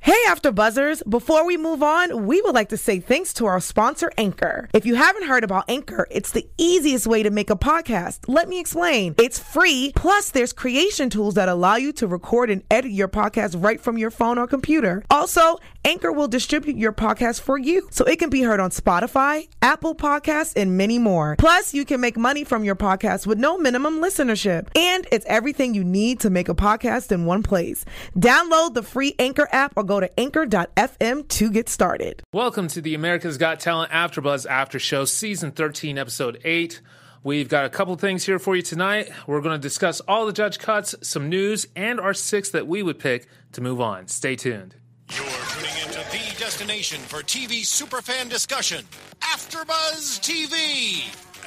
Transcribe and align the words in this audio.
Hey, 0.00 0.14
After 0.28 0.52
Buzzers! 0.52 1.02
Before 1.08 1.44
we 1.44 1.56
move 1.56 1.82
on, 1.82 2.26
we 2.26 2.40
would 2.42 2.54
like 2.54 2.68
to 2.68 2.76
say 2.76 3.00
thanks 3.00 3.34
to 3.34 3.46
our 3.46 3.60
sponsor, 3.60 4.10
Anchor. 4.16 4.68
If 4.72 4.86
you 4.86 4.94
haven't 4.94 5.26
heard 5.26 5.42
about 5.42 5.64
Anchor, 5.68 6.06
it's 6.10 6.30
the 6.30 6.48
easiest 6.56 7.06
way 7.06 7.22
to 7.24 7.30
make 7.30 7.50
a 7.50 7.56
podcast. 7.56 8.20
Let 8.28 8.48
me 8.48 8.60
explain. 8.60 9.16
It's 9.18 9.38
free, 9.38 9.92
plus, 9.96 10.30
there's 10.30 10.52
creation 10.52 11.10
tools 11.10 11.34
that 11.34 11.48
allow 11.48 11.76
you 11.76 11.92
to 11.94 12.06
record 12.06 12.48
and 12.48 12.62
edit 12.70 12.92
your 12.92 13.08
podcast 13.08 13.62
right 13.62 13.80
from 13.80 13.98
your 13.98 14.10
phone 14.10 14.38
or 14.38 14.46
computer. 14.46 15.02
Also, 15.10 15.56
Anchor 15.88 16.12
will 16.12 16.28
distribute 16.28 16.76
your 16.76 16.92
podcast 16.92 17.40
for 17.40 17.56
you 17.56 17.88
so 17.90 18.04
it 18.04 18.18
can 18.18 18.28
be 18.28 18.42
heard 18.42 18.60
on 18.60 18.68
Spotify, 18.68 19.48
Apple 19.62 19.94
Podcasts, 19.94 20.52
and 20.54 20.76
many 20.76 20.98
more. 20.98 21.34
Plus, 21.38 21.72
you 21.72 21.86
can 21.86 21.98
make 21.98 22.18
money 22.18 22.44
from 22.44 22.62
your 22.62 22.76
podcast 22.76 23.26
with 23.26 23.38
no 23.38 23.56
minimum 23.56 23.98
listenership. 23.98 24.68
And 24.76 25.06
it's 25.10 25.24
everything 25.24 25.74
you 25.74 25.82
need 25.82 26.20
to 26.20 26.28
make 26.28 26.50
a 26.50 26.54
podcast 26.54 27.10
in 27.10 27.24
one 27.24 27.42
place. 27.42 27.86
Download 28.14 28.74
the 28.74 28.82
free 28.82 29.14
Anchor 29.18 29.48
app 29.50 29.72
or 29.78 29.82
go 29.82 29.98
to 29.98 30.20
anchor.fm 30.20 31.26
to 31.26 31.50
get 31.50 31.70
started. 31.70 32.22
Welcome 32.34 32.68
to 32.68 32.82
the 32.82 32.94
America's 32.94 33.38
Got 33.38 33.58
Talent 33.58 33.90
AfterBuzz 33.90 34.44
After 34.44 34.78
Show, 34.78 35.06
Season 35.06 35.52
13, 35.52 35.96
Episode 35.96 36.38
8. 36.44 36.82
We've 37.22 37.48
got 37.48 37.64
a 37.64 37.70
couple 37.70 37.96
things 37.96 38.26
here 38.26 38.38
for 38.38 38.54
you 38.54 38.60
tonight. 38.60 39.08
We're 39.26 39.40
going 39.40 39.58
to 39.58 39.66
discuss 39.66 40.00
all 40.00 40.26
the 40.26 40.34
judge 40.34 40.58
cuts, 40.58 40.94
some 41.00 41.30
news, 41.30 41.66
and 41.74 41.98
our 41.98 42.12
six 42.12 42.50
that 42.50 42.66
we 42.66 42.82
would 42.82 42.98
pick 42.98 43.26
to 43.52 43.62
move 43.62 43.80
on. 43.80 44.06
Stay 44.08 44.36
tuned. 44.36 44.74
You're 45.10 45.24
tuning 45.24 45.70
into 45.86 46.00
the 46.10 46.34
destination 46.58 46.98
for 46.98 47.18
TV 47.18 47.62
superfan 47.62 48.28
discussion, 48.28 48.84
AfterBuzz 49.20 50.18
TV. 50.18 51.04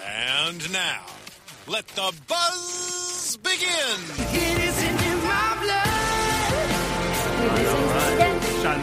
And 0.08 0.72
now, 0.72 1.06
let 1.68 1.86
the 1.90 2.14
buzz 2.30 3.38
begin. 3.44 3.59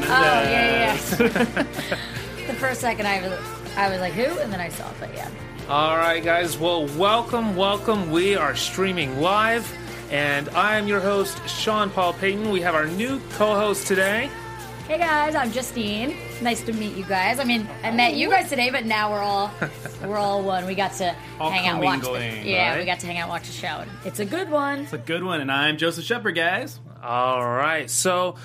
Oh 0.04 0.12
yeah, 0.12 0.50
yeah. 0.50 0.92
yeah. 0.92 0.96
the 2.46 2.54
first 2.58 2.82
second 2.82 3.06
I 3.06 3.22
was, 3.22 3.32
I 3.78 3.88
was 3.88 4.00
like, 4.00 4.12
who? 4.12 4.38
And 4.40 4.52
then 4.52 4.60
I 4.60 4.68
saw 4.68 4.86
it, 4.90 4.96
but 5.00 5.14
yeah. 5.14 5.30
All 5.70 5.96
right, 5.96 6.22
guys. 6.22 6.58
Well, 6.58 6.88
welcome, 6.98 7.56
welcome. 7.56 8.10
We 8.10 8.36
are 8.36 8.54
streaming 8.54 9.22
live, 9.22 9.66
and 10.10 10.50
I 10.50 10.76
am 10.76 10.86
your 10.86 11.00
host, 11.00 11.48
Sean 11.48 11.88
Paul 11.88 12.12
Payton. 12.12 12.50
We 12.50 12.60
have 12.60 12.74
our 12.74 12.86
new 12.86 13.18
co 13.30 13.54
host 13.54 13.86
today. 13.86 14.28
Hey 14.88 14.96
guys, 14.96 15.34
I'm 15.34 15.52
Justine. 15.52 16.16
Nice 16.40 16.62
to 16.62 16.72
meet 16.72 16.96
you 16.96 17.04
guys. 17.04 17.38
I 17.38 17.44
mean, 17.44 17.68
I 17.82 17.90
met 17.90 18.14
you 18.14 18.30
guys 18.30 18.48
today, 18.48 18.70
but 18.70 18.86
now 18.86 19.12
we're 19.12 19.20
all 19.20 19.50
we're 20.02 20.16
all 20.16 20.42
one. 20.42 20.64
We 20.66 20.74
got 20.74 20.92
to 20.94 21.14
All 21.38 21.50
hang 21.50 21.68
out, 21.68 21.82
watch 21.82 22.00
the, 22.00 22.40
yeah, 22.42 22.70
right? 22.70 22.78
we 22.80 22.86
got 22.86 22.98
to 23.00 23.06
hang 23.06 23.18
out, 23.18 23.28
watch 23.28 23.46
the 23.46 23.52
show. 23.52 23.66
and 23.66 23.90
It's 24.06 24.18
a 24.18 24.24
good 24.24 24.48
one. 24.50 24.80
It's 24.80 24.94
a 24.94 24.98
good 24.98 25.22
one, 25.22 25.42
and 25.42 25.52
I'm 25.52 25.76
Joseph 25.76 26.06
Shepherd, 26.06 26.32
guys. 26.36 26.80
All 27.02 27.46
right. 27.46 27.90
So 27.90 28.36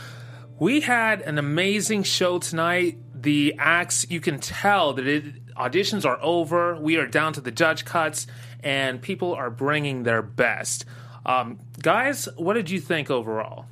we 0.60 0.82
had 0.82 1.22
an 1.22 1.38
amazing 1.38 2.04
show 2.04 2.40
tonight. 2.40 2.98
The 3.16 3.56
acts, 3.58 4.06
you 4.10 4.20
can 4.20 4.42
tell 4.42 4.92
that 4.94 5.08
it, 5.08 5.46
auditions 5.56 6.04
are 6.06 6.20
over. 6.22 6.76
We 6.76 6.98
are 6.98 7.08
down 7.08 7.32
to 7.34 7.42
the 7.42 7.52
judge 7.52 7.86
cuts, 7.86 8.28
and 8.62 9.02
people 9.02 9.34
are 9.34 9.50
bringing 9.50 10.03
their 10.03 10.22
best. 10.22 10.84
Um, 11.26 11.59
guys, 11.82 12.28
what 12.36 12.56
did 12.56 12.70
you 12.70 12.82
think 12.82 13.09
overall? 13.09 13.66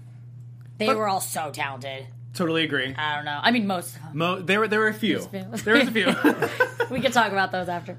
They 0.78 0.94
were 0.94 1.10
all 1.10 1.20
so 1.20 1.52
talented. 1.52 2.08
Totally 2.34 2.64
agree. 2.64 2.96
I 2.98 3.16
don't 3.16 3.26
know. 3.26 3.40
I 3.42 3.52
mean, 3.52 3.68
most. 3.68 3.98
Mo- 4.14 4.40
there 4.40 4.60
were 4.62 4.68
there 4.70 4.80
were 4.80 4.88
a 4.88 4.94
few. 4.94 5.20
There 5.32 5.48
was 5.76 5.88
a 5.88 5.92
few. 5.92 6.16
We 6.92 7.00
could 7.00 7.14
talk 7.14 7.32
about 7.32 7.54
those 7.54 7.70
after. 7.70 7.98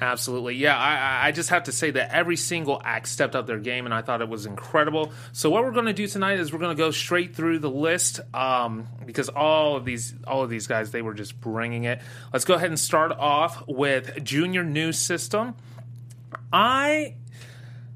Absolutely. 0.00 0.56
Yeah, 0.56 0.76
I, 0.76 0.96
I- 0.96 1.26
I 1.28 1.32
just 1.32 1.48
have 1.48 1.62
to 1.64 1.72
say 1.72 1.90
that 1.92 2.14
every 2.14 2.36
single 2.36 2.78
act 2.84 3.08
stepped 3.08 3.34
up 3.34 3.46
their 3.46 3.58
game, 3.58 3.86
and 3.86 3.94
I 3.94 4.02
thought 4.02 4.20
it 4.20 4.28
was 4.28 4.44
incredible. 4.44 5.12
So 5.32 5.48
what 5.48 5.64
we're 5.64 5.72
going 5.72 5.86
to 5.86 5.94
do 5.94 6.06
tonight 6.06 6.38
is 6.38 6.52
we're 6.52 6.58
going 6.58 6.76
to 6.76 6.80
go 6.82 6.90
straight 6.90 7.34
through 7.34 7.60
the 7.60 7.70
list 7.70 8.20
um, 8.34 8.86
because 9.06 9.30
all 9.30 9.76
of 9.76 9.86
these 9.86 10.14
all 10.26 10.42
of 10.42 10.50
these 10.50 10.66
guys 10.66 10.90
they 10.90 11.00
were 11.00 11.14
just 11.14 11.40
bringing 11.40 11.84
it. 11.84 12.02
Let's 12.32 12.44
go 12.44 12.52
ahead 12.54 12.68
and 12.68 12.78
start 12.78 13.12
off 13.12 13.66
with 13.66 14.22
Junior 14.22 14.62
New 14.62 14.92
System. 14.92 15.54
I 16.52 17.14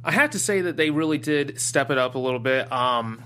I 0.04 0.12
have 0.12 0.30
to 0.30 0.38
say 0.38 0.62
that 0.62 0.76
they 0.76 0.90
really 0.90 1.18
did 1.18 1.60
step 1.60 1.90
it 1.90 1.98
up 1.98 2.14
a 2.14 2.18
little 2.18 2.40
bit. 2.40 2.70
Um, 2.72 3.22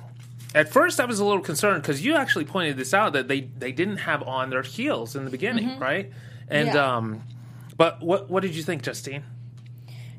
at 0.56 0.70
first, 0.70 0.98
I 0.98 1.04
was 1.04 1.20
a 1.20 1.24
little 1.24 1.42
concerned 1.42 1.82
because 1.82 2.02
you 2.02 2.16
actually 2.16 2.46
pointed 2.46 2.78
this 2.78 2.94
out 2.94 3.12
that 3.12 3.28
they 3.28 3.42
they 3.42 3.72
didn't 3.72 3.98
have 3.98 4.22
on 4.22 4.48
their 4.48 4.62
heels 4.62 5.14
in 5.14 5.24
the 5.26 5.30
beginning, 5.30 5.78
right? 5.78 6.10
And 6.48 6.68
Yeah. 6.68 6.96
um, 6.96 7.22
but 7.76 8.02
what 8.02 8.30
what 8.30 8.42
did 8.42 8.56
you 8.56 8.62
think, 8.62 8.82
Justine? 8.82 9.22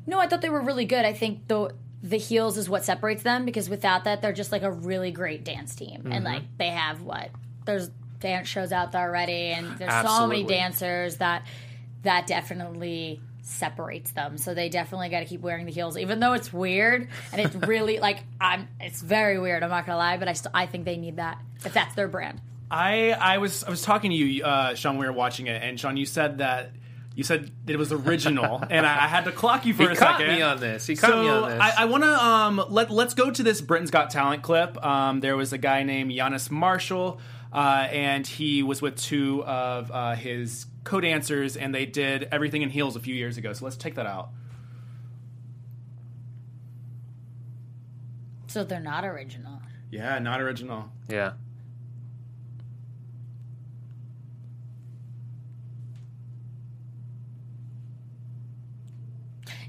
No, 0.06 0.20
I 0.20 0.28
thought 0.28 0.40
they 0.40 0.48
were 0.48 0.62
really 0.62 0.84
good. 0.84 1.04
I 1.04 1.12
think 1.12 1.48
the 1.48 1.74
the 2.04 2.18
heels 2.18 2.56
is 2.56 2.70
what 2.70 2.84
separates 2.84 3.24
them 3.24 3.44
because 3.44 3.68
without 3.68 4.04
that, 4.04 4.22
they're 4.22 4.32
just 4.32 4.52
like 4.52 4.62
a 4.62 4.70
really 4.70 5.10
great 5.10 5.44
dance 5.44 5.74
team, 5.74 6.08
and 6.12 6.24
like 6.24 6.44
they 6.56 6.68
have 6.68 7.02
what 7.02 7.30
there's 7.64 7.90
dance 8.20 8.46
shows 8.46 8.70
out 8.70 8.92
there 8.92 9.08
already, 9.08 9.48
and 9.50 9.76
there's 9.78 10.06
so 10.06 10.28
many 10.28 10.44
dancers 10.44 11.16
that 11.16 11.42
that 12.04 12.28
definitely 12.28 13.20
separates 13.48 14.12
them. 14.12 14.38
So 14.38 14.54
they 14.54 14.68
definitely 14.68 15.08
got 15.08 15.20
to 15.20 15.26
keep 15.26 15.40
wearing 15.40 15.66
the 15.66 15.72
heels, 15.72 15.96
even 15.96 16.20
though 16.20 16.34
it's 16.34 16.52
weird 16.52 17.08
and 17.32 17.40
it's 17.40 17.54
really 17.66 17.98
like 18.00 18.24
I'm. 18.40 18.68
It's 18.80 19.00
very 19.02 19.38
weird. 19.38 19.62
I'm 19.62 19.70
not 19.70 19.86
gonna 19.86 19.98
lie, 19.98 20.16
but 20.18 20.28
I 20.28 20.34
still 20.34 20.52
I 20.54 20.66
think 20.66 20.84
they 20.84 20.96
need 20.96 21.16
that 21.16 21.38
if 21.64 21.72
that's 21.72 21.94
their 21.94 22.08
brand. 22.08 22.40
I 22.70 23.12
I 23.12 23.38
was 23.38 23.64
I 23.64 23.70
was 23.70 23.82
talking 23.82 24.10
to 24.10 24.16
you, 24.16 24.44
uh, 24.44 24.74
Sean. 24.74 24.94
when 24.94 25.00
We 25.00 25.06
were 25.06 25.12
watching 25.12 25.46
it, 25.46 25.62
and 25.62 25.80
Sean, 25.80 25.96
you 25.96 26.06
said 26.06 26.38
that 26.38 26.72
you 27.14 27.24
said 27.24 27.50
it 27.66 27.76
was 27.76 27.92
original, 27.92 28.62
and 28.70 28.86
I, 28.86 29.04
I 29.04 29.08
had 29.08 29.24
to 29.24 29.32
clock 29.32 29.64
you 29.66 29.74
for 29.74 29.84
He 29.84 29.88
a 29.88 29.96
caught 29.96 30.18
second. 30.18 30.36
me 30.36 30.42
on 30.42 30.60
this. 30.60 30.86
He 30.86 30.94
caught 30.94 31.10
so 31.10 31.22
me 31.22 31.28
on 31.28 31.48
this. 31.50 31.60
I, 31.60 31.82
I 31.82 31.84
want 31.86 32.04
to 32.04 32.12
um, 32.24 32.62
let 32.68 32.90
let's 32.90 33.14
go 33.14 33.30
to 33.30 33.42
this 33.42 33.60
Britain's 33.60 33.90
Got 33.90 34.10
Talent 34.10 34.42
clip. 34.42 34.82
Um, 34.84 35.20
there 35.20 35.36
was 35.36 35.52
a 35.52 35.58
guy 35.58 35.82
named 35.82 36.12
Yanis 36.12 36.50
Marshall, 36.50 37.18
uh, 37.52 37.88
and 37.90 38.26
he 38.26 38.62
was 38.62 38.80
with 38.82 38.96
two 38.96 39.42
of 39.46 39.90
uh, 39.90 40.14
his 40.14 40.66
co-dancers, 40.84 41.56
and 41.56 41.74
they 41.74 41.86
did 41.86 42.28
everything 42.32 42.62
in 42.62 42.70
heels 42.70 42.96
a 42.96 43.00
few 43.00 43.14
years 43.14 43.36
ago. 43.36 43.52
So 43.52 43.64
let's 43.64 43.76
take 43.76 43.94
that 43.96 44.06
out. 44.06 44.30
So 48.46 48.64
they're 48.64 48.80
not 48.80 49.04
original. 49.04 49.60
Yeah, 49.90 50.18
not 50.18 50.40
original. 50.40 50.90
yeah. 51.08 51.32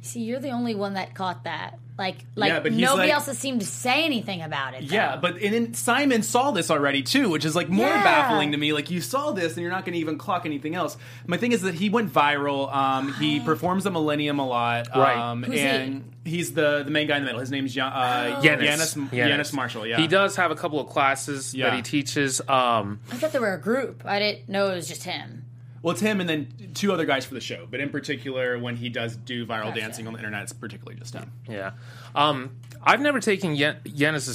See, 0.01 0.21
you're 0.21 0.39
the 0.39 0.49
only 0.49 0.73
one 0.73 0.93
that 0.93 1.13
caught 1.13 1.43
that. 1.43 1.77
Like, 1.99 2.15
like 2.35 2.49
Yeah, 2.49 2.59
but 2.61 2.71
nobody 2.71 3.09
like- 3.09 3.11
else 3.13 3.25
has 3.27 3.37
seemed 3.37 3.59
to 3.59 3.65
say 3.67 4.05
anything 4.05 4.41
about 4.41 4.73
it. 4.73 4.83
Yeah, 4.83 5.17
but 5.17 5.35
and 5.41 5.53
then 5.53 5.73
Simon 5.73 6.23
saw 6.23 6.51
this 6.51 6.71
already 6.71 7.03
too, 7.03 7.29
which 7.29 7.43
is 7.43 7.55
like 7.57 7.67
more 7.69 7.87
Yeah. 7.89 8.01
baffling 8.03 8.53
to 8.53 8.57
me. 8.57 8.71
Like 8.71 8.89
you 8.89 9.01
saw 9.01 9.31
this 9.33 9.53
and 9.53 9.61
you're 9.61 9.69
not 9.71 9.83
going 9.85 9.93
to 9.93 9.99
even 9.99 10.17
clock 10.17 10.45
anything 10.45 10.75
else. 10.75 10.95
My 11.27 11.35
thing 11.35 11.51
is 11.51 11.61
that 11.63 11.75
he 11.75 11.89
went 11.89 12.11
viral. 12.13 12.73
Um, 12.73 13.13
he 13.15 13.39
performs 13.45 13.83
the 13.83 13.91
Millennium 13.91 14.39
a 14.39 14.47
lot, 14.47 14.87
Right. 14.95 15.17
Um, 15.17 15.43
Who's 15.43 15.55
he? 15.59 15.61
and 15.61 16.13
he's 16.23 16.53
the 16.53 16.83
the 16.85 16.91
main 16.91 17.07
guy 17.07 17.17
in 17.17 17.23
the 17.23 17.25
middle. 17.25 17.41
His 17.41 17.51
name's 17.51 17.73
Gian- 17.73 17.91
uh, 17.91 18.39
Yanis. 18.43 18.61
Yanis, 18.95 19.09
Yanis 19.09 19.53
Marshall. 19.53 19.85
Yeah, 19.85 19.97
He 19.97 20.07
does 20.07 20.37
have 20.37 20.51
a 20.51 20.55
couple 20.55 20.79
of 20.79 20.87
classes 20.87 21.53
Yeah. 21.53 21.65
that 21.69 21.75
he 21.75 21.81
teaches. 21.81 22.39
Um, 22.47 23.01
I 23.11 23.15
thought 23.17 23.33
they 23.33 23.39
were 23.39 23.53
a 23.53 23.59
group. 23.61 24.03
I 24.05 24.19
didn't 24.19 24.47
know 24.47 24.71
it 24.71 24.75
was 24.75 24.87
just 24.87 25.03
him. 25.03 25.43
Well, 25.81 25.91
it's 25.93 26.01
him 26.01 26.19
and 26.19 26.29
then 26.29 26.71
two 26.73 26.91
other 26.91 27.05
guys 27.05 27.25
for 27.25 27.33
the 27.33 27.41
show. 27.41 27.67
But 27.69 27.79
in 27.79 27.89
particular, 27.89 28.59
when 28.59 28.75
he 28.75 28.89
does 28.89 29.15
do 29.15 29.45
viral 29.45 29.65
Gotcha. 29.65 29.79
dancing 29.79 30.07
on 30.07 30.13
the 30.13 30.19
internet, 30.19 30.43
it's 30.43 30.53
particularly 30.53 30.99
just 30.99 31.13
him. 31.13 31.31
yeah. 31.47 31.71
Um, 32.15 32.57
I've 32.83 33.01
never 33.01 33.19
taken 33.19 33.55
Yen- 33.55 33.77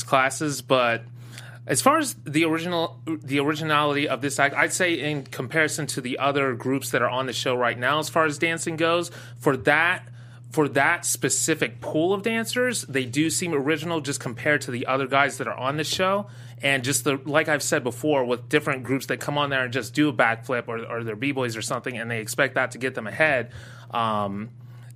classes, 0.06 0.62
but 0.62 1.02
as 1.66 1.80
far 1.80 1.98
as 1.98 2.14
the 2.24 2.44
original, 2.44 3.00
the 3.06 3.40
originality 3.40 4.08
of 4.08 4.20
this 4.20 4.38
act, 4.38 4.54
I'd 4.54 4.72
say 4.72 4.94
in 4.94 5.24
comparison 5.24 5.86
to 5.88 6.00
the 6.00 6.18
other 6.18 6.54
groups 6.54 6.90
that 6.90 7.02
are 7.02 7.08
on 7.10 7.26
the 7.26 7.32
show 7.32 7.54
right 7.54 7.78
now, 7.78 7.98
as 7.98 8.08
far 8.08 8.24
as 8.26 8.38
dancing 8.38 8.76
goes, 8.76 9.10
for 9.38 9.56
that. 9.58 10.08
For 10.50 10.68
that 10.68 11.04
specific 11.04 11.80
pool 11.80 12.14
of 12.14 12.22
dancers, 12.22 12.82
they 12.82 13.04
do 13.06 13.28
seem 13.28 13.52
original 13.52 14.00
just 14.00 14.20
compared 14.20 14.60
to 14.60 14.70
the 14.70 14.86
other 14.86 15.08
guys 15.08 15.38
that 15.38 15.48
are 15.48 15.56
on 15.56 15.78
the 15.78 15.82
show. 15.82 16.28
And 16.64 16.82
just 16.82 17.04
the 17.04 17.20
like 17.26 17.50
I've 17.50 17.62
said 17.62 17.84
before, 17.84 18.24
with 18.24 18.48
different 18.48 18.84
groups 18.84 19.06
that 19.06 19.20
come 19.20 19.36
on 19.36 19.50
there 19.50 19.64
and 19.64 19.72
just 19.72 19.92
do 19.92 20.08
a 20.08 20.12
backflip 20.14 20.66
or, 20.66 20.82
or 20.84 21.04
they're 21.04 21.14
b 21.14 21.30
boys 21.30 21.58
or 21.58 21.62
something, 21.62 21.96
and 21.96 22.10
they 22.10 22.20
expect 22.20 22.54
that 22.54 22.70
to 22.70 22.78
get 22.78 22.94
them 22.94 23.06
ahead. 23.06 23.52
Um, 23.90 24.48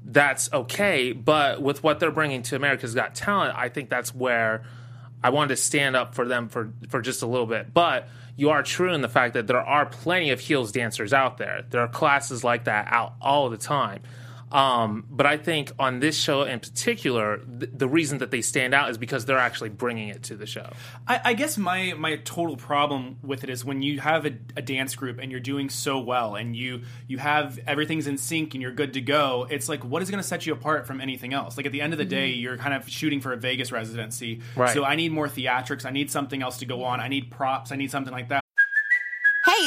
that's 0.02 0.50
okay. 0.50 1.12
But 1.12 1.60
with 1.60 1.82
what 1.82 2.00
they're 2.00 2.10
bringing 2.10 2.42
to 2.44 2.56
America's 2.56 2.94
Got 2.94 3.14
Talent, 3.14 3.54
I 3.54 3.68
think 3.68 3.90
that's 3.90 4.14
where 4.14 4.64
I 5.22 5.28
wanted 5.28 5.48
to 5.48 5.56
stand 5.56 5.94
up 5.94 6.14
for 6.14 6.26
them 6.26 6.48
for 6.48 6.72
for 6.88 7.02
just 7.02 7.22
a 7.22 7.26
little 7.26 7.46
bit. 7.46 7.74
But 7.74 8.08
you 8.34 8.48
are 8.48 8.62
true 8.62 8.94
in 8.94 9.02
the 9.02 9.08
fact 9.08 9.34
that 9.34 9.46
there 9.46 9.60
are 9.60 9.84
plenty 9.84 10.30
of 10.30 10.40
heels 10.40 10.72
dancers 10.72 11.12
out 11.12 11.36
there. 11.36 11.66
There 11.68 11.82
are 11.82 11.88
classes 11.88 12.42
like 12.42 12.64
that 12.64 12.86
out 12.88 13.12
all 13.20 13.50
the 13.50 13.58
time. 13.58 14.00
Um, 14.50 15.06
but 15.10 15.26
I 15.26 15.36
think 15.36 15.72
on 15.78 16.00
this 16.00 16.16
show 16.16 16.42
in 16.42 16.60
particular, 16.60 17.38
th- 17.38 17.70
the 17.74 17.88
reason 17.88 18.18
that 18.18 18.30
they 18.30 18.40
stand 18.40 18.74
out 18.74 18.90
is 18.90 18.98
because 18.98 19.26
they're 19.26 19.38
actually 19.38 19.68
bringing 19.68 20.08
it 20.08 20.22
to 20.24 20.36
the 20.36 20.46
show. 20.46 20.70
I, 21.06 21.20
I 21.26 21.34
guess 21.34 21.58
my 21.58 21.94
my 21.94 22.16
total 22.16 22.56
problem 22.56 23.18
with 23.22 23.44
it 23.44 23.50
is 23.50 23.64
when 23.64 23.82
you 23.82 24.00
have 24.00 24.24
a, 24.26 24.32
a 24.56 24.62
dance 24.62 24.94
group 24.94 25.18
and 25.18 25.30
you're 25.30 25.40
doing 25.40 25.68
so 25.68 25.98
well 25.98 26.34
and 26.34 26.56
you 26.56 26.82
you 27.06 27.18
have 27.18 27.58
everything's 27.66 28.06
in 28.06 28.16
sync 28.16 28.54
and 28.54 28.62
you're 28.62 28.72
good 28.72 28.94
to 28.94 29.00
go. 29.00 29.46
It's 29.50 29.68
like 29.68 29.84
what 29.84 30.02
is 30.02 30.10
going 30.10 30.22
to 30.22 30.28
set 30.28 30.46
you 30.46 30.52
apart 30.52 30.86
from 30.86 31.00
anything 31.00 31.34
else? 31.34 31.56
Like 31.56 31.66
at 31.66 31.72
the 31.72 31.82
end 31.82 31.92
of 31.92 31.98
the 31.98 32.04
day, 32.04 32.28
you're 32.30 32.56
kind 32.56 32.74
of 32.74 32.88
shooting 32.88 33.20
for 33.20 33.32
a 33.32 33.36
Vegas 33.36 33.70
residency. 33.70 34.40
Right. 34.56 34.72
So 34.72 34.84
I 34.84 34.96
need 34.96 35.12
more 35.12 35.28
theatrics. 35.28 35.84
I 35.84 35.90
need 35.90 36.10
something 36.10 36.42
else 36.42 36.58
to 36.58 36.66
go 36.66 36.84
on. 36.84 37.00
I 37.00 37.08
need 37.08 37.30
props. 37.30 37.70
I 37.70 37.76
need 37.76 37.90
something 37.90 38.12
like 38.12 38.28
that. 38.28 38.42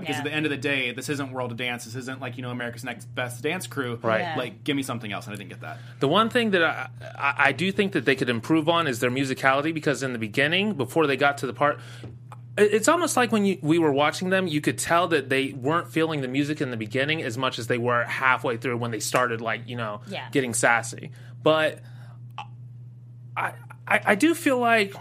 Because 0.00 0.14
Yeah. 0.14 0.18
at 0.18 0.24
the 0.24 0.32
end 0.32 0.46
of 0.46 0.50
the 0.50 0.56
day, 0.56 0.92
this 0.92 1.08
isn't 1.08 1.32
World 1.32 1.50
of 1.52 1.56
Dance. 1.56 1.84
This 1.84 1.94
isn't 1.94 2.20
like 2.20 2.36
you 2.36 2.42
know 2.42 2.50
America's 2.50 2.84
Next 2.84 3.04
Best 3.14 3.42
Dance 3.42 3.66
Crew. 3.66 3.98
Right. 4.02 4.20
Yeah. 4.20 4.34
Like, 4.36 4.64
give 4.64 4.76
me 4.76 4.82
something 4.82 5.12
else, 5.12 5.26
and 5.26 5.34
I 5.34 5.36
didn't 5.38 5.50
get 5.50 5.60
that. 5.60 5.78
The 6.00 6.08
one 6.08 6.28
thing 6.30 6.50
that 6.52 6.62
I, 6.62 6.88
I, 7.18 7.34
I 7.38 7.52
do 7.52 7.70
think 7.72 7.92
that 7.92 8.04
they 8.04 8.14
could 8.16 8.28
improve 8.28 8.68
on 8.68 8.86
is 8.86 9.00
their 9.00 9.10
musicality 9.10 9.72
because 9.74 10.02
in 10.02 10.12
the 10.12 10.18
beginning, 10.18 10.74
before 10.74 11.06
they 11.06 11.16
got 11.16 11.38
to 11.38 11.46
the 11.46 11.52
part, 11.54 11.78
it's 12.58 12.86
almost 12.88 13.16
like 13.16 13.32
when 13.32 13.46
you, 13.46 13.58
we 13.62 13.78
were 13.78 13.92
watching 13.92 14.28
them, 14.28 14.46
you 14.46 14.60
could 14.60 14.76
tell 14.76 15.08
that 15.08 15.30
they 15.30 15.52
weren't 15.52 15.88
feeling 15.90 16.20
the 16.20 16.28
music 16.28 16.60
in 16.60 16.70
the 16.70 16.76
beginning 16.76 17.22
as 17.22 17.38
much 17.38 17.58
as 17.58 17.66
they 17.66 17.78
were 17.78 18.04
halfway 18.04 18.58
through 18.58 18.76
when 18.76 18.90
they 18.90 19.00
started, 19.00 19.40
like 19.40 19.62
you 19.66 19.76
know, 19.76 20.02
Yeah. 20.06 20.28
getting 20.32 20.52
sassy. 20.52 21.10
But 21.42 21.80
I, 23.36 23.52
I, 23.88 24.00
I 24.04 24.14
do 24.14 24.34
feel 24.34 24.58
like 24.58 24.94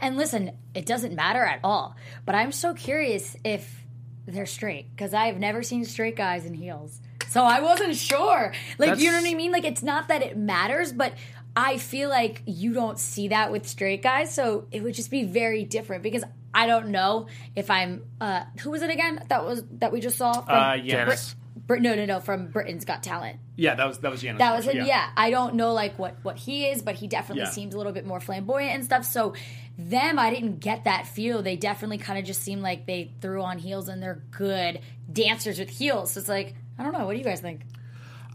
And 0.00 0.16
listen, 0.16 0.52
it 0.74 0.86
doesn't 0.86 1.14
matter 1.14 1.42
at 1.44 1.60
all. 1.64 1.96
But 2.24 2.34
I'm 2.34 2.52
so 2.52 2.74
curious 2.74 3.36
if 3.44 3.84
they're 4.26 4.46
straight 4.46 4.90
because 4.94 5.14
I 5.14 5.26
have 5.26 5.38
never 5.38 5.62
seen 5.62 5.84
straight 5.84 6.16
guys 6.16 6.44
in 6.44 6.54
heels. 6.54 7.00
So 7.28 7.42
I 7.44 7.60
wasn't 7.60 7.96
sure. 7.96 8.52
Like, 8.78 8.98
you 8.98 9.10
know 9.10 9.20
what 9.20 9.28
I 9.30 9.34
mean? 9.34 9.52
Like, 9.52 9.64
it's 9.64 9.82
not 9.82 10.08
that 10.08 10.22
it 10.22 10.36
matters, 10.36 10.92
but 10.92 11.14
I 11.56 11.76
feel 11.78 12.08
like 12.08 12.42
you 12.46 12.72
don't 12.72 12.98
see 12.98 13.28
that 13.28 13.50
with 13.52 13.66
straight 13.66 14.02
guys. 14.02 14.34
So 14.34 14.66
it 14.70 14.82
would 14.82 14.94
just 14.94 15.10
be 15.10 15.24
very 15.24 15.64
different 15.64 16.02
because 16.02 16.24
I 16.54 16.66
don't 16.66 16.88
know 16.88 17.26
if 17.56 17.70
I'm. 17.70 18.04
uh 18.20 18.44
Who 18.60 18.70
was 18.70 18.82
it 18.82 18.90
again? 18.90 19.22
That 19.28 19.44
was 19.44 19.62
that 19.78 19.92
we 19.92 20.00
just 20.00 20.16
saw. 20.16 20.32
From 20.32 20.54
Uh. 20.54 20.76
Janice. 20.78 21.34
Brit- 21.66 21.82
no, 21.82 21.94
no, 21.94 22.04
no. 22.04 22.20
From 22.20 22.46
Britain's 22.48 22.84
Got 22.84 23.02
Talent. 23.02 23.38
Yeah, 23.56 23.74
that 23.74 23.86
was 23.86 23.98
that 23.98 24.10
was 24.10 24.22
Yanis. 24.22 24.38
That 24.38 24.54
was 24.56 24.64
Marshall, 24.66 24.82
him. 24.82 24.86
Yeah. 24.88 25.10
I 25.16 25.30
don't 25.30 25.54
know 25.54 25.72
like 25.72 25.98
what 25.98 26.16
what 26.22 26.36
he 26.36 26.66
is, 26.66 26.82
but 26.82 26.94
he 26.94 27.06
definitely 27.08 27.42
Yeah. 27.44 27.50
seems 27.50 27.74
a 27.74 27.76
little 27.78 27.92
bit 27.92 28.06
more 28.06 28.20
flamboyant 28.20 28.74
and 28.74 28.84
stuff. 28.84 29.04
So 29.04 29.34
them, 29.78 30.18
I 30.18 30.30
didn't 30.30 30.60
get 30.60 30.84
that 30.84 31.06
feel. 31.06 31.42
They 31.42 31.56
definitely 31.56 31.98
kind 31.98 32.18
of 32.18 32.24
just 32.24 32.42
seem 32.42 32.60
like 32.62 32.86
they 32.86 33.12
threw 33.20 33.42
on 33.42 33.58
heels 33.58 33.88
and 33.88 34.02
they're 34.02 34.22
good 34.30 34.80
dancers 35.12 35.58
with 35.58 35.68
heels. 35.70 36.12
So 36.12 36.20
it's 36.20 36.28
like 36.28 36.54
I 36.78 36.82
don't 36.82 36.92
know. 36.92 37.04
What 37.06 37.12
do 37.12 37.18
you 37.18 37.24
guys 37.24 37.40
think? 37.40 37.62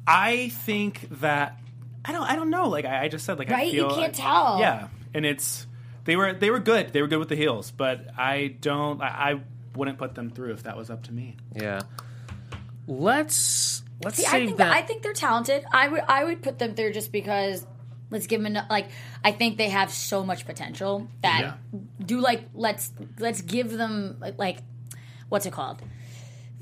I 0.06 0.50
think 0.50 1.08
that 1.22 1.60
I 2.06 2.12
don't 2.12 2.24
I 2.30 2.36
don't 2.36 2.50
know. 2.50 2.68
Like 2.70 2.86
I, 2.86 3.04
I 3.04 3.08
just 3.08 3.26
said, 3.26 3.40
like 3.40 3.50
I 3.50 3.54
Right? 3.54 3.74
You 3.74 3.88
can't 3.88 4.14
tell. 4.14 4.58
Yeah, 4.60 4.88
and 5.14 5.26
it's 5.26 5.66
they 6.06 6.16
were 6.16 6.34
they 6.34 6.50
were 6.52 6.60
good. 6.60 6.92
They 6.92 7.02
were 7.02 7.08
good 7.08 7.20
with 7.20 7.30
the 7.30 7.36
heels, 7.38 7.72
but 7.72 8.08
I 8.18 8.56
don't. 8.60 9.02
I, 9.02 9.08
I 9.08 9.42
wouldn't 9.76 9.98
put 9.98 10.14
them 10.14 10.30
through 10.30 10.52
if 10.54 10.64
that 10.64 10.78
was 10.78 10.90
up 10.90 11.04
to 11.04 11.12
me. 11.14 11.38
yeah. 11.56 11.80
Let's 12.88 13.84
let's 14.04 14.18
See, 14.18 14.26
I 14.26 14.46
think 14.46 14.58
that. 14.58 14.72
I 14.72 14.82
think 14.82 15.04
they're 15.04 15.14
talented. 15.14 15.66
I 15.72 15.88
would 15.88 16.02
I 16.08 16.24
would 16.24 16.42
put 16.42 16.60
them 16.60 16.76
there 16.76 16.92
just 16.92 17.12
because. 17.12 17.66
Let's 18.10 18.28
give 18.28 18.44
them 18.44 18.56
like 18.70 18.90
I 19.24 19.32
think 19.32 19.58
they 19.58 19.70
have 19.70 19.92
so 19.92 20.24
much 20.24 20.46
potential 20.46 21.08
that 21.24 21.42
Yeah. 21.42 21.80
do 22.06 22.20
like 22.20 22.44
let's 22.54 22.92
let's 23.18 23.42
give 23.42 23.72
them 23.72 24.22
like 24.38 24.60
what's 25.30 25.48
it 25.48 25.52
called 25.52 25.82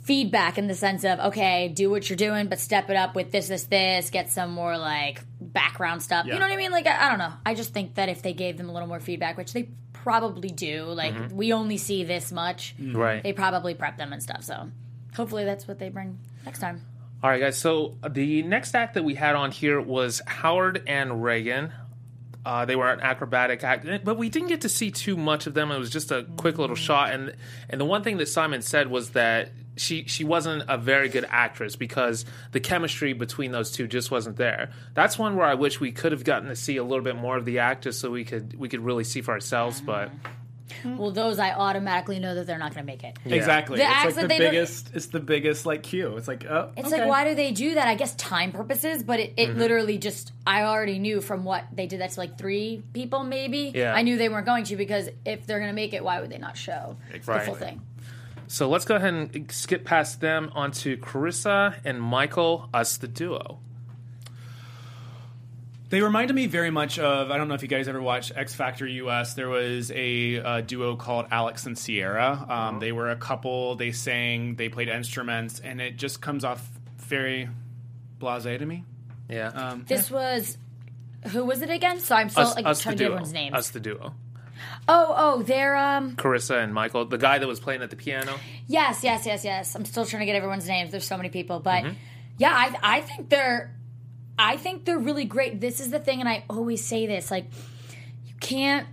feedback 0.04 0.58
in 0.58 0.68
the 0.68 0.74
sense 0.74 1.04
of 1.04 1.20
okay 1.20 1.68
do 1.68 1.90
what 1.90 2.10
you're 2.10 2.18
doing 2.18 2.48
but 2.48 2.60
step 2.60 2.90
it 2.90 2.96
up 2.96 3.16
with 3.16 3.32
this 3.32 3.50
this 3.50 3.66
this 3.66 4.10
get 4.10 4.32
some 4.32 4.52
more 4.52 4.78
like 4.78 5.22
background 5.40 6.02
stuff 6.02 6.26
you 6.26 6.34
know 6.34 6.40
what 6.40 6.52
i 6.52 6.56
mean 6.56 6.72
like 6.72 6.88
I, 6.88 7.06
I 7.06 7.10
don't 7.10 7.20
know 7.20 7.34
i 7.46 7.54
just 7.54 7.72
think 7.72 7.96
that 7.96 8.10
if 8.10 8.24
they 8.24 8.34
gave 8.34 8.58
them 8.58 8.68
a 8.68 8.74
little 8.74 8.88
more 8.88 9.00
feedback 9.00 9.38
which 9.38 9.54
they 9.54 9.70
probably 9.94 10.50
do 10.50 10.86
like 10.86 11.14
mm-hmm. 11.14 11.36
we 11.36 11.54
only 11.54 11.78
see 11.78 12.04
this 12.04 12.32
much 12.32 12.74
right. 12.80 13.22
they 13.22 13.34
probably 13.34 13.76
prep 13.76 13.98
them 13.98 14.12
and 14.12 14.24
stuff 14.24 14.44
so 14.44 14.72
hopefully 15.16 15.44
that's 15.44 15.68
what 15.68 15.80
they 15.80 15.90
bring 15.90 16.18
next 16.46 16.60
time 16.60 16.82
All 17.24 17.30
right, 17.30 17.40
guys. 17.40 17.58
So 17.58 17.98
the 18.08 18.42
next 18.44 18.74
act 18.76 18.96
that 18.96 19.04
we 19.04 19.16
had 19.16 19.36
on 19.36 19.52
here 19.52 19.80
was 19.80 20.22
Howard 20.26 20.84
and 20.88 21.24
Reagan. 21.24 21.72
Uh, 22.44 22.66
they 22.66 22.76
were 22.76 22.92
an 22.92 23.00
acrobatic 23.02 23.64
act, 23.64 23.86
but 24.04 24.18
we 24.18 24.28
didn't 24.30 24.48
get 24.48 24.62
to 24.62 24.70
see 24.70 24.90
too 24.90 25.16
much 25.16 25.46
of 25.46 25.54
them. 25.54 25.70
It 25.70 25.78
was 25.78 25.92
just 25.92 26.12
a 26.12 26.24
quick 26.38 26.58
little 26.58 26.76
shot, 26.76 27.14
and 27.14 27.36
and 27.70 27.80
the 27.80 27.86
one 27.86 28.02
thing 28.04 28.18
that 28.18 28.28
Simon 28.28 28.64
said 28.64 28.90
was 28.90 29.12
that 29.12 29.52
she 29.78 30.06
she 30.06 30.24
wasn't 30.24 30.64
a 30.68 30.78
very 30.78 31.08
good 31.08 31.26
actress 31.30 31.76
because 31.76 32.26
the 32.52 32.60
chemistry 32.60 33.14
between 33.14 33.52
those 33.52 33.72
two 33.72 33.88
just 33.88 34.10
wasn't 34.10 34.38
there. 34.38 34.72
That's 34.96 35.20
one 35.20 35.36
where 35.36 35.46
I 35.46 35.54
wish 35.54 35.80
we 35.80 35.92
could 35.92 36.12
have 36.14 36.24
gotten 36.24 36.50
to 36.50 36.56
see 36.56 36.78
a 36.78 36.84
little 36.84 37.04
bit 37.04 37.16
more 37.16 37.38
of 37.38 37.46
the 37.46 37.60
act, 37.60 37.84
just 37.84 38.00
so 38.00 38.10
we 38.10 38.26
could 38.26 38.58
we 38.58 38.70
could 38.70 38.82
really 38.82 39.04
see 39.04 39.22
for 39.22 39.32
ourselves. 39.32 39.80
But 39.80 40.10
well 40.86 41.12
those 41.12 41.40
i 41.40 41.52
automatically 41.52 42.20
know 42.20 42.36
that 42.36 42.46
they're 42.48 42.58
not 42.58 42.74
going 42.74 42.86
to 42.86 42.92
make 42.92 43.04
it 43.04 43.18
Exactly. 43.26 43.78
The 43.78 43.84
it's 43.84 43.92
acts 43.94 44.06
like 44.06 44.16
that 44.16 44.22
the 44.24 44.28
they 44.28 44.38
don't- 44.40 44.52
biggest. 44.52 44.92
It's 44.94 45.06
the 45.08 45.20
biggest 45.20 45.66
like 45.66 45.84
cue. 45.84 46.16
It's 46.18 46.28
like 46.28 46.46
oh, 46.46 46.72
It's 46.78 46.88
okay. 46.88 47.02
like, 47.02 47.10
why 47.10 47.28
do 47.28 47.36
they 47.36 47.52
do 47.52 47.76
that? 47.76 47.88
I 47.88 47.96
guess 47.96 48.16
time 48.16 48.52
purposes, 48.52 49.04
but 49.04 49.20
it, 49.20 49.34
it 49.38 49.50
Mm-hmm. 49.50 49.60
literally 49.60 49.98
just, 49.98 50.32
I 50.46 50.64
already 50.64 51.00
knew 51.00 51.22
from 51.22 51.44
what 51.44 51.66
they 51.74 51.88
did 51.88 52.02
that 52.02 52.12
to 52.12 52.20
like 52.20 52.38
three 52.38 52.84
people, 52.94 53.24
maybe. 53.24 53.72
Yeah. 53.74 53.94
I 53.94 54.02
knew 54.02 54.18
they 54.18 54.30
weren't 54.30 54.46
going 54.46 54.64
to 54.66 54.76
because 54.76 55.10
if 55.26 55.46
they're 55.46 55.60
going 55.60 55.70
to 55.70 55.76
make 55.76 55.94
it, 55.94 56.04
why 56.04 56.20
would 56.22 56.30
they 56.30 56.38
not 56.38 56.58
show 56.58 56.98
the 57.12 57.20
Right. 57.32 57.46
full 57.46 57.56
thing? 57.56 57.82
so 58.48 58.68
let's 58.70 58.84
go 58.86 58.96
ahead 58.96 59.14
and 59.14 59.50
skip 59.52 59.86
past 59.86 60.20
them 60.20 60.52
onto 60.54 60.98
Carissa 60.98 61.76
and 61.86 62.02
Michael, 62.02 62.68
us 62.74 62.98
the 62.98 63.08
duo. 63.08 63.60
They 65.92 66.02
reminded 66.02 66.34
me 66.34 66.48
very 66.48 66.72
much 66.72 66.98
of 67.00 67.30
I 67.32 67.38
don't 67.38 67.48
know 67.48 67.54
if 67.54 67.62
you 67.62 67.68
guys 67.68 67.88
ever 67.88 68.02
watched 68.02 68.32
X 68.36 68.56
Factor 68.56 68.88
US. 68.88 69.34
There 69.36 69.50
was 69.50 69.92
a, 69.92 70.40
uh 70.40 70.62
duo 70.62 70.96
called 70.96 71.28
Alex 71.30 71.66
and 71.68 71.78
Sierra. 71.78 72.46
Um, 72.50 72.80
They 72.80 72.92
were 72.92 73.12
a 73.12 73.16
couple. 73.18 73.76
They 73.76 73.92
sang. 73.92 74.56
They 74.56 74.70
played 74.70 74.88
instruments, 74.90 75.60
and 75.60 75.80
it 75.80 75.98
just 75.98 76.22
comes 76.22 76.44
off 76.44 76.68
very 76.98 77.50
blasé 78.20 78.58
to 78.58 78.66
me. 78.66 78.86
Yeah. 79.30 79.48
Um, 79.50 79.86
This 79.88 80.10
was, 80.10 80.58
who 81.28 81.46
was 81.46 81.62
it 81.62 81.70
again? 81.70 82.00
So 82.00 82.16
I'm 82.16 82.30
still 82.30 82.44
us, 82.48 82.56
like, 82.56 82.66
us 82.66 82.82
trying 82.82 82.96
the 82.96 83.04
to 83.04 83.04
get 83.04 83.12
everyone's 83.12 83.34
names. 83.34 83.56
Us 83.56 83.70
the 83.70 83.80
duo. 83.80 84.14
Oh, 84.88 85.14
oh, 85.18 85.42
they're, 85.44 85.76
um, 85.76 86.16
Carissa 86.16 86.64
and 86.64 86.74
Michael, 86.74 87.06
the 87.06 87.18
guy 87.18 87.38
that 87.40 87.48
was 87.48 87.60
playing 87.60 87.82
at 87.82 87.90
the 87.90 87.96
piano. 87.96 88.34
yes, 88.68 89.04
yes, 89.04 89.26
yes, 89.26 89.44
yes. 89.44 89.76
I'm 89.76 89.86
still 89.86 90.06
trying 90.06 90.22
to 90.22 90.26
get 90.26 90.36
everyone's 90.36 90.68
names. 90.68 90.92
There's 90.92 91.06
so 91.08 91.18
many 91.18 91.30
people, 91.30 91.60
but 91.60 91.84
Mm-hmm. 91.84 91.94
yeah, 92.38 92.52
I, 92.54 92.98
I 92.98 93.02
think 93.02 93.30
they're, 93.30 93.74
I 94.44 94.58
think 94.58 94.86
they're 94.86 94.98
really 94.98 95.26
great. 95.26 95.62
This 95.62 95.80
is 95.80 95.92
the 95.92 96.00
thing, 96.00 96.20
and 96.20 96.28
I 96.28 96.44
always 96.50 96.84
say 96.84 97.06
this, 97.06 97.30
like, 97.30 97.46
you 98.26 98.34
can't 98.40 98.88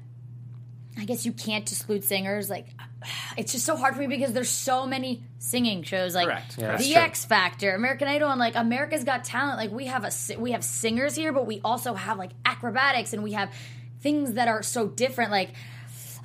I 0.99 1.05
guess 1.05 1.25
you 1.25 1.33
can't 1.33 1.71
exclude 1.71 2.03
singers. 2.03 2.51
Like, 2.51 2.67
it's 3.37 3.53
just 3.53 3.65
so 3.65 3.77
hard 3.77 3.95
for 3.95 4.01
me 4.01 4.09
because 4.09 4.33
there's 4.33 4.51
so 4.51 4.85
many 4.85 5.23
singing 5.39 5.85
shows, 5.85 6.15
like 6.15 6.27
Correct. 6.27 6.59
Yeah, 6.59 6.67
that's 6.69 6.85
The 6.85 6.95
true. 6.95 7.03
X 7.03 7.25
Factor, 7.25 7.75
American 7.75 8.09
Idol, 8.09 8.31
and 8.31 8.41
like 8.41 8.57
America's 8.57 9.05
Got 9.05 9.23
Talent. 9.25 9.59
Like, 9.59 9.71
we 9.71 9.87
have 9.87 10.05
a 10.05 10.11
we 10.39 10.53
have 10.53 10.65
singers 10.65 11.15
here, 11.15 11.33
but 11.33 11.47
we 11.47 11.61
also 11.63 11.95
have 11.95 12.19
like 12.19 12.33
acrobatics, 12.45 13.13
and 13.13 13.23
we 13.23 13.33
have 13.33 13.53
things 14.01 14.33
that 14.35 14.49
are 14.49 14.63
so 14.63 14.89
different. 14.89 15.31
Like, 15.31 15.51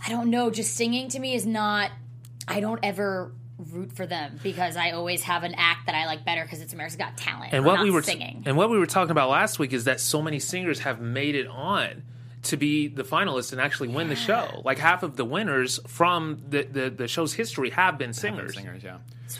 I 0.05 0.09
don't 0.09 0.31
know, 0.31 0.49
just 0.49 0.75
singing 0.75 1.09
to 1.09 1.19
me 1.19 1.35
is 1.35 1.45
not. 1.45 1.91
I 2.47 2.59
don't 2.59 2.79
ever 2.83 3.31
root 3.57 3.91
for 3.93 4.05
them 4.05 4.39
because 4.41 4.75
I 4.75 4.91
always 4.91 5.23
have 5.23 5.43
an 5.43 5.53
act 5.55 5.85
that 5.85 5.95
I 5.95 6.05
like 6.05 6.25
better 6.25 6.43
because 6.43 6.61
it's 6.61 6.73
America's 6.73 6.97
Got 6.97 7.17
Talent. 7.17 7.53
And 7.53 7.65
what 7.65 7.75
not 7.75 7.83
we 7.83 7.91
were 7.91 8.01
singing. 8.01 8.43
and 8.45 8.57
what 8.57 8.69
we 8.69 8.77
were 8.79 8.85
talking 8.87 9.11
about 9.11 9.29
last 9.29 9.59
week 9.59 9.73
is 9.73 9.83
that 9.85 9.99
so 9.99 10.21
many 10.21 10.39
singers 10.39 10.79
have 10.79 10.99
made 10.99 11.35
it 11.35 11.47
on 11.47 12.03
to 12.43 12.57
be 12.57 12.87
the 12.89 13.03
finalists 13.03 13.51
and 13.53 13.61
actually 13.61 13.87
win 13.89 14.09
the 14.09 14.15
show. 14.15 14.61
Like 14.65 14.77
half 14.77 15.03
of 15.03 15.15
the 15.15 15.23
winners 15.23 15.79
from 15.87 16.41
the, 16.49 16.63
the, 16.63 16.89
the 16.89 17.07
show's 17.07 17.33
history 17.33 17.69
have 17.69 17.97
been 17.97 18.11
singers. 18.11 18.55
Singers, 18.55 18.83
yeah. 18.83 18.97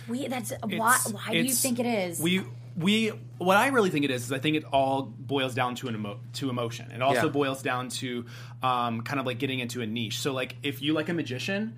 we, 0.08 0.28
that's 0.28 0.52
why. 0.62 0.68
It's- 0.96 1.12
Why 1.12 1.32
do 1.34 1.40
you 1.40 1.52
think 1.52 1.80
it 1.80 1.86
is? 1.86 2.20
We 2.20 2.44
we 2.76 3.10
what 3.38 3.58
I 3.58 3.68
really 3.68 3.90
think 3.92 4.04
it 4.06 4.10
is 4.10 4.24
is 4.24 4.32
I 4.32 4.40
think 4.40 4.56
it 4.56 4.64
all 4.72 5.04
boils 5.04 5.54
down 5.54 5.76
to 5.76 5.90
an 5.90 5.96
emo- 5.96 6.20
to 6.34 6.50
emotion. 6.50 6.90
It 6.92 7.02
also 7.04 7.26
Yeah. 7.26 7.32
boils 7.32 7.62
down 7.62 7.90
to 7.90 8.26
um, 8.64 9.02
kind 9.02 9.20
of 9.20 9.26
like 9.28 9.38
getting 9.38 9.60
into 9.60 9.82
a 9.82 9.86
niche. 9.86 10.20
So 10.20 10.34
like 10.34 10.56
if 10.64 10.82
you 10.82 10.94
like 10.94 11.10
a 11.10 11.14
magician, 11.14 11.76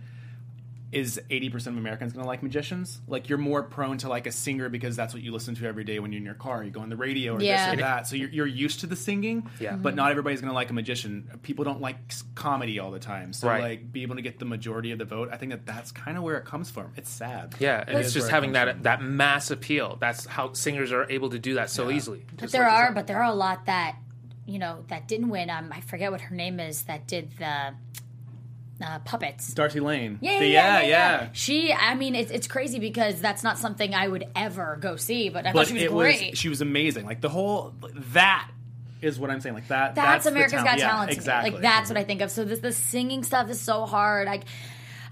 is 0.95 1.19
80% 1.29 1.67
of 1.67 1.77
Americans 1.77 2.13
going 2.13 2.23
to 2.23 2.27
like 2.27 2.41
magicians? 2.41 3.01
Like 3.05 3.27
you're 3.27 3.37
more 3.37 3.61
prone 3.61 3.97
to 3.99 4.07
like 4.09 4.25
a 4.27 4.31
singer 4.31 4.69
because 4.69 4.95
that's 4.95 5.13
what 5.13 5.21
you 5.21 5.33
listen 5.33 5.53
to 5.55 5.67
every 5.67 5.83
day 5.83 5.99
when 5.99 6.13
you're 6.13 6.19
in 6.19 6.25
your 6.25 6.35
car. 6.35 6.63
You 6.63 6.71
go 6.71 6.79
on 6.79 6.89
the 6.89 6.95
radio 6.95 7.35
or 7.35 7.41
Yeah. 7.41 7.71
this 7.71 7.73
or 7.73 7.81
that. 7.83 8.07
So 8.07 8.15
you're, 8.15 8.29
you're 8.29 8.47
used 8.47 8.79
to 8.79 8.87
the 8.87 8.95
singing. 8.95 9.49
Yeah. 9.59 9.75
But 9.75 9.93
not 9.95 10.11
everybody's 10.11 10.39
going 10.39 10.49
to 10.49 10.55
like 10.55 10.69
a 10.69 10.73
magician. 10.73 11.29
People 11.43 11.65
don't 11.65 11.81
like 11.81 11.97
comedy 12.33 12.79
all 12.79 12.91
the 12.91 12.99
time. 12.99 13.33
So 13.33 13.47
Right. 13.49 13.61
like 13.61 13.91
be 13.91 14.03
able 14.03 14.15
to 14.15 14.21
get 14.21 14.39
the 14.39 14.45
majority 14.45 14.91
of 14.91 14.97
the 14.97 15.05
vote. 15.05 15.29
I 15.33 15.37
think 15.37 15.51
that 15.51 15.65
that's 15.65 15.91
kind 15.91 16.17
of 16.17 16.23
where 16.23 16.37
it 16.37 16.45
comes 16.45 16.71
from. 16.71 16.93
It's 16.95 17.09
sad. 17.09 17.55
Yeah, 17.59 17.83
and 17.85 17.97
It 17.97 18.01
it's 18.05 18.13
just 18.13 18.23
where 18.23 18.29
it 18.29 18.33
having 18.33 18.51
that 18.53 18.71
from. 18.75 18.83
that 18.83 19.01
mass 19.03 19.51
appeal. 19.51 19.97
That's 19.99 20.25
how 20.25 20.53
singers 20.53 20.93
are 20.93 21.05
able 21.11 21.29
to 21.31 21.39
do 21.39 21.55
that 21.55 21.69
so 21.69 21.91
easily. 21.91 22.23
But 22.31 22.39
Just 22.39 22.53
there 22.53 22.63
like 22.63 22.71
are, 22.71 22.91
but 22.93 23.07
there 23.07 23.17
are 23.21 23.29
a 23.29 23.35
lot 23.35 23.65
that 23.65 23.97
you 24.45 24.59
know 24.59 24.85
that 24.87 25.09
didn't 25.09 25.27
win. 25.29 25.49
Um, 25.49 25.71
I 25.73 25.81
forget 25.81 26.09
what 26.11 26.21
her 26.21 26.35
name 26.35 26.59
is 26.61 26.83
that 26.83 27.05
did 27.07 27.31
the 27.37 27.73
uh, 28.83 28.99
puppets. 28.99 29.53
Darci 29.53 29.81
Lynne. 29.81 30.19
Yeah, 30.21 30.39
The- 30.39 30.47
yeah, 30.47 30.79
yeah, 30.79 30.81
yeah, 30.81 30.87
yeah. 31.21 31.29
She, 31.33 31.71
I 31.73 31.95
mean, 31.95 32.15
it's, 32.15 32.31
it's 32.31 32.47
crazy 32.47 32.79
because 32.79 33.21
that's 33.21 33.43
not 33.43 33.57
something 33.57 33.93
I 33.95 34.07
would 34.07 34.25
ever 34.35 34.77
go 34.81 34.95
see. 34.95 35.29
But 35.29 35.45
I 35.47 35.53
But 35.53 35.59
thought 35.59 35.67
she 35.67 35.73
was 35.75 35.83
it 35.83 35.91
great. 35.91 36.29
was 36.31 36.39
she 36.39 36.49
was 36.49 36.61
amazing. 36.61 37.05
Like 37.05 37.21
the 37.21 37.29
whole 37.29 37.73
that 38.13 38.49
is 39.01 39.19
what 39.19 39.29
I'm 39.29 39.39
saying. 39.41 39.55
Like 39.55 39.67
that. 39.69 39.95
that's, 39.95 40.25
the 40.25 40.31
America's 40.31 40.53
talent. 40.53 40.67
Got 40.69 40.77
Yeah, 40.79 40.89
Talent. 40.89 41.11
Exactly. 41.11 41.51
Like 41.51 41.61
that's 41.61 41.89
what 41.89 41.97
I 41.97 42.03
think 42.03 42.21
of. 42.21 42.31
So 42.31 42.43
this 42.43 42.59
the 42.59 42.71
singing 42.71 43.23
stuff 43.23 43.49
is 43.49 43.61
so 43.61 43.85
hard. 43.85 44.27
Like 44.27 44.43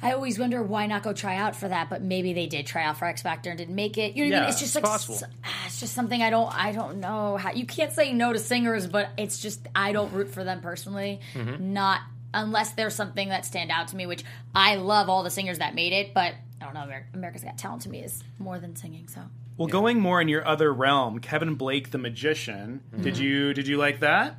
I 0.02 0.12
always 0.12 0.38
wonder 0.38 0.62
why 0.62 0.88
not 0.88 1.02
go 1.04 1.14
try 1.14 1.38
out 1.38 1.56
for 1.56 1.70
that, 1.70 1.90
but 1.90 2.02
maybe 2.02 2.34
they 2.34 2.46
did 2.48 2.66
try 2.68 2.84
out 2.84 2.98
for 2.98 3.06
X 3.06 3.22
Factor 3.22 3.50
and 3.52 3.58
didn't 3.58 3.76
make 3.76 3.98
it. 3.98 4.16
You 4.18 4.26
know 4.26 4.32
what 4.32 4.38
I 4.38 4.42
mean? 4.42 4.50
It's 4.50 4.60
just 4.60 4.76
like 4.76 4.84
possible. 4.84 5.18
ah, 5.46 5.64
it's 5.68 5.80
just 5.80 5.94
something 5.94 6.22
I 6.22 6.30
don't 6.30 6.54
I 6.54 6.74
don't 6.74 7.00
know 7.00 7.38
how 7.38 7.52
you 7.54 7.66
can't 7.66 7.94
say 7.94 8.12
no 8.12 8.34
to 8.34 8.40
singers, 8.40 8.86
but 8.88 9.10
it's 9.18 9.40
just 9.40 9.66
I 9.74 9.94
don't 9.94 10.12
root 10.12 10.30
for 10.34 10.44
them 10.44 10.60
personally. 10.60 11.22
Mm-hmm. 11.34 11.72
Not 11.72 12.02
unless 12.34 12.74
there's 12.74 12.96
something 12.96 13.30
that 13.30 13.46
stand 13.46 13.72
out 13.72 13.90
to 13.90 13.96
me, 13.96 14.06
which 14.06 14.24
I 14.54 14.76
love 14.76 15.10
all 15.10 15.24
the 15.24 15.30
singers 15.30 15.60
that 15.60 15.76
made 15.76 15.94
it, 15.94 16.14
but 16.14 16.34
I 16.62 16.66
don't 16.66 16.74
know. 16.74 16.84
Amer- 16.84 17.08
America's 17.14 17.44
Got 17.44 17.58
Talent 17.58 17.84
to 17.84 17.90
me 17.90 18.00
is 18.00 18.24
more 18.40 18.60
than 18.60 18.76
singing. 18.76 19.08
So 19.08 19.22
Well, 19.58 19.68
going 19.68 20.00
more 20.00 20.22
in 20.22 20.28
your 20.28 20.48
other 20.48 20.74
realm, 20.74 21.20
Kevin 21.20 21.56
Blake, 21.56 21.92
the 21.92 21.98
magician. 21.98 22.82
Mm-hmm. 22.92 23.04
Did 23.04 23.18
you 23.18 23.54
did 23.54 23.68
you 23.68 23.78
like 23.78 24.00
that 24.00 24.38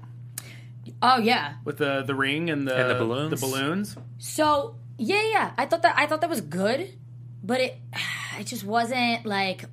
oh 1.02 1.18
yeah, 1.18 1.54
with 1.64 1.78
the 1.78 2.02
the 2.02 2.14
ring 2.14 2.50
and 2.50 2.66
the 2.66 2.76
And 2.76 2.90
the 2.90 2.94
balloons? 2.94 3.40
The 3.40 3.46
balloons. 3.46 3.96
So 4.18 4.76
yeah, 4.98 5.22
yeah, 5.22 5.52
I 5.56 5.66
thought 5.66 5.82
that 5.82 5.94
I 5.96 6.06
thought 6.06 6.20
that 6.20 6.30
was 6.30 6.40
good, 6.40 6.92
but 7.42 7.60
it 7.60 7.76
it 8.38 8.44
just 8.46 8.64
wasn't 8.64 9.26
like 9.26 9.64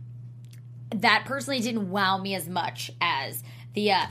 that. 0.96 1.24
Personally, 1.26 1.60
didn't 1.60 1.90
wow 1.90 2.18
me 2.18 2.36
as 2.36 2.48
much 2.48 2.92
as 3.02 3.44
the 3.74 3.92
uh, 3.92 4.06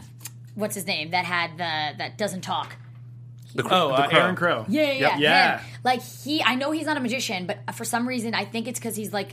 what's 0.54 0.74
his 0.74 0.86
name 0.86 1.10
that 1.10 1.24
had 1.24 1.52
the 1.52 1.98
that 1.98 2.18
doesn't 2.18 2.42
talk. 2.42 2.76
The 3.54 3.62
cr- 3.64 3.74
Oh, 3.74 3.88
the 3.88 3.94
uh, 3.94 4.08
crow. 4.08 4.18
Aaron 4.20 4.36
Crow. 4.36 4.64
Yeah, 4.68 4.92
yeah, 4.92 5.18
yeah. 5.18 5.58
him. 5.58 5.66
Like 5.84 6.02
he, 6.02 6.42
I 6.42 6.54
know 6.54 6.70
he's 6.70 6.86
not 6.86 6.96
a 6.96 7.00
magician, 7.00 7.46
but 7.46 7.74
for 7.74 7.84
some 7.84 8.06
reason, 8.06 8.34
I 8.34 8.44
think 8.44 8.68
it's 8.68 8.78
because 8.78 8.96
he's 8.96 9.12
like. 9.12 9.32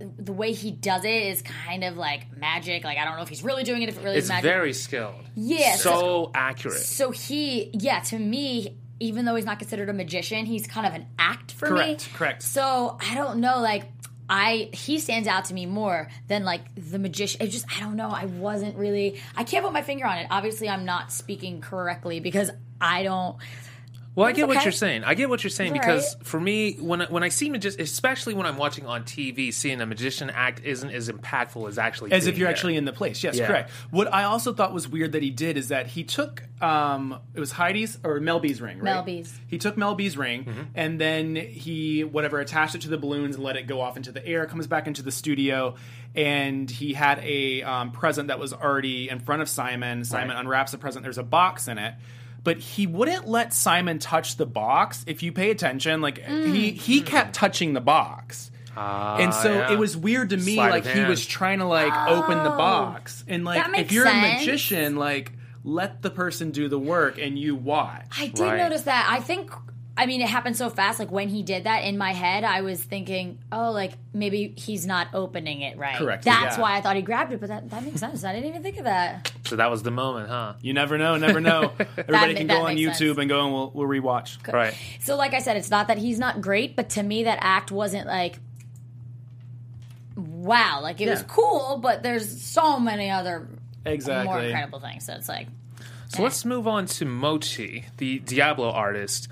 The 0.00 0.32
way 0.32 0.52
he 0.52 0.70
does 0.70 1.04
it 1.04 1.08
is 1.24 1.42
kind 1.42 1.82
of 1.82 1.96
like 1.96 2.36
magic. 2.36 2.84
Like 2.84 2.98
I 2.98 3.04
don't 3.04 3.16
know 3.16 3.22
if 3.22 3.28
he's 3.28 3.42
really 3.42 3.64
doing 3.64 3.82
it. 3.82 3.88
If 3.88 3.98
it 3.98 4.04
really 4.04 4.16
It's 4.18 4.26
is 4.26 4.30
magic. 4.30 4.44
very 4.44 4.72
skilled. 4.72 5.24
Yeah, 5.34 5.74
So 5.74 6.30
accurate. 6.34 6.78
So 6.78 7.10
he, 7.10 7.70
yeah, 7.74 7.98
to 8.02 8.16
me, 8.18 8.76
even 9.00 9.24
though 9.24 9.34
he's 9.34 9.44
not 9.44 9.58
considered 9.58 9.88
a 9.88 9.92
magician, 9.92 10.46
he's 10.46 10.68
kind 10.68 10.86
of 10.86 10.94
an 10.94 11.06
act 11.18 11.50
for 11.50 11.66
Correct, 11.66 12.06
me. 12.06 12.16
correct. 12.16 12.42
So 12.44 12.96
I 13.00 13.16
don't 13.16 13.40
know, 13.40 13.58
like. 13.58 13.86
I 14.28 14.70
he 14.72 14.98
stands 14.98 15.26
out 15.26 15.46
to 15.46 15.54
me 15.54 15.66
more 15.66 16.08
than 16.26 16.44
like 16.44 16.62
the 16.74 16.98
magician. 16.98 17.42
It 17.42 17.48
just 17.48 17.66
I 17.74 17.80
don't 17.80 17.96
know. 17.96 18.10
I 18.10 18.26
wasn't 18.26 18.76
really. 18.76 19.20
I 19.36 19.44
can't 19.44 19.64
put 19.64 19.72
my 19.72 19.82
finger 19.82 20.06
on 20.06 20.18
it. 20.18 20.26
Obviously, 20.30 20.68
I'm 20.68 20.84
not 20.84 21.12
speaking 21.12 21.60
correctly 21.60 22.20
because 22.20 22.50
I 22.80 23.02
don't. 23.02 23.36
Well, 24.18 24.26
I 24.26 24.30
It's 24.30 24.36
get 24.38 24.48
what 24.48 24.64
you're 24.64 24.72
saying. 24.72 25.04
I 25.04 25.14
get 25.14 25.28
what 25.28 25.44
you're 25.44 25.50
saying 25.50 25.76
It's 25.76 25.86
because 25.86 26.12
alright. 26.14 26.26
for 26.26 26.40
me, 26.40 26.72
when 26.74 27.02
I, 27.02 27.06
when 27.06 27.22
I 27.22 27.28
see 27.28 27.50
magician, 27.50 27.80
especially 27.80 28.34
when 28.34 28.46
I'm 28.46 28.56
watching 28.56 28.84
on 28.84 29.04
TV, 29.04 29.54
seeing 29.54 29.80
a 29.80 29.86
magician 29.86 30.28
act 30.28 30.60
isn't 30.64 30.90
as 30.90 31.08
impactful 31.08 31.68
as 31.68 31.78
actually 31.78 32.10
As 32.10 32.26
if 32.26 32.36
you're 32.36 32.46
there. 32.46 32.52
actually 32.52 32.74
in 32.74 32.84
the 32.84 32.92
place. 32.92 33.22
Yes, 33.22 33.36
Yeah. 33.38 33.46
correct. 33.46 33.70
What 33.92 34.12
I 34.12 34.24
also 34.24 34.52
thought 34.52 34.72
was 34.74 34.88
weird 34.88 35.12
that 35.12 35.22
he 35.22 35.30
did 35.30 35.56
is 35.56 35.68
that 35.68 35.86
he 35.86 36.02
took 36.02 36.42
um 36.60 37.16
it 37.32 37.38
was 37.38 37.52
Heidi's 37.52 37.96
or 38.02 38.18
Mel 38.18 38.40
B's 38.40 38.60
ring, 38.60 38.78
right? 38.78 38.84
Mel 38.84 39.02
B's. 39.04 39.38
He 39.46 39.56
took 39.58 39.76
Mel 39.76 39.94
B's 39.94 40.16
ring 40.16 40.46
Mm-hmm. 40.46 40.62
and 40.74 41.00
then 41.00 41.36
he 41.36 42.02
whatever 42.02 42.40
attached 42.40 42.74
it 42.74 42.80
to 42.80 42.88
the 42.88 42.98
balloons 42.98 43.36
and 43.36 43.44
let 43.44 43.56
it 43.56 43.68
go 43.68 43.80
off 43.80 43.96
into 43.96 44.10
the 44.10 44.26
air. 44.26 44.44
Comes 44.46 44.66
back 44.66 44.88
into 44.88 45.02
the 45.02 45.12
studio 45.12 45.76
and 46.16 46.68
he 46.68 46.92
had 46.92 47.20
a 47.22 47.62
um, 47.62 47.92
present 47.92 48.26
that 48.28 48.40
was 48.40 48.52
already 48.52 49.08
in 49.10 49.20
front 49.20 49.42
of 49.42 49.48
Simon. 49.48 50.04
Simon 50.04 50.30
Right. 50.34 50.40
unwraps 50.40 50.72
the 50.72 50.78
present. 50.78 51.04
There's 51.04 51.18
a 51.18 51.22
box 51.22 51.68
in 51.68 51.78
it. 51.78 51.94
But 52.48 52.58
he 52.60 52.86
wouldn't 52.86 53.28
let 53.28 53.52
Simon 53.52 53.98
touch 53.98 54.38
the 54.38 54.46
box. 54.46 55.04
If 55.06 55.22
you 55.22 55.32
pay 55.32 55.50
attention, 55.50 56.00
like 56.00 56.22
Mm. 56.24 56.54
he 56.54 56.70
he 56.70 57.02
kept 57.02 57.34
touching 57.34 57.74
the 57.74 57.82
box. 57.82 58.50
and 58.74 59.34
so 59.34 59.52
yeah. 59.52 59.72
it 59.72 59.78
was 59.78 59.96
weird 59.98 60.30
to 60.30 60.38
me, 60.38 60.54
Sleight 60.54 60.68
of 60.78 60.86
like 60.86 60.94
he 60.94 61.04
was 61.04 61.26
trying 61.26 61.58
to 61.58 61.66
like 61.66 61.92
open 62.08 62.38
the 62.38 62.54
Oh. 62.54 62.56
box, 62.56 63.22
and 63.28 63.44
like 63.44 63.62
if 63.78 63.92
you're 63.92 64.06
sense. 64.06 64.16
a 64.16 64.38
magician, 64.38 64.96
like 64.96 65.32
let 65.62 66.00
the 66.00 66.08
person 66.10 66.50
do 66.50 66.68
the 66.70 66.78
work 66.78 67.18
and 67.18 67.38
you 67.38 67.54
watch. 67.54 68.06
I 68.18 68.28
did 68.28 68.40
Right. 68.40 68.56
notice 68.56 68.82
that. 68.82 69.06
I 69.10 69.20
think. 69.20 69.50
I 70.00 70.06
mean, 70.06 70.20
it 70.20 70.28
happened 70.28 70.56
so 70.56 70.70
fast. 70.70 71.00
Like 71.00 71.10
when 71.10 71.28
he 71.28 71.42
did 71.42 71.64
that 71.64 71.82
in 71.82 71.98
my 71.98 72.12
head, 72.12 72.44
I 72.44 72.60
was 72.60 72.80
thinking, 72.82 73.38
"Oh, 73.50 73.72
like 73.72 73.92
maybe 74.14 74.54
he's 74.56 74.86
not 74.86 75.08
opening 75.12 75.60
it 75.62 75.76
right." 75.76 75.96
Correct, 75.96 76.24
That's 76.24 76.56
yeah. 76.56 76.62
why 76.62 76.76
I 76.76 76.80
thought 76.80 76.94
he 76.94 77.02
grabbed 77.02 77.32
it. 77.32 77.40
But 77.40 77.48
that, 77.48 77.68
that 77.70 77.82
makes 77.82 77.98
sense. 77.98 78.22
I 78.22 78.32
didn't 78.32 78.48
even 78.48 78.62
think 78.62 78.76
of 78.78 78.84
that. 78.84 79.32
So 79.46 79.56
that 79.56 79.70
was 79.72 79.82
the 79.82 79.90
moment, 79.90 80.28
huh? 80.28 80.54
You 80.62 80.72
never 80.72 80.98
know, 80.98 81.16
never 81.16 81.40
know. 81.40 81.72
Everybody 81.98 82.34
ma- 82.34 82.38
can 82.38 82.46
that 82.46 82.54
go 82.58 82.66
on 82.66 82.76
YouTube 82.76 82.94
sense. 82.96 83.18
and 83.18 83.28
go 83.28 83.44
and 83.44 83.52
we'll, 83.52 83.70
we'll 83.74 83.88
rewatch. 83.88 84.38
Right. 84.52 84.72
So, 85.00 85.16
like 85.16 85.34
I 85.34 85.40
said, 85.40 85.56
it's 85.56 85.70
not 85.70 85.88
that 85.88 85.98
he's 85.98 86.20
not 86.20 86.40
great, 86.40 86.76
but 86.76 86.90
to 86.90 87.02
me, 87.02 87.24
that 87.24 87.38
act 87.40 87.72
wasn't 87.72 88.06
like, 88.06 88.38
wow, 90.16 90.80
like 90.82 91.00
it 91.00 91.08
was 91.08 91.22
cool. 91.24 91.78
But 91.82 92.02
there's 92.02 92.40
so 92.42 92.78
many 92.78 93.10
other 93.10 93.48
Exactly. 93.84 94.26
more 94.32 94.40
incredible 94.42 94.80
things. 94.80 95.06
So 95.06 95.14
it's 95.14 95.28
like, 95.28 95.48
So 96.08 96.22
let's 96.22 96.44
eh. 96.44 96.48
move 96.48 96.66
on 96.68 96.86
to 96.86 97.04
Mochi, 97.04 97.84
the 97.96 98.18
Diablo 98.20 98.70
artist. 98.70 99.28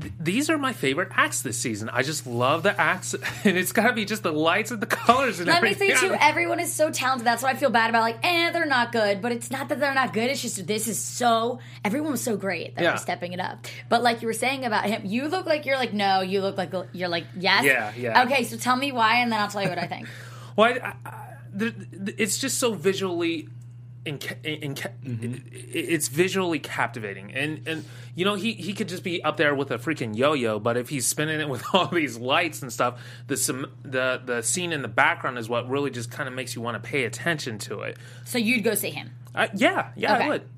Th- 0.00 0.12
These 0.20 0.50
are 0.50 0.58
my 0.58 0.72
favorite 0.72 1.08
acts 1.12 1.42
this 1.42 1.58
season. 1.58 1.88
I 1.88 2.02
just 2.02 2.26
love 2.26 2.62
the 2.62 2.78
acts, 2.80 3.14
and 3.44 3.56
it's 3.58 3.72
got 3.72 3.86
to 3.88 3.92
be 3.92 4.04
just 4.04 4.22
the 4.22 4.32
lights 4.32 4.70
and 4.70 4.80
the 4.80 4.86
colors 5.00 5.38
and 5.40 5.48
let 5.48 5.62
me 5.62 5.74
say 5.74 5.94
too, 5.94 6.14
everyone 6.20 6.60
is 6.60 6.72
so 6.72 6.90
talented. 6.90 7.26
That's 7.26 7.42
what 7.42 7.54
I 7.54 7.58
feel 7.58 7.70
bad 7.70 7.90
about. 7.90 8.00
Like, 8.02 8.18
eh, 8.22 8.50
they're 8.50 8.66
not 8.66 8.92
good, 8.92 9.20
but 9.22 9.32
it's 9.32 9.50
not 9.50 9.68
that 9.70 9.80
they're 9.80 9.94
not 9.94 10.12
good. 10.12 10.30
It's 10.30 10.42
just 10.42 10.66
this 10.66 10.88
is 10.88 10.98
so. 10.98 11.58
Everyone 11.84 12.10
was 12.12 12.22
so 12.22 12.36
great 12.36 12.74
that 12.76 12.82
Yeah. 12.82 12.90
they're 12.90 12.98
stepping 12.98 13.32
it 13.32 13.40
up. 13.40 13.66
But 13.88 14.02
like 14.02 14.22
you 14.22 14.28
were 14.28 14.32
saying 14.34 14.64
about 14.64 14.84
him, 14.86 15.02
you 15.04 15.28
look 15.28 15.46
like 15.46 15.66
you're 15.66 15.76
like 15.78 15.92
no. 15.92 16.20
You 16.20 16.40
look 16.40 16.56
like 16.56 16.72
you're 16.92 17.08
like 17.08 17.24
yes. 17.38 17.64
Yeah, 17.64 17.92
yeah. 17.96 18.22
Okay, 18.24 18.44
so 18.44 18.56
tell 18.56 18.76
me 18.76 18.92
why, 18.92 19.16
and 19.16 19.32
then 19.32 19.40
I'll 19.40 19.48
tell 19.48 19.62
you 19.62 19.68
what 19.68 19.78
I 19.78 19.86
think. 19.86 20.08
Well, 20.56 20.72
I, 20.82 20.94
I, 21.06 21.72
it's 22.18 22.38
just 22.38 22.58
so 22.58 22.74
visually. 22.74 23.48
In, 24.08 24.62
in, 24.62 24.74
mm-hmm. 24.74 25.34
it's 25.52 26.08
visually 26.08 26.58
captivating, 26.58 27.32
and 27.34 27.66
and 27.66 27.84
you 28.14 28.24
know 28.24 28.34
he 28.34 28.54
he 28.54 28.72
could 28.72 28.88
just 28.88 29.02
be 29.02 29.22
up 29.22 29.36
there 29.36 29.54
with 29.54 29.70
a 29.70 29.78
freaking 29.78 30.16
yo-yo, 30.16 30.58
but 30.58 30.76
if 30.76 30.88
he's 30.88 31.06
spinning 31.06 31.40
it 31.40 31.48
with 31.50 31.62
all 31.72 31.86
these 31.86 32.16
lights 32.16 32.62
and 32.62 32.72
stuff, 32.72 33.00
the 33.26 33.36
some 33.36 33.70
the 33.82 34.20
the 34.24 34.42
scene 34.42 34.72
in 34.72 34.82
the 34.82 34.88
background 34.88 35.38
is 35.38 35.48
what 35.48 35.68
really 35.68 35.90
just 35.90 36.10
kind 36.10 36.28
of 36.28 36.34
makes 36.34 36.54
you 36.54 36.62
want 36.62 36.82
to 36.82 36.88
pay 36.88 37.04
attention 37.04 37.58
to 37.58 37.80
it. 37.80 37.98
So 38.24 38.38
you'd 38.38 38.64
go 38.64 38.74
see 38.74 38.90
him. 38.90 39.10
I, 39.34 39.50
yeah, 39.54 39.90
yeah, 39.94 40.14
Okay. 40.14 40.24
I 40.24 40.28
would. 40.28 40.48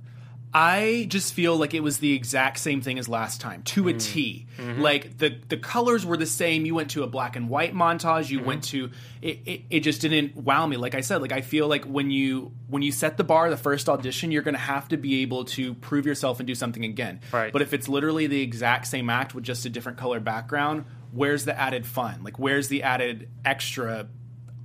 I 0.52 1.07
just 1.09 1.33
feel 1.33 1.57
like 1.57 1.75
it 1.75 1.80
was 1.80 1.99
the 1.99 2.12
exact 2.12 2.59
same 2.59 2.80
thing 2.80 2.99
as 2.99 3.09
last 3.09 3.40
time, 3.40 3.62
to 3.62 3.85
Mm. 3.85 3.95
a 3.95 3.99
T. 4.00 4.47
Mm-hmm. 4.59 4.80
Like 4.80 5.19
the 5.19 5.38
the 5.49 5.57
colors 5.57 6.04
were 6.04 6.16
the 6.16 6.26
same. 6.26 6.66
You 6.66 6.75
went 6.75 6.90
to 6.90 7.04
a 7.04 7.07
black 7.07 7.37
and 7.37 7.49
white 7.49 7.73
montage. 7.73 8.30
You 8.30 8.42
went 8.42 8.62
Mm-hmm. 8.62 8.88
to 8.88 8.90
it, 9.23 9.38
it. 9.47 9.61
It 9.71 9.80
just 9.80 10.00
didn't 10.00 10.35
wow 10.35 10.66
me. 10.66 10.76
Like 10.76 10.97
I 10.97 11.02
said, 11.02 11.23
like 11.23 11.30
I 11.30 11.40
feel 11.40 11.69
like 11.69 11.85
when 11.85 12.11
you 12.11 12.50
when 12.66 12.83
you 12.83 12.90
set 12.90 13.16
the 13.16 13.23
bar, 13.23 13.49
the 13.49 13.57
first 13.57 13.88
audition, 13.88 14.33
you're 14.33 14.42
going 14.42 14.54
to 14.54 14.61
have 14.61 14.88
to 14.88 14.97
be 14.97 15.23
able 15.23 15.45
to 15.45 15.75
prove 15.75 16.04
yourself 16.04 16.40
and 16.40 16.47
do 16.49 16.57
something 16.57 16.85
again. 16.85 17.21
Right. 17.33 17.52
But 17.52 17.62
if 17.62 17.73
it's 17.73 17.88
literally 17.88 18.26
the 18.26 18.42
exact 18.42 18.88
same 18.88 19.09
act 19.09 19.37
with 19.37 19.45
just 19.45 19.64
a 19.66 19.69
different 19.71 19.99
color 19.99 20.19
background, 20.19 20.85
where's 21.12 21.45
the 21.45 21.57
added 21.57 21.87
fun? 21.87 22.25
Like 22.25 22.40
where's 22.40 22.66
the 22.66 22.83
added 22.83 23.28
extra 23.45 24.09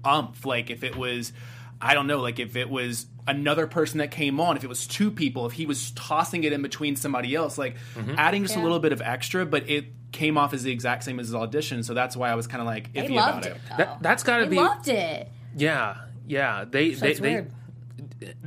umph? 0.03 0.45
Like 0.47 0.69
if 0.71 0.83
it 0.83 0.95
was, 0.95 1.31
I 1.85 1.93
don't 1.93 2.07
know, 2.07 2.19
like 2.19 2.39
if 2.39 2.55
it 2.55 2.69
was 2.69 3.05
another 3.27 3.67
person 3.67 3.99
that 3.99 4.11
came 4.11 4.39
on, 4.39 4.57
if 4.57 4.63
it 4.63 4.67
was 4.67 4.87
two 4.87 5.11
people, 5.11 5.45
if 5.45 5.53
he 5.53 5.65
was 5.65 5.91
tossing 5.91 6.43
it 6.43 6.51
in 6.53 6.61
between 6.61 6.95
somebody 6.95 7.35
else, 7.35 7.57
like 7.57 7.75
mm-hmm. 7.95 8.15
adding 8.17 8.43
just 8.43 8.55
a 8.55 8.59
little 8.61 8.79
bit 8.79 8.91
of 8.91 9.01
extra, 9.01 9.45
but 9.45 9.69
it 9.69 9.85
came 10.11 10.37
off 10.37 10.53
as 10.53 10.63
the 10.63 10.71
exact 10.71 11.03
same 11.03 11.19
as 11.19 11.27
his 11.27 11.35
audition. 11.35 11.83
So 11.83 11.93
that's 11.93 12.15
why 12.17 12.29
I 12.29 12.35
was 12.35 12.47
kind 12.47 12.61
of 12.61 12.67
like 12.67 12.93
They 12.93 13.01
iffy 13.01 13.15
loved 13.15 13.45
about 13.45 13.45
it. 13.45 13.49
it. 13.71 13.77
That- 13.77 14.01
that's 14.01 14.23
gotta 14.23 14.47
be- 14.47 14.55
loved 14.55 14.87
it. 14.87 15.29
Yeah, 15.55 15.97
yeah. 16.27 16.65
They 16.69 16.93
So 16.93 17.01
they, 17.01 17.11
it's 17.11 17.19
they 17.19 17.29
weird. 17.29 17.51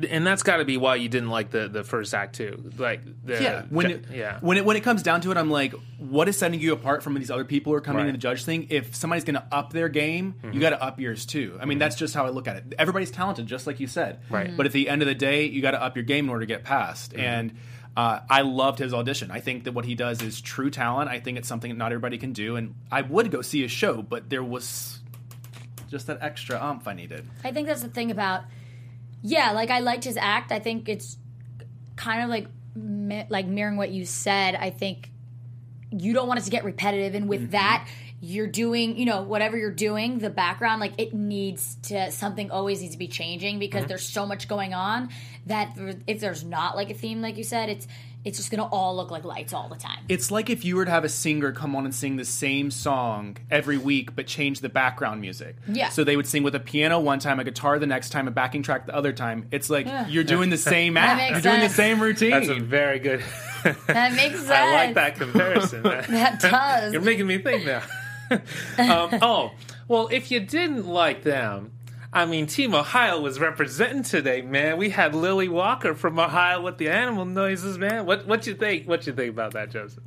And 0.09 0.27
that's 0.27 0.43
got 0.43 0.57
to 0.59 0.65
be 0.65 0.77
why 0.77 0.95
you 0.97 1.09
didn't 1.09 1.29
like 1.31 1.51
the 1.51 1.69
the 1.69 1.85
first 1.85 2.15
act 2.15 2.37
too. 2.37 2.71
Like 2.79 3.01
the 3.25 3.43
Yeah, 3.43 3.63
when 3.69 3.89
ju- 3.89 3.95
it, 3.95 4.05
yeah. 4.15 4.39
when 4.41 4.57
it 4.57 4.65
when 4.65 4.77
it 4.77 4.83
comes 4.83 5.03
down 5.03 5.21
to 5.23 5.31
it, 5.31 5.37
I'm 5.37 5.51
like, 5.51 5.73
what 5.99 6.29
is 6.29 6.39
setting 6.39 6.59
you 6.61 6.73
apart 6.73 7.03
from 7.03 7.15
these 7.15 7.31
other 7.31 7.45
people 7.45 7.73
who 7.73 7.77
are 7.77 7.81
coming 7.81 8.01
Right. 8.03 8.09
in 8.09 8.13
the 8.15 8.19
judge 8.19 8.45
thing? 8.45 8.67
If 8.71 8.95
somebody's 8.95 9.25
going 9.25 9.35
to 9.35 9.45
up 9.53 9.73
their 9.73 9.89
game, 9.89 10.35
Mm-hmm. 10.43 10.53
you 10.55 10.61
got 10.61 10.71
to 10.71 10.83
up 10.83 10.99
yours 11.01 11.27
too. 11.27 11.59
I 11.61 11.65
mean, 11.67 11.79
that's 11.79 11.97
just 11.97 12.15
how 12.15 12.25
I 12.27 12.31
look 12.31 12.49
at 12.49 12.57
it. 12.57 12.75
Everybody's 12.79 13.11
talented, 13.11 13.47
just 13.47 13.67
like 13.67 13.79
you 13.81 13.87
said. 13.87 14.21
Right. 14.31 14.57
But 14.57 14.67
at 14.67 14.73
the 14.73 14.89
end 14.89 15.03
of 15.03 15.09
the 15.09 15.15
day, 15.15 15.45
you 15.45 15.61
got 15.63 15.73
to 15.73 15.83
up 15.83 15.97
your 15.97 16.05
game 16.05 16.25
in 16.27 16.31
order 16.31 16.41
to 16.41 16.47
get 16.47 16.65
past. 16.65 17.13
Mm-hmm. 17.13 17.21
And 17.21 17.53
Uh, 17.97 18.21
I 18.31 18.43
loved 18.43 18.79
his 18.79 18.95
audition. 18.95 19.33
I 19.33 19.41
think 19.41 19.65
that 19.65 19.73
what 19.75 19.85
he 19.85 19.97
does 19.97 20.23
is 20.23 20.41
true 20.41 20.71
talent. 20.71 21.11
I 21.11 21.19
think 21.19 21.37
it's 21.37 21.49
something 21.49 21.71
that 21.73 21.77
not 21.79 21.91
everybody 21.91 22.17
can 22.17 22.33
do, 22.33 22.55
and 22.55 22.75
I 22.93 23.03
would 23.03 23.33
go 23.33 23.43
see 23.43 23.61
his 23.63 23.73
show, 23.73 24.03
but 24.03 24.31
there 24.31 24.45
was 24.45 25.01
just 25.91 26.07
that 26.07 26.19
extra 26.21 26.63
umph 26.63 26.87
I 26.87 26.95
needed. 26.95 27.27
I 27.43 27.51
think 27.51 27.67
that's 27.67 27.83
the 27.83 27.89
thing 27.89 28.13
about, 28.13 28.43
yeah, 29.23 29.53
like 29.53 29.71
I 29.71 29.81
liked 29.81 30.05
his 30.05 30.17
act. 30.17 30.53
I 30.53 30.59
think 30.59 30.89
it's 30.89 31.19
kind 31.97 32.23
of 32.23 32.29
like 32.29 32.47
mi- 32.75 33.27
like 33.29 33.47
mirroring 33.47 33.77
what 33.77 33.91
you 33.91 34.05
said. 34.05 34.55
I 34.55 34.71
think 34.71 35.11
you 35.91 36.13
don't 36.13 36.29
want 36.29 36.41
it 36.41 36.45
to 36.45 36.51
get 36.51 36.65
repetitive, 36.65 37.15
and 37.15 37.29
with 37.29 37.43
mm-hmm. 37.43 37.51
that, 37.53 37.89
you're 38.21 38.47
doing, 38.47 38.99
you 38.99 39.07
know, 39.07 39.23
whatever 39.23 39.57
you're 39.57 39.71
doing, 39.71 40.19
the 40.19 40.31
background, 40.31 40.81
like 40.81 40.95
it 40.99 41.15
needs 41.15 41.77
to 41.85 42.11
something 42.11 42.51
always 42.51 42.81
needs 42.81 42.95
to 42.95 42.99
be 42.99 43.09
changing 43.09 43.59
because 43.59 43.83
mm-hmm. 43.83 43.89
there's 43.89 44.05
so 44.07 44.27
much 44.27 44.49
going 44.49 44.75
on 44.75 45.09
that 45.47 45.77
if 46.07 46.21
there's 46.21 46.45
not 46.45 46.77
like 46.77 46.91
a 46.91 46.95
theme, 46.95 47.23
like 47.23 47.37
you 47.37 47.45
said, 47.45 47.69
it's 47.69 47.87
it's 48.29 48.37
just 48.39 48.51
gonna 48.51 48.67
all 48.67 48.95
look 48.95 49.11
like 49.11 49.25
lights 49.25 49.53
all 49.53 49.69
the 49.69 49.77
time. 49.77 50.05
It's 50.09 50.31
like 50.31 50.51
if 50.51 50.65
you 50.65 50.77
were 50.77 50.85
to 50.85 50.91
have 50.91 51.03
a 51.05 51.09
singer 51.09 51.51
come 51.51 51.75
on 51.75 51.85
and 51.87 51.95
sing 51.95 52.17
the 52.17 52.25
same 52.25 52.71
song 52.71 53.39
every 53.51 53.79
week, 53.79 54.15
but 54.15 54.27
change 54.27 54.61
the 54.61 54.69
background 54.69 55.21
music. 55.21 55.57
Yeah. 55.67 55.89
So 55.89 56.05
they 56.05 56.15
would 56.17 56.27
sing 56.27 56.43
with 56.43 56.55
a 56.55 56.61
piano 56.61 57.01
one 57.01 57.19
time, 57.19 57.41
a 57.41 57.45
guitar 57.45 57.79
the 57.79 57.87
next 57.87 58.11
time, 58.11 58.29
a 58.29 58.31
backing 58.31 58.63
track 58.63 58.87
the 58.87 58.95
other 58.95 59.13
time. 59.13 59.49
It's 59.51 59.71
like 59.71 59.89
you're 60.09 60.25
doing 60.25 60.51
the 60.51 60.59
same 60.59 60.97
act. 60.97 61.17
makes 61.19 61.31
You're 61.33 61.53
doing 61.53 61.61
the 61.63 61.69
sense. 61.69 61.75
same 61.77 62.01
routine. 62.03 62.31
That's 62.31 62.49
a 62.49 62.55
very 62.61 62.99
good. 62.99 63.23
That 63.89 64.13
makes 64.15 64.39
sense. 64.39 64.51
I 64.51 64.73
like 64.73 64.95
that 64.95 65.17
comparison. 65.17 65.83
That 65.83 66.39
does. 66.41 66.93
You're 66.93 67.03
making 67.03 67.27
me 67.27 67.39
think 67.39 67.65
now. 67.67 67.83
um, 68.79 69.19
oh, 69.23 69.51
well, 69.89 70.09
if 70.13 70.31
you 70.31 70.39
didn't 70.41 70.87
like 70.87 71.23
them, 71.25 71.73
I 72.13 72.25
mean, 72.25 72.47
Team 72.47 72.75
Ohio 72.75 73.21
was 73.21 73.39
representing 73.39 74.03
today, 74.03 74.41
man. 74.41 74.79
We 74.79 74.89
had 74.91 75.15
Lilly 75.15 75.49
Wilker 75.49 75.95
from 75.97 76.19
Ohio 76.19 76.63
with 76.63 76.79
the 76.79 76.89
animal 76.89 77.25
noises, 77.27 77.77
man. 77.79 78.07
What 78.07 78.27
what 78.27 78.47
you 78.47 78.55
think? 78.55 78.89
What 78.89 79.07
you 79.07 79.13
think 79.13 79.31
about 79.31 79.53
that, 79.53 79.71
Joseph? 79.71 80.03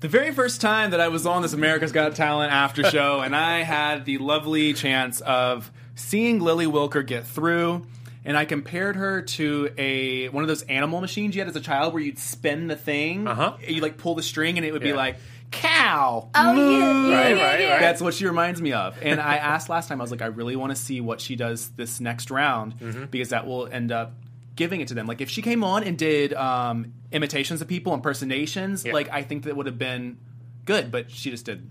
The 0.00 0.08
very 0.08 0.30
first 0.32 0.60
time 0.60 0.90
that 0.92 1.00
I 1.00 1.08
was 1.08 1.26
on 1.26 1.42
this 1.42 1.54
America's 1.54 1.90
Got 1.90 2.14
Talent 2.14 2.52
after 2.52 2.84
show, 2.90 3.20
and 3.20 3.34
I 3.34 3.62
had 3.62 4.04
the 4.04 4.18
lovely 4.18 4.72
chance 4.74 5.20
of 5.22 5.72
seeing 5.94 6.38
Lilly 6.40 6.66
Wilker 6.66 7.04
get 7.04 7.26
through, 7.26 7.86
and 8.24 8.36
I 8.36 8.44
compared 8.44 8.94
her 8.96 9.22
to 9.22 9.70
a 9.78 10.28
one 10.28 10.44
of 10.44 10.48
those 10.48 10.62
animal 10.62 11.00
machines 11.00 11.34
you 11.34 11.40
had 11.40 11.48
as 11.48 11.56
a 11.56 11.60
child 11.60 11.94
where 11.94 12.02
you'd 12.02 12.18
spin 12.18 12.66
the 12.68 12.76
thing, 12.76 13.26
Uh-huh. 13.26 13.56
you 13.66 13.80
like 13.80 13.96
pull 13.96 14.14
the 14.14 14.22
string, 14.22 14.58
and 14.58 14.66
it 14.66 14.72
would 14.72 14.82
be 14.82 14.92
like 14.92 15.16
cow. 15.50 16.28
Oh 16.34 16.52
yeah, 16.52 16.70
yeah, 16.70 16.78
Right, 17.16 17.36
yeah, 17.36 17.44
right, 17.44 17.60
yeah. 17.60 17.70
right. 17.72 17.80
That's 17.80 18.00
what 18.02 18.14
she 18.14 18.26
reminds 18.26 18.60
me 18.60 18.72
of. 18.72 18.96
And 19.02 19.20
I 19.20 19.36
asked 19.54 19.68
last 19.68 19.88
time, 19.88 20.00
I 20.00 20.04
was 20.04 20.10
like, 20.10 20.22
I 20.22 20.26
really 20.26 20.56
want 20.56 20.70
to 20.70 20.76
see 20.76 21.00
what 21.00 21.20
she 21.20 21.36
does 21.36 21.70
this 21.70 22.00
next 22.00 22.30
round 22.30 22.78
Mm-hmm. 22.78 23.04
because 23.06 23.30
that 23.30 23.46
will 23.46 23.66
end 23.66 23.92
up 23.92 24.14
giving 24.56 24.80
it 24.80 24.88
to 24.88 24.94
them. 24.94 25.06
Like 25.06 25.20
if 25.20 25.30
she 25.30 25.40
came 25.42 25.62
on 25.64 25.84
and 25.84 25.96
did 25.96 26.34
um, 26.34 26.92
imitations 27.12 27.62
of 27.62 27.68
people, 27.68 27.94
impersonations, 27.94 28.84
Yeah. 28.84 28.92
like 28.92 29.08
I 29.10 29.22
think 29.22 29.44
that 29.44 29.56
would 29.56 29.66
have 29.66 29.78
been 29.78 30.18
good. 30.64 30.90
But 30.90 31.10
she 31.10 31.30
just 31.30 31.44
did 31.46 31.70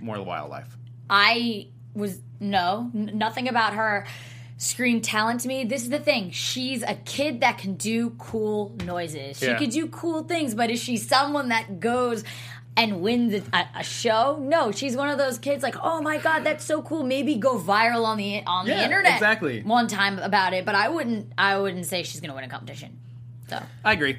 more 0.00 0.16
of 0.16 0.20
the 0.20 0.28
wildlife. 0.28 0.76
I 1.08 1.68
was 1.94 2.20
no, 2.40 2.90
n- 2.94 3.12
nothing 3.14 3.48
about 3.48 3.72
her 3.74 4.06
screamed 4.58 5.04
talent 5.04 5.40
to 5.42 5.48
me. 5.48 5.64
This 5.64 5.82
is 5.82 5.90
the 5.90 5.98
thing. 5.98 6.30
She's 6.30 6.82
a 6.82 6.94
kid 6.94 7.40
that 7.40 7.58
can 7.58 7.74
do 7.74 8.10
cool 8.18 8.74
noises. 8.84 9.38
She 9.38 9.46
Yeah. 9.46 9.56
could 9.58 9.70
do 9.70 9.86
cool 9.86 10.22
things, 10.24 10.54
but 10.54 10.70
is 10.70 10.82
she 10.82 10.96
someone 10.96 11.48
that 11.50 11.78
goes 11.78 12.24
and 12.76 13.00
wins 13.00 13.34
a, 13.34 13.42
a, 13.56 13.68
a 13.76 13.82
show? 13.82 14.38
No, 14.40 14.70
she's 14.70 14.96
one 14.96 15.08
of 15.08 15.18
those 15.18 15.38
kids 15.38 15.62
like, 15.62 15.76
"Oh 15.82 16.00
my 16.02 16.18
god, 16.18 16.44
that's 16.44 16.64
so 16.64 16.82
cool. 16.82 17.02
Maybe 17.02 17.36
go 17.36 17.58
viral 17.58 18.04
on 18.04 18.18
the 18.18 18.42
on 18.46 18.66
the 18.66 18.82
internet." 18.82 19.14
exactly. 19.14 19.62
One 19.62 19.88
time 19.88 20.18
about 20.18 20.52
it, 20.52 20.64
but 20.64 20.74
I 20.74 20.88
wouldn't 20.88 21.32
I 21.38 21.58
wouldn't 21.58 21.86
say 21.86 22.02
she's 22.02 22.20
going 22.20 22.30
to 22.30 22.34
win 22.34 22.44
a 22.44 22.48
competition. 22.48 22.98
So, 23.48 23.62
I 23.84 23.92
agree. 23.92 24.18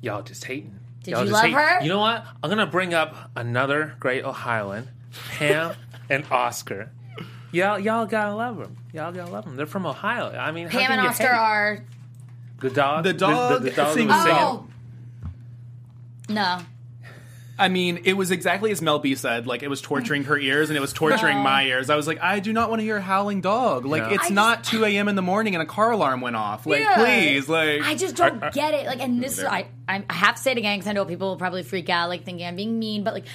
Y'all 0.00 0.22
just 0.22 0.44
hating. 0.44 0.74
Did 1.02 1.12
Y'all 1.12 1.24
you 1.24 1.30
love 1.30 1.42
hating. 1.42 1.56
her? 1.56 1.80
You 1.82 1.88
know 1.88 1.98
what? 2.00 2.26
I'm 2.42 2.50
gonna 2.50 2.66
bring 2.66 2.92
up 2.94 3.30
another 3.36 3.96
great 4.00 4.24
Ohioan, 4.24 4.88
Pam 5.30 5.74
and 6.10 6.24
Oscar. 6.30 6.90
Y'all, 7.52 7.78
y'all 7.78 8.06
gotta 8.06 8.34
love 8.34 8.58
them. 8.58 8.76
Y'all 8.92 9.12
gotta 9.12 9.30
love 9.30 9.44
them. 9.44 9.56
They're 9.56 9.66
from 9.66 9.86
Ohio. 9.86 10.30
I 10.36 10.52
mean, 10.52 10.68
Pam 10.68 10.90
and 10.90 11.00
Oscar 11.00 11.28
hate? 11.28 11.32
are 11.32 11.84
the 12.60 12.70
dog. 12.70 13.04
The 13.04 13.12
dog 13.12 13.62
The, 13.62 13.70
the, 13.70 13.76
dog 13.76 13.94
sings 13.94 14.08
that 14.08 14.22
singing. 14.24 14.38
Oh. 14.38 14.66
No. 16.28 16.58
I 17.60 17.68
mean, 17.68 18.00
it 18.04 18.14
was 18.14 18.30
exactly 18.30 18.70
as 18.72 18.80
Mel 18.80 18.98
B 18.98 19.14
said. 19.14 19.46
Like 19.46 19.62
it 19.62 19.68
was 19.68 19.80
torturing 19.80 20.24
her 20.24 20.38
ears 20.38 20.70
and 20.70 20.76
it 20.76 20.80
was 20.80 20.92
torturing 20.92 21.38
my 21.38 21.64
ears. 21.64 21.90
I 21.90 21.96
was 21.96 22.06
like, 22.06 22.20
I 22.20 22.40
do 22.40 22.52
not 22.52 22.70
want 22.70 22.80
to 22.80 22.84
hear 22.84 22.96
a 22.96 23.00
howling 23.02 23.40
dog. 23.42 23.84
Like 23.84 24.02
No. 24.04 24.08
it's 24.10 24.30
I 24.30 24.34
not 24.34 24.64
two 24.64 24.84
a.m. 24.84 25.08
in 25.08 25.14
the 25.14 25.22
morning 25.22 25.54
and 25.54 25.62
a 25.62 25.66
car 25.66 25.90
alarm 25.92 26.20
went 26.20 26.36
off. 26.36 26.66
Like 26.66 26.80
Yeah. 26.80 26.96
please, 26.96 27.48
like 27.48 27.82
I 27.82 27.94
just 27.94 28.16
don't 28.16 28.40
get 28.52 28.74
it. 28.74 28.86
Like, 28.86 29.00
and 29.00 29.22
this 29.22 29.38
is 29.38 29.44
I, 29.44 29.66
I 29.88 30.02
have 30.10 30.36
to 30.36 30.42
say 30.42 30.52
it 30.52 30.58
again 30.58 30.78
because 30.78 30.88
I 30.88 30.92
know 30.94 31.04
people 31.04 31.28
will 31.28 31.36
probably 31.36 31.62
freak 31.62 31.88
out, 31.88 32.08
like 32.08 32.24
thinking 32.24 32.46
I'm 32.46 32.56
being 32.56 32.78
mean, 32.78 33.04
but 33.04 33.14
like, 33.14 33.26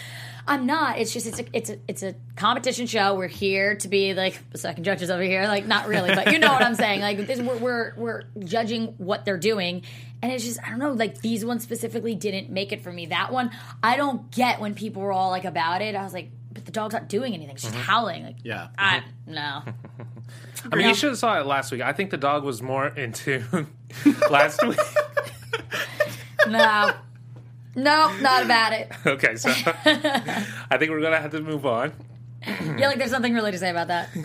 I'm 0.48 0.66
not. 0.66 1.00
It's 1.00 1.12
just 1.12 1.26
it's 1.26 1.40
a 1.40 1.46
it's 1.54 1.70
a 1.70 1.80
it's 1.88 2.04
a 2.04 2.16
competition 2.36 2.86
show. 2.86 3.16
We're 3.16 3.28
here 3.28 3.76
to 3.78 3.88
be 3.88 4.14
like 4.14 4.40
the 4.52 4.58
second 4.58 4.84
judges 4.84 5.10
over 5.10 5.24
here, 5.24 5.48
like 5.48 5.66
not 5.66 5.88
really, 5.88 6.14
but 6.14 6.32
you 6.32 6.40
know 6.40 6.52
what 6.52 6.62
I'm 6.62 6.76
saying. 6.76 7.02
Like 7.02 7.26
this, 7.26 7.40
we're 7.40 7.58
we're 7.58 7.94
we're 7.96 8.22
judging 8.40 8.94
what 8.98 9.26
they're 9.26 9.38
doing, 9.38 9.82
and 10.22 10.32
it's 10.32 10.44
just 10.44 10.60
I 10.64 10.70
don't 10.70 10.78
know. 10.78 10.92
Like 10.92 11.22
these 11.22 11.44
ones 11.44 11.64
specifically 11.64 12.14
didn't 12.14 12.52
make 12.52 12.72
it 12.72 12.84
for 12.84 12.92
me. 12.92 13.08
That 13.08 13.34
one 13.34 13.50
I 13.82 13.98
don't 13.98 14.30
get 14.30 14.60
when 14.60 14.76
people 14.76 15.02
were 15.02 15.12
all 15.12 15.32
like 15.32 15.46
about 15.46 15.82
it. 15.82 15.96
I 15.96 16.04
was 16.04 16.14
like, 16.14 16.30
but 16.52 16.66
the 16.66 16.72
dog's 16.72 16.94
not 16.94 17.10
doing 17.10 17.34
anything. 17.34 17.56
It's 17.56 17.64
just 17.64 17.74
mm-hmm. 17.74 17.84
howling. 17.84 18.24
Like 18.24 18.36
Yeah. 18.44 18.68
I 18.78 19.00
mm-hmm. 19.00 19.34
no. 19.34 19.64
I 20.72 20.76
mean, 20.76 20.88
you 20.88 20.96
should 20.96 21.10
have 21.10 21.20
saw 21.20 21.40
it 21.40 21.46
last 21.46 21.72
week. 21.72 21.82
I 21.82 21.94
think 21.94 22.10
the 22.10 22.18
dog 22.18 22.44
was 22.44 22.62
more 22.62 22.88
into 22.88 23.44
last 24.30 24.66
week. 24.66 24.80
No. 26.48 26.94
No, 27.76 28.16
not 28.22 28.44
about 28.44 28.74
it. 28.74 28.92
Okay, 29.06 29.36
so 29.36 29.50
I 29.76 30.78
think 30.78 30.92
we're 30.92 31.02
gonna 31.02 31.20
have 31.22 31.32
to 31.32 31.42
move 31.42 31.66
on. 31.66 31.92
Yeah, 32.46 32.88
like 32.88 32.98
there's 32.98 33.12
nothing 33.12 33.34
really 33.34 33.52
to 33.52 33.58
say 33.58 33.70
about 33.70 33.88
that. 33.90 34.10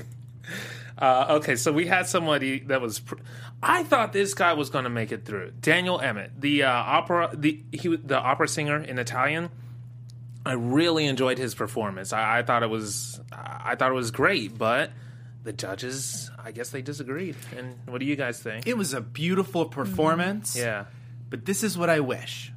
Uh, 0.99 1.37
okay, 1.39 1.57
so 1.57 1.73
we 1.73 1.87
had 1.87 2.07
somebody 2.07 2.59
that 2.59 2.83
was. 2.83 2.99
Pr- 3.01 3.15
I 3.63 3.85
thought 3.85 4.13
this 4.13 4.35
guy 4.35 4.53
was 4.53 4.69
going 4.69 4.85
to 4.85 4.91
make 4.91 5.13
it 5.13 5.25
through. 5.25 5.53
Daniel 5.59 5.99
Emmett, 5.99 6.39
the 6.39 6.65
uh, 6.65 6.71
opera, 6.71 7.31
the 7.33 7.63
he, 7.73 7.97
the 7.97 8.19
opera 8.19 8.47
singer 8.47 8.77
in 8.77 8.99
Italian. 8.99 9.49
I 10.45 10.53
really 10.53 11.07
enjoyed 11.07 11.39
his 11.39 11.55
performance. 11.55 12.13
I, 12.13 12.41
I 12.41 12.43
thought 12.43 12.63
it 12.63 12.69
was, 12.69 13.19
I 13.33 13.77
thought 13.77 13.91
it 13.91 13.95
was 13.95 14.11
great, 14.11 14.59
but 14.59 14.91
the 15.43 15.55
judges, 15.55 16.31
I 16.39 16.51
guess 16.53 16.69
they 16.69 16.83
disagreed. 16.83 17.37
And 17.57 17.77
what 17.87 17.99
do 18.01 18.05
you 18.05 18.17
guys 18.17 18.39
think? 18.43 18.67
it 18.67 18.77
was 18.77 18.93
a 18.93 19.01
beautiful 19.01 19.65
performance. 19.67 20.55
yeah, 20.55 20.85
But 21.31 21.47
this 21.47 21.63
is 21.63 21.79
what 21.79 21.89
I 21.89 22.01
wish. 22.01 22.53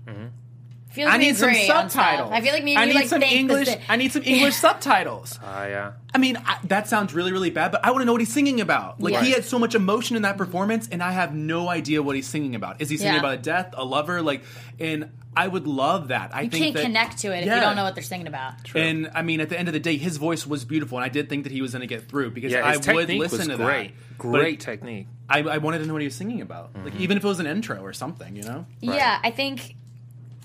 Feel 0.93 1.05
like 1.07 1.15
I 1.15 1.17
need 1.17 1.35
some 1.35 1.49
agree 1.49 1.69
on 1.69 1.89
stuff. 1.89 1.91
subtitles. 1.91 2.31
I 2.31 2.41
feel 2.41 2.53
like 2.53 2.63
me 2.63 2.71
and 2.75 2.79
I 2.81 2.85
need 2.85 2.95
like 2.95 3.07
some 3.07 3.21
English. 3.23 3.69
I 3.89 3.95
need 3.95 4.11
some 4.11 4.23
English 4.23 4.55
subtitles. 4.65 5.39
uh, 5.43 5.65
yeah. 5.69 5.91
I 6.13 6.19
mean, 6.19 6.37
I, 6.37 6.59
that 6.65 6.87
sounds 6.87 7.13
really, 7.15 7.31
really 7.31 7.49
bad, 7.49 7.71
but 7.71 7.83
I 7.83 7.89
want 7.89 8.01
to 8.03 8.05
know 8.05 8.11
what 8.11 8.21
he's 8.21 8.31
singing 8.31 8.61
about. 8.61 9.01
Like, 9.01 9.15
he 9.23 9.31
had 9.31 9.43
so 9.45 9.57
much 9.57 9.73
emotion 9.73 10.15
in 10.15 10.21
that 10.21 10.37
performance, 10.37 10.87
and 10.91 11.01
I 11.01 11.11
have 11.11 11.33
no 11.33 11.67
idea 11.69 12.03
what 12.03 12.15
he's 12.15 12.27
singing 12.27 12.53
about. 12.53 12.81
Is 12.81 12.89
he 12.89 12.97
singing 12.97 13.13
Yeah. 13.15 13.19
about 13.19 13.33
a 13.33 13.37
death, 13.41 13.73
a 13.75 13.83
lover? 13.83 14.21
Like, 14.21 14.43
and 14.79 15.09
I 15.35 15.47
would 15.47 15.65
love 15.65 16.09
that. 16.09 16.29
I 16.35 16.41
You 16.41 16.49
think 16.51 16.63
can't 16.65 16.75
that, 16.75 16.83
connect 16.83 17.17
to 17.19 17.35
it 17.35 17.39
if 17.39 17.45
you 17.45 17.51
don't 17.59 17.75
know 17.75 17.83
what 17.83 17.95
they're 17.95 18.03
singing 18.03 18.27
about. 18.27 18.53
And 18.75 19.09
I 19.15 19.23
mean, 19.23 19.41
at 19.41 19.49
the 19.49 19.57
end 19.57 19.67
of 19.69 19.73
the 19.73 19.79
day, 19.79 19.97
his 19.97 20.17
voice 20.17 20.45
was 20.45 20.63
beautiful, 20.65 20.99
and 20.99 21.05
I 21.05 21.09
did 21.09 21.29
think 21.29 21.45
that 21.45 21.51
he 21.51 21.63
was 21.63 21.71
going 21.71 21.81
to 21.81 21.87
get 21.87 22.07
through 22.07 22.29
because 22.29 22.51
Yeah, 22.51 22.63
I 22.67 22.77
his 22.77 22.85
would 22.87 23.09
listen 23.09 23.39
was 23.39 23.47
to 23.47 23.55
great. 23.57 23.93
that. 24.09 24.17
Great 24.19 24.59
technique. 24.59 25.07
I, 25.27 25.39
I 25.39 25.57
wanted 25.57 25.79
to 25.79 25.87
know 25.87 25.93
what 25.93 26.03
he 26.03 26.07
was 26.07 26.13
singing 26.15 26.41
about, 26.41 26.73
Mm-hmm. 26.75 26.85
like 26.85 26.95
even 26.99 27.17
if 27.17 27.23
it 27.23 27.27
was 27.27 27.39
an 27.39 27.47
intro 27.47 27.79
or 27.81 27.93
something, 27.93 28.35
you 28.35 28.43
know. 28.43 28.67
Yeah, 28.81 29.17
I 29.23 29.31
think, 29.31 29.75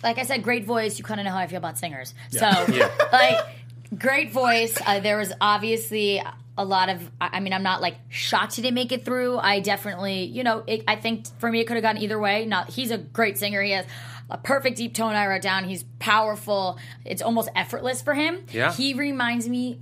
like 0.02 0.18
I 0.18 0.22
said, 0.22 0.42
great 0.42 0.64
voice. 0.64 0.98
You 0.98 1.04
kind 1.04 1.20
of 1.20 1.24
know 1.24 1.32
how 1.32 1.38
I 1.38 1.46
feel 1.46 1.58
about 1.58 1.78
singers. 1.78 2.14
So, 2.30 2.46
Yeah. 2.68 2.90
like, 3.12 3.38
great 3.96 4.32
voice. 4.32 4.76
Uh, 4.84 5.00
there 5.00 5.16
was 5.18 5.32
obviously 5.40 6.22
a 6.56 6.64
lot 6.64 6.88
of. 6.88 7.10
I 7.20 7.30
I 7.34 7.40
mean, 7.40 7.52
I'm 7.52 7.62
not 7.62 7.80
like 7.80 7.96
shocked 8.08 8.56
he 8.56 8.62
didn't 8.62 8.74
make 8.74 8.92
it 8.92 9.04
through. 9.04 9.38
I 9.38 9.60
definitely, 9.60 10.24
you 10.24 10.42
know, 10.44 10.64
it, 10.66 10.84
I 10.88 10.96
think 10.96 11.26
for 11.38 11.50
me 11.50 11.60
it 11.60 11.66
could 11.66 11.76
have 11.76 11.82
gone 11.82 11.98
either 11.98 12.18
way. 12.18 12.46
Not 12.46 12.70
he's 12.70 12.90
a 12.90 12.98
great 12.98 13.38
singer. 13.38 13.62
He 13.62 13.72
has 13.72 13.86
a 14.30 14.36
perfect 14.38 14.76
deep 14.76 14.94
tone. 14.94 15.14
I 15.14 15.26
wrote 15.26 15.42
down. 15.42 15.64
He's 15.64 15.84
powerful. 15.98 16.78
It's 17.04 17.22
almost 17.22 17.48
effortless 17.54 18.02
for 18.02 18.14
him. 18.14 18.44
Yeah. 18.50 18.72
he 18.72 18.94
reminds 18.94 19.48
me 19.48 19.80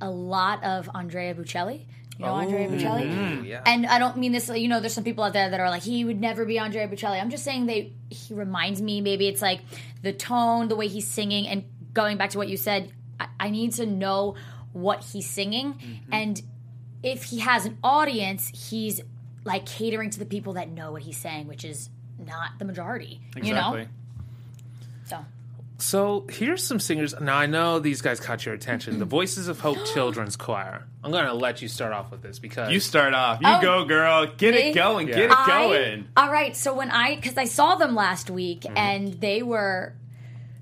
a 0.00 0.10
lot 0.10 0.62
of 0.64 0.88
Andrea 0.94 1.34
Bocelli. 1.34 1.86
You 2.22 2.28
know 2.28 2.34
Andrea 2.34 2.68
oh. 2.68 2.70
Bocelli? 2.70 3.10
Mm-hmm. 3.10 3.44
Yeah. 3.44 3.62
And 3.66 3.86
I 3.86 3.98
don't 3.98 4.16
mean 4.16 4.32
this, 4.32 4.48
you 4.48 4.68
know, 4.68 4.80
there's 4.80 4.94
some 4.94 5.04
people 5.04 5.24
out 5.24 5.32
there 5.32 5.50
that 5.50 5.60
are 5.60 5.70
like, 5.70 5.82
he 5.82 6.04
would 6.04 6.20
never 6.20 6.44
be 6.44 6.58
Andrea 6.58 6.86
Bocelli. 6.88 7.20
I'm 7.20 7.30
just 7.30 7.44
saying 7.44 7.66
they, 7.66 7.92
he 8.10 8.34
reminds 8.34 8.80
me, 8.80 9.00
maybe 9.00 9.26
it's 9.26 9.42
like 9.42 9.60
the 10.02 10.12
tone, 10.12 10.68
the 10.68 10.76
way 10.76 10.88
he's 10.88 11.08
singing, 11.08 11.48
and 11.48 11.64
going 11.92 12.16
back 12.16 12.30
to 12.30 12.38
what 12.38 12.48
you 12.48 12.56
said, 12.56 12.92
I, 13.18 13.26
I 13.40 13.50
need 13.50 13.72
to 13.74 13.86
know 13.86 14.36
what 14.72 15.04
he's 15.04 15.28
singing. 15.28 15.74
Mm-hmm. 15.74 16.12
And 16.12 16.42
if 17.02 17.24
he 17.24 17.40
has 17.40 17.66
an 17.66 17.78
audience, 17.82 18.70
he's 18.70 19.00
like 19.44 19.66
catering 19.66 20.10
to 20.10 20.18
the 20.18 20.26
people 20.26 20.52
that 20.54 20.70
know 20.70 20.92
what 20.92 21.02
he's 21.02 21.18
saying, 21.18 21.48
which 21.48 21.64
is 21.64 21.90
not 22.18 22.58
the 22.58 22.64
majority, 22.64 23.20
you 23.36 23.54
know? 23.54 23.74
Exactly. 23.74 23.88
So, 25.06 25.24
So 25.82 26.26
here's 26.30 26.62
some 26.64 26.78
singers. 26.78 27.12
Now 27.20 27.36
I 27.36 27.46
know 27.46 27.80
these 27.80 28.02
guys 28.02 28.20
caught 28.20 28.46
your 28.46 28.54
attention. 28.54 29.00
The 29.00 29.04
Voices 29.04 29.48
of 29.48 29.58
Hope 29.60 29.84
Children's 29.94 30.36
Choir. 30.36 30.84
I'm 31.02 31.10
going 31.10 31.24
to 31.26 31.34
let 31.34 31.60
you 31.60 31.66
start 31.66 31.92
off 31.92 32.12
with 32.12 32.22
this 32.22 32.38
because 32.38 32.72
You 32.72 32.78
start 32.78 33.14
off. 33.14 33.40
You 33.40 33.48
Oh, 33.48 33.60
go, 33.60 33.84
girl. 33.84 34.26
Get 34.26 34.52
they- 34.52 34.70
it 34.70 34.74
going. 34.74 35.08
Yeah. 35.08 35.14
Get 35.16 35.24
it 35.30 35.36
I- 35.36 35.46
going. 35.46 36.08
all 36.16 36.30
right, 36.30 36.56
so 36.56 36.72
when 36.72 36.90
I 36.90 37.16
because 37.16 37.36
I 37.36 37.46
saw 37.46 37.74
them 37.74 37.94
last 37.96 38.30
week 38.30 38.60
Mm-hmm. 38.62 38.76
and 38.76 39.12
they 39.20 39.42
were 39.42 39.94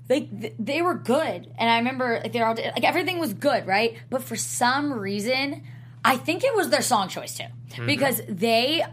they 0.07 0.27
they 0.59 0.81
were 0.81 0.95
good, 0.95 1.53
and 1.57 1.69
I 1.69 1.77
remember 1.77 2.19
like, 2.23 2.33
they're 2.33 2.45
all 2.47 2.55
like 2.55 2.83
everything 2.83 3.19
was 3.19 3.33
good, 3.33 3.67
right? 3.67 3.97
But 4.09 4.23
for 4.23 4.35
some 4.35 4.91
reason, 4.91 5.63
I 6.03 6.17
think 6.17 6.43
it 6.43 6.53
was 6.55 6.69
their 6.69 6.81
song 6.81 7.07
choice 7.09 7.37
too, 7.37 7.43
Mm-hmm. 7.69 7.85
because 7.85 8.21
they 8.27 8.83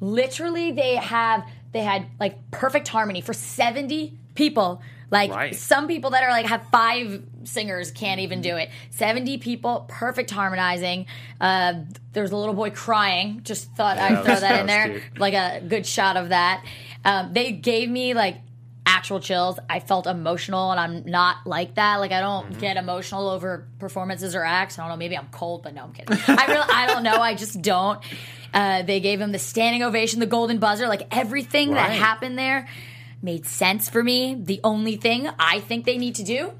literally 0.00 0.72
they 0.72 0.96
have 0.96 1.44
they 1.72 1.82
had 1.82 2.06
like 2.18 2.50
perfect 2.50 2.88
harmony 2.88 3.20
for 3.20 3.34
seventy 3.34 4.18
people. 4.34 4.80
Like 5.14 5.30
Right. 5.30 5.54
some 5.54 5.86
people 5.86 6.10
that 6.10 6.24
are 6.24 6.30
like 6.30 6.46
have 6.46 6.66
five 6.72 7.22
singers 7.44 7.92
can't 7.92 8.20
even 8.20 8.40
do 8.40 8.56
it. 8.56 8.68
Seventy 8.90 9.38
people, 9.38 9.84
perfect 9.88 10.30
harmonizing. 10.32 11.06
Uh, 11.40 11.74
there's 12.12 12.32
a 12.32 12.36
little 12.36 12.54
boy 12.54 12.70
crying. 12.70 13.40
Just 13.44 13.70
thought 13.76 13.96
Yeah, 13.96 14.18
I'd 14.18 14.24
throw 14.24 14.34
that 14.40 14.60
in 14.60 14.66
there, 14.66 14.88
cute. 14.90 15.18
like 15.20 15.34
a 15.34 15.60
good 15.66 15.86
shot 15.86 16.16
of 16.16 16.30
that. 16.30 16.64
Um, 17.04 17.32
they 17.32 17.52
gave 17.52 17.88
me 17.88 18.12
like 18.14 18.38
actual 18.86 19.20
chills. 19.20 19.58
I 19.70 19.78
felt 19.80 20.06
emotional, 20.08 20.70
and 20.72 20.80
I'm 20.80 21.10
not 21.10 21.46
like 21.46 21.76
that. 21.76 22.00
Like 22.00 22.10
I 22.12 22.20
don't 22.20 22.50
Mm-hmm. 22.50 22.60
get 22.60 22.76
emotional 22.76 23.28
over 23.28 23.68
performances 23.78 24.34
or 24.34 24.42
acts. 24.44 24.78
I 24.78 24.82
don't 24.82 24.90
know. 24.90 24.96
Maybe 24.96 25.16
I'm 25.16 25.28
cold, 25.30 25.62
but 25.62 25.74
no, 25.74 25.84
I'm 25.84 25.92
kidding. 25.92 26.18
I 26.26 26.46
really, 26.46 26.66
I 26.72 26.86
don't 26.88 27.04
know. 27.04 27.16
I 27.20 27.34
just 27.34 27.62
don't. 27.62 28.00
Uh, 28.52 28.82
they 28.82 28.98
gave 29.00 29.20
him 29.20 29.30
the 29.32 29.38
standing 29.38 29.82
ovation, 29.84 30.18
the 30.20 30.26
golden 30.26 30.58
buzzer, 30.58 30.86
like 30.88 31.06
everything 31.10 31.70
that 31.74 31.90
happened 31.92 32.36
there 32.38 32.66
made 33.24 33.46
sense 33.46 33.88
for 33.88 34.02
me. 34.04 34.36
The 34.38 34.60
only 34.62 34.96
thing 34.96 35.28
I 35.38 35.60
think 35.60 35.84
they 35.86 35.96
need 35.96 36.14
to 36.16 36.22
do, 36.22 36.52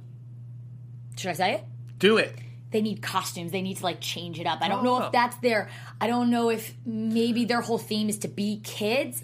should 1.17 1.31
I 1.31 1.35
say 1.35 1.53
it? 1.55 1.65
Do 1.99 2.17
it. 2.17 2.35
they 2.71 2.83
need 2.83 3.01
costumes. 3.03 3.53
They 3.53 3.63
need 3.63 3.77
to 3.77 3.85
like 3.85 4.01
change 4.01 4.41
it 4.41 4.47
up. 4.47 4.59
I 4.61 4.67
don't 4.69 4.83
know 4.83 5.01
if 5.05 5.13
that's 5.13 5.37
their. 5.37 5.69
I 6.01 6.09
don't 6.09 6.29
know 6.29 6.51
if 6.51 6.75
maybe 6.85 7.45
their 7.45 7.61
whole 7.61 7.79
theme 7.79 8.09
is 8.09 8.19
to 8.19 8.29
be 8.29 8.61
kids, 8.65 9.23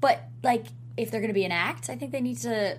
but 0.00 0.22
like 0.42 0.66
if 0.96 1.10
they're 1.10 1.20
going 1.20 1.28
to 1.28 1.34
be 1.34 1.44
an 1.44 1.52
act, 1.52 1.90
I 1.90 1.96
think 1.96 2.12
they 2.12 2.22
need 2.22 2.38
to. 2.38 2.78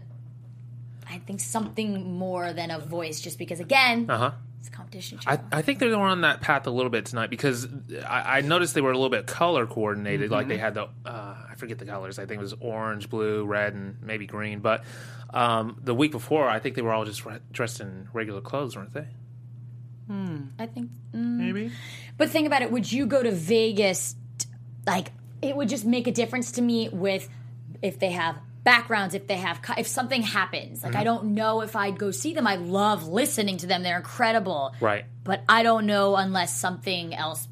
I 1.10 1.20
think 1.20 1.40
something 1.40 2.18
more 2.18 2.52
than 2.52 2.72
a 2.72 2.80
voice, 2.80 3.22
just 3.22 3.38
because 3.38 3.60
again, 3.60 4.10
uh 4.10 4.18
huh. 4.18 4.32
it's 4.60 4.70
a 4.70 4.72
competition 4.72 5.20
show. 5.20 5.30
I, 5.30 5.40
I 5.52 5.62
think 5.62 5.80
they 5.80 5.88
were 5.88 5.96
on 5.98 6.22
that 6.22 6.42
path 6.42 6.66
a 6.66 6.72
little 6.72 6.90
bit 6.90 7.06
tonight 7.06 7.30
because 7.30 7.68
I, 8.06 8.40
I 8.40 8.42
noticed 8.42 8.74
they 8.74 8.82
were 8.82 8.92
a 8.92 8.98
little 8.98 9.12
bit 9.12 9.28
color 9.28 9.68
coordinated. 9.68 10.32
Like 10.32 10.48
they 10.48 10.58
had 10.58 10.74
the 10.74 10.90
uh, 11.06 11.36
forget 11.58 11.78
the 11.80 11.86
colors. 11.86 12.20
I 12.20 12.26
think 12.26 12.40
it 12.40 12.44
was 12.44 12.54
orange, 12.60 13.10
blue, 13.10 13.46
red, 13.46 13.74
and 13.74 13.98
maybe 14.02 14.26
green. 14.26 14.60
But 14.60 14.84
um, 15.34 15.80
the 15.84 15.94
week 15.94 16.12
before, 16.12 16.48
I 16.48 16.60
think 16.60 16.76
they 16.76 16.82
were 16.82 16.94
all 16.94 17.06
just 17.06 17.26
re- 17.26 17.40
dressed 17.52 17.82
in 17.82 18.08
regular 18.14 18.42
clothes, 18.42 18.76
weren't 18.76 18.94
they? 18.94 19.08
I 20.60 20.66
think, 20.68 20.90
mm. 21.14 21.38
Maybe. 21.38 21.72
but 22.18 22.30
think 22.30 22.48
about 22.48 22.62
it. 22.62 22.72
Would 22.72 22.90
you 22.90 23.06
go 23.08 23.22
to 23.22 23.32
Vegas? 23.32 24.16
t- 24.38 24.48
Like 24.86 25.12
it 25.42 25.54
would 25.56 25.68
just 25.68 25.84
make 25.86 26.08
a 26.08 26.12
difference 26.14 26.54
to 26.54 26.62
me 26.62 26.88
with 26.88 27.28
if 27.82 28.00
they 28.00 28.12
have 28.12 28.38
backgrounds, 28.64 29.16
if 29.16 29.28
they 29.28 29.36
have 29.36 29.60
if 29.78 29.86
something 29.86 30.22
happens. 30.22 30.80
Mm-hmm. 30.80 30.88
Like 30.88 30.96
I 30.96 31.04
don't 31.04 31.36
know 31.36 31.60
if 31.62 31.76
I'd 31.76 32.00
go 32.00 32.12
see 32.12 32.34
them. 32.34 32.48
I 32.48 32.56
love 32.56 33.06
listening 33.08 33.58
to 33.58 33.68
them. 33.68 33.84
They're 33.84 33.98
incredible. 33.98 34.74
Right. 34.80 35.04
but 35.26 35.44
I 35.50 35.64
don't 35.64 35.86
know 35.86 36.16
unless 36.16 36.56
something 36.58 37.14
else. 37.14 37.46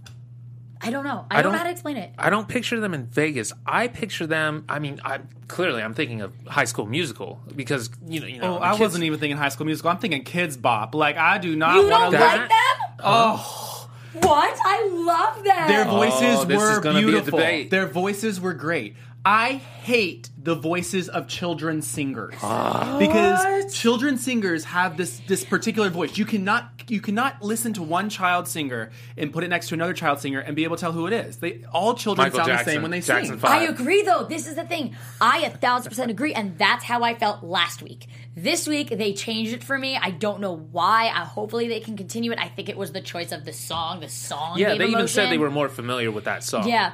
I 0.88 0.91
don't 0.91 1.04
know. 1.04 1.26
I, 1.32 1.39
I 1.39 1.41
don't, 1.41 1.52
know 1.52 1.58
don't- 1.58 1.58
how 1.60 1.63
to 1.65 1.71
explain 1.71 1.98
it. 1.98 2.12
I 2.17 2.30
don't 2.30 2.48
picture 2.48 2.80
them 2.80 2.93
in 2.93 3.06
Vegas. 3.08 3.52
I 3.65 3.88
picture 3.88 4.28
them. 4.28 4.65
I 4.69 4.80
mean, 4.80 5.02
I 5.04 5.19
clearly 5.48 5.82
I'm 5.82 5.93
thinking 5.93 6.21
of 6.21 6.34
High 6.48 6.65
School 6.65 6.86
Musical 6.86 7.41
because 7.56 7.89
you 8.08 8.19
know, 8.19 8.28
you 8.28 8.39
know. 8.39 8.58
Oh, 8.58 8.62
I 8.62 8.69
kids- 8.71 8.80
wasn't 8.82 9.04
even 9.06 9.19
thinking 9.19 9.38
High 9.38 9.50
School 9.50 9.65
Musical. 9.65 9.91
I'm 9.91 9.98
thinking 9.98 10.24
Kidz 10.24 10.62
Bop. 10.62 10.95
Like 10.95 11.17
I 11.17 11.38
do 11.38 11.56
not 11.56 11.76
You 11.76 11.89
want 11.89 12.04
don't 12.04 12.12
to. 12.13 12.17
that- 12.17 12.38
like 12.39 12.50
them? 12.50 12.98
Oh, 13.04 13.89
What? 14.13 14.58
I 14.63 14.89
love 14.93 15.43
them. 15.43 15.67
their 15.67 15.86
voices 15.86 16.39
Oh, 16.39 16.45
this 16.45 16.62
is 16.62 16.76
were 16.78 16.82
gonna 16.82 17.00
be 17.00 17.04
a 17.04 17.08
beautiful. 17.08 17.38
debate. 17.39 17.69
Their 17.69 17.86
voices 17.88 18.39
were 18.39 18.54
great. 18.54 18.95
I 19.25 19.53
hate 19.53 20.29
the 20.38 20.53
voices 20.53 21.09
of 21.09 21.27
children 21.27 21.81
singers 21.81 22.33
because 22.33 23.73
children 23.73 24.17
singers 24.19 24.63
have 24.65 24.97
this 24.97 25.19
this 25.27 25.43
particular 25.43 25.89
voice. 25.89 26.15
You 26.15 26.25
cannot 26.25 26.69
you 26.88 27.01
cannot 27.01 27.41
listen 27.41 27.73
to 27.73 27.81
one 27.81 28.09
child 28.09 28.47
singer 28.47 28.91
and 29.17 29.33
put 29.33 29.43
it 29.43 29.47
next 29.47 29.69
to 29.69 29.73
another 29.73 29.93
child 29.93 30.19
singer 30.19 30.39
and 30.39 30.55
be 30.55 30.63
able 30.63 30.75
to 30.75 30.81
tell 30.81 30.91
who 30.91 31.07
it 31.07 31.13
is. 31.13 31.38
They 31.38 31.63
all 31.73 31.95
children 31.95 32.25
Michael 32.27 32.38
sound 32.38 32.49
Jackson. 32.49 32.65
the 32.65 32.71
same 32.71 32.81
when 32.83 32.91
they 32.91 33.01
Jackson 33.01 33.33
sing. 33.33 33.39
Five. 33.39 33.61
I 33.61 33.65
agree, 33.65 34.03
though. 34.03 34.25
This 34.25 34.47
is 34.47 34.55
the 34.55 34.63
thing. 34.63 34.95
I 35.19 35.39
a 35.39 35.49
thousand 35.49 35.89
percent 35.89 36.11
agree, 36.11 36.35
and 36.35 36.57
that's 36.59 36.83
how 36.83 37.01
I 37.01 37.15
felt 37.15 37.43
last 37.43 37.81
week. 37.81 38.05
This 38.35 38.67
week 38.67 38.89
they 38.89 39.13
changed 39.13 39.53
it 39.53 39.63
for 39.63 39.77
me. 39.77 39.97
I 39.97 40.11
don't 40.11 40.39
know 40.39 40.55
why. 40.55 41.05
I 41.05 41.25
hopefully 41.25 41.67
they 41.67 41.79
can 41.79 41.97
continue 41.97 42.31
it. 42.31 42.39
I 42.39 42.49
think 42.49 42.69
it 42.69 42.77
was 42.77 42.91
the 42.91 43.01
choice 43.01 43.31
of 43.31 43.45
the 43.45 43.53
song. 43.53 44.01
The 44.01 44.09
song. 44.09 44.59
Yeah, 44.59 44.69
gave 44.69 44.79
they 44.79 44.88
even 44.89 45.07
said 45.07 45.31
they 45.31 45.39
were 45.39 45.49
more 45.49 45.69
familiar 45.69 46.11
with 46.11 46.25
that 46.25 46.43
song. 46.43 46.67
Yeah, 46.67 46.93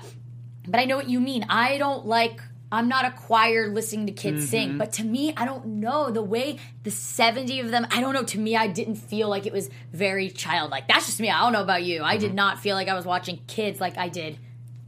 but 0.68 0.80
I 0.80 0.86
know 0.86 0.96
what 0.98 1.10
you 1.10 1.20
mean. 1.20 1.46
I 1.50 1.78
don't 1.78 2.06
like. 2.06 2.42
I'm 2.74 2.88
not 2.88 3.04
a 3.04 3.12
choir 3.12 3.68
listening 3.68 4.06
to 4.08 4.14
kids 4.14 4.44
Mm-hmm. 4.44 4.50
sing, 4.50 4.78
but 4.78 4.94
to 4.94 5.04
me, 5.04 5.34
I 5.36 5.44
don't 5.44 5.66
know 5.66 6.10
the 6.10 6.22
way 6.22 6.58
the 6.84 6.92
70 6.92 7.60
of 7.60 7.70
them. 7.70 7.86
I 7.92 8.00
don't 8.00 8.14
know. 8.14 8.24
To 8.24 8.40
me, 8.40 8.56
I 8.56 8.68
didn't 8.68 8.96
feel 8.96 9.28
like 9.28 9.46
it 9.46 9.52
was 9.52 9.70
very 9.92 10.30
childlike. 10.30 10.88
That's 10.88 11.06
just 11.06 11.20
me. 11.20 11.30
I 11.30 11.42
don't 11.42 11.52
know 11.52 11.62
about 11.64 11.84
you. 11.84 12.02
I 12.02 12.14
Mm-hmm. 12.14 12.22
did 12.22 12.34
not 12.34 12.60
feel 12.60 12.76
like 12.78 12.88
I 12.88 12.94
was 12.94 13.06
watching 13.06 13.42
kids 13.48 13.82
like 13.82 13.98
I 13.98 14.08
did 14.08 14.38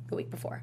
the 0.07 0.15
week 0.15 0.29
before. 0.31 0.61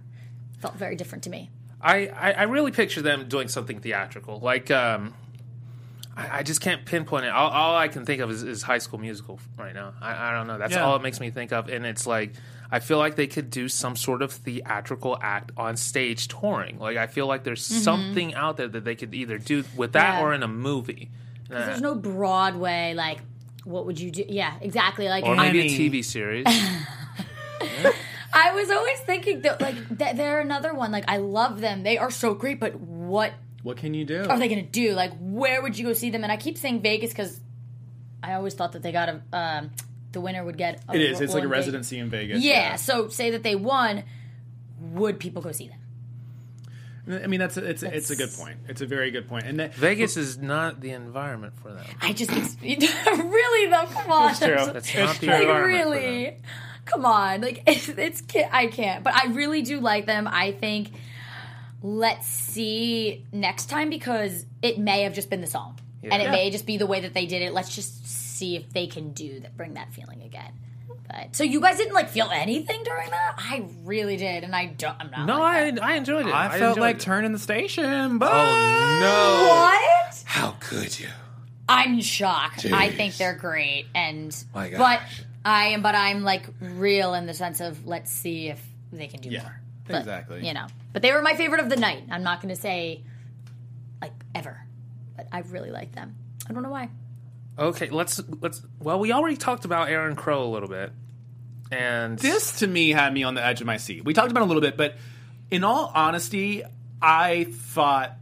felt 0.60 0.76
very 0.76 0.96
different 0.96 1.24
to 1.24 1.30
me. 1.30 1.50
I, 1.82 2.06
I, 2.08 2.32
I 2.32 2.42
really 2.44 2.70
picture 2.72 3.02
them 3.02 3.28
doing 3.28 3.48
something 3.48 3.80
theatrical. 3.80 4.38
Like, 4.40 4.70
um, 4.70 5.12
I, 6.16 6.38
I 6.38 6.42
just 6.42 6.60
can't 6.62 6.84
pinpoint 6.86 7.24
it. 7.26 7.28
All, 7.30 7.50
all 7.50 7.76
I 7.76 7.88
can 7.88 8.04
think 8.06 8.20
of 8.22 8.30
is, 8.30 8.42
is 8.42 8.62
High 8.62 8.78
School 8.78 8.98
Musical 8.98 9.38
right 9.58 9.74
now. 9.74 9.92
I, 10.00 10.30
I 10.30 10.32
don't 10.36 10.46
know. 10.46 10.56
That's 10.58 10.72
Yeah. 10.72 10.84
all 10.84 10.96
it 10.96 11.02
makes 11.02 11.20
me 11.20 11.30
think 11.30 11.52
of. 11.52 11.68
And 11.68 11.84
it's 11.86 12.06
like, 12.06 12.32
I 12.72 12.78
feel 12.78 12.98
like 12.98 13.16
they 13.16 13.26
could 13.26 13.50
do 13.50 13.68
some 13.68 13.96
sort 13.96 14.22
of 14.22 14.30
theatrical 14.32 15.18
act 15.20 15.50
on 15.56 15.76
stage 15.76 16.28
touring. 16.28 16.78
Like, 16.78 16.96
I 16.96 17.06
feel 17.08 17.26
like 17.26 17.42
there's 17.44 17.64
something 17.64 18.34
out 18.34 18.56
there 18.56 18.68
that 18.68 18.84
they 18.84 18.94
could 18.94 19.12
either 19.14 19.38
do 19.38 19.64
with 19.76 19.92
that 19.94 20.18
Yeah. 20.18 20.22
or 20.24 20.32
in 20.34 20.42
a 20.42 20.48
movie. 20.48 21.10
Uh, 21.50 21.66
There's 21.66 21.80
no 21.80 21.94
Broadway 21.96 22.94
like. 22.94 23.18
What 23.64 23.84
would 23.86 23.98
you 24.00 24.10
do? 24.10 24.24
Yeah, 24.28 24.54
exactly. 24.60 25.08
Like 25.08 25.24
or 25.24 25.34
maybe 25.36 25.60
a 25.60 25.64
TV 25.66 26.02
series. 26.04 26.46
I 28.32 28.52
was 28.54 28.70
always 28.70 28.98
thinking 29.00 29.42
that 29.42 29.60
like 29.60 29.76
that 29.98 30.16
they're 30.16 30.40
another 30.40 30.72
one. 30.72 30.92
Like 30.92 31.04
I 31.08 31.16
love 31.18 31.60
them. 31.60 31.82
They 31.82 31.98
are 31.98 32.10
so 32.10 32.32
great, 32.34 32.60
but 32.60 32.76
what 32.76 33.32
What 33.62 33.76
can 33.76 33.92
you 33.94 34.04
do? 34.04 34.24
are 34.28 34.38
they 34.38 34.48
going 34.48 34.64
to 34.64 34.70
do? 34.70 34.92
Like, 34.94 35.12
where 35.18 35.60
would 35.60 35.76
you 35.78 35.84
go 35.86 35.92
see 35.92 36.10
them? 36.10 36.22
And 36.22 36.32
I 36.32 36.36
keep 36.36 36.56
saying 36.56 36.80
Vegas 36.82 37.10
because 37.10 37.40
I 38.22 38.34
always 38.34 38.54
thought 38.54 38.72
that 38.72 38.82
they 38.82 38.92
got 38.92 39.08
a 39.08 39.22
um, 39.36 39.70
the 40.12 40.20
winner 40.20 40.44
would 40.44 40.56
get. 40.58 40.82
A 40.88 40.94
it 40.94 41.00
is. 41.02 41.20
It's 41.20 41.34
like 41.34 41.42
a 41.42 41.46
in 41.46 41.50
Vegas. 41.50 41.66
residency 41.66 41.98
in 41.98 42.10
Vegas. 42.10 42.42
Yeah, 42.42 42.76
So 42.76 43.08
say 43.08 43.30
that 43.30 43.42
they 43.42 43.54
won, 43.54 44.04
would 44.80 45.18
people 45.18 45.42
go 45.42 45.52
see 45.52 45.68
them? 45.68 45.76
I 47.22 47.26
mean, 47.26 47.40
that's 47.40 47.56
a, 47.56 47.64
it's 47.64 47.82
a, 47.82 47.94
it's 47.96 48.10
a 48.10 48.16
good 48.16 48.30
point. 48.32 48.58
It's 48.68 48.82
a 48.82 48.86
very 48.86 49.10
good 49.10 49.26
point. 49.28 49.44
And 49.44 49.58
that, 49.58 49.74
Vegas 49.74 50.16
is 50.16 50.38
not 50.38 50.80
the 50.80 50.90
environment 50.90 51.54
for 51.60 51.72
them. 51.72 51.84
I 52.00 52.12
just 52.12 52.30
really 52.62 53.70
though. 53.70 53.86
Come 53.86 54.12
on, 54.12 54.34
true. 54.34 54.48
That's 54.72 54.94
not 54.94 55.16
the 55.16 55.26
like 55.26 55.40
environment 55.42 55.48
for 55.58 55.66
really. 55.66 56.24
them. 56.26 56.34
Come 56.84 57.04
on, 57.06 57.40
like 57.40 57.62
it's, 57.66 57.88
it's 57.88 58.22
I 58.52 58.66
can't, 58.66 59.02
but 59.02 59.14
I 59.14 59.28
really 59.28 59.62
do 59.62 59.80
like 59.80 60.06
them. 60.06 60.28
I 60.30 60.52
think 60.52 60.90
let's 61.82 62.26
see 62.26 63.24
next 63.32 63.66
time 63.66 63.90
because 63.90 64.44
it 64.62 64.78
may 64.78 65.02
have 65.02 65.14
just 65.14 65.30
been 65.30 65.40
the 65.40 65.46
song, 65.46 65.78
and 66.02 66.12
it 66.20 66.26
Yeah. 66.26 66.30
may 66.32 66.50
just 66.50 66.66
be 66.66 66.76
the 66.76 66.86
way 66.86 67.00
that 67.00 67.14
they 67.14 67.26
did 67.26 67.42
it. 67.42 67.52
Let's 67.54 67.74
just 67.74 68.06
see 68.40 68.56
if 68.56 68.72
they 68.72 68.86
can 68.86 69.12
do 69.12 69.40
that, 69.40 69.56
bring 69.56 69.74
that 69.74 69.92
feeling 69.92 70.22
again. 70.22 70.52
But 71.06 71.36
so 71.36 71.44
you 71.44 71.60
guys 71.60 71.76
didn't 71.76 71.92
like 71.94 72.08
feel 72.08 72.30
anything 72.32 72.82
during 72.84 73.10
that? 73.10 73.34
I 73.36 73.68
really 73.84 74.16
did, 74.16 74.44
and 74.44 74.56
I 74.56 74.66
don't. 74.66 74.96
I'm 74.98 75.10
not. 75.10 75.26
No, 75.26 75.38
like 75.40 75.74
that. 75.74 75.84
I, 75.84 75.92
I 75.92 75.96
enjoyed 75.96 76.26
it. 76.26 76.32
I 76.32 76.48
felt 76.58 76.70
enjoyed 76.76 76.80
like 76.80 76.96
it. 76.96 77.02
turning 77.02 77.32
the 77.32 77.38
station, 77.38 78.18
but 78.18 78.30
Oh, 78.32 78.98
no. 79.00 79.48
What? 79.54 80.22
How 80.24 80.56
could 80.60 80.98
you? 80.98 81.08
I'm 81.68 82.00
shocked. 82.00 82.66
I 82.72 82.90
think 82.90 83.16
they're 83.16 83.34
great, 83.34 83.86
and 83.94 84.36
My 84.54 84.70
but. 84.76 85.00
I 85.44 85.68
am, 85.68 85.82
but 85.82 85.94
I'm 85.94 86.22
like 86.22 86.46
real 86.60 87.14
in 87.14 87.26
the 87.26 87.34
sense 87.34 87.60
of 87.60 87.86
let's 87.86 88.10
see 88.10 88.48
if 88.48 88.62
they 88.92 89.06
can 89.06 89.20
do 89.20 89.30
Yeah, 89.30 89.42
more. 89.42 89.60
But, 89.86 89.98
exactly. 90.00 90.46
You 90.46 90.54
know, 90.54 90.66
but 90.92 91.02
they 91.02 91.12
were 91.12 91.22
my 91.22 91.34
favorite 91.34 91.60
of 91.60 91.70
the 91.70 91.76
night. 91.76 92.04
I'm 92.10 92.22
not 92.22 92.40
going 92.42 92.54
to 92.54 92.60
say 92.60 93.02
like 94.00 94.12
ever, 94.34 94.60
but 95.16 95.28
I 95.32 95.40
really 95.40 95.70
like 95.70 95.92
them. 95.92 96.14
I 96.48 96.52
don't 96.52 96.62
know 96.62 96.70
why. 96.70 96.88
Okay, 97.58 97.90
let's 97.90 98.20
let's. 98.40 98.62
Well, 98.78 98.98
we 98.98 99.12
already 99.12 99.36
talked 99.36 99.64
about 99.64 99.88
Aaron 99.88 100.16
Crow 100.16 100.44
a 100.44 100.50
little 100.50 100.68
bit, 100.68 100.92
and 101.70 102.18
this 102.18 102.60
to 102.60 102.66
me 102.66 102.90
had 102.90 103.12
me 103.12 103.22
on 103.22 103.34
the 103.34 103.44
edge 103.44 103.60
of 103.60 103.66
my 103.66 103.76
seat. 103.76 104.04
We 104.04 104.14
talked 104.14 104.30
about 104.30 104.40
it 104.40 104.44
a 104.44 104.46
little 104.46 104.62
bit, 104.62 104.76
but 104.76 104.96
in 105.50 105.64
all 105.64 105.90
honesty, 105.94 106.62
I 107.02 107.44
thought 107.44 108.16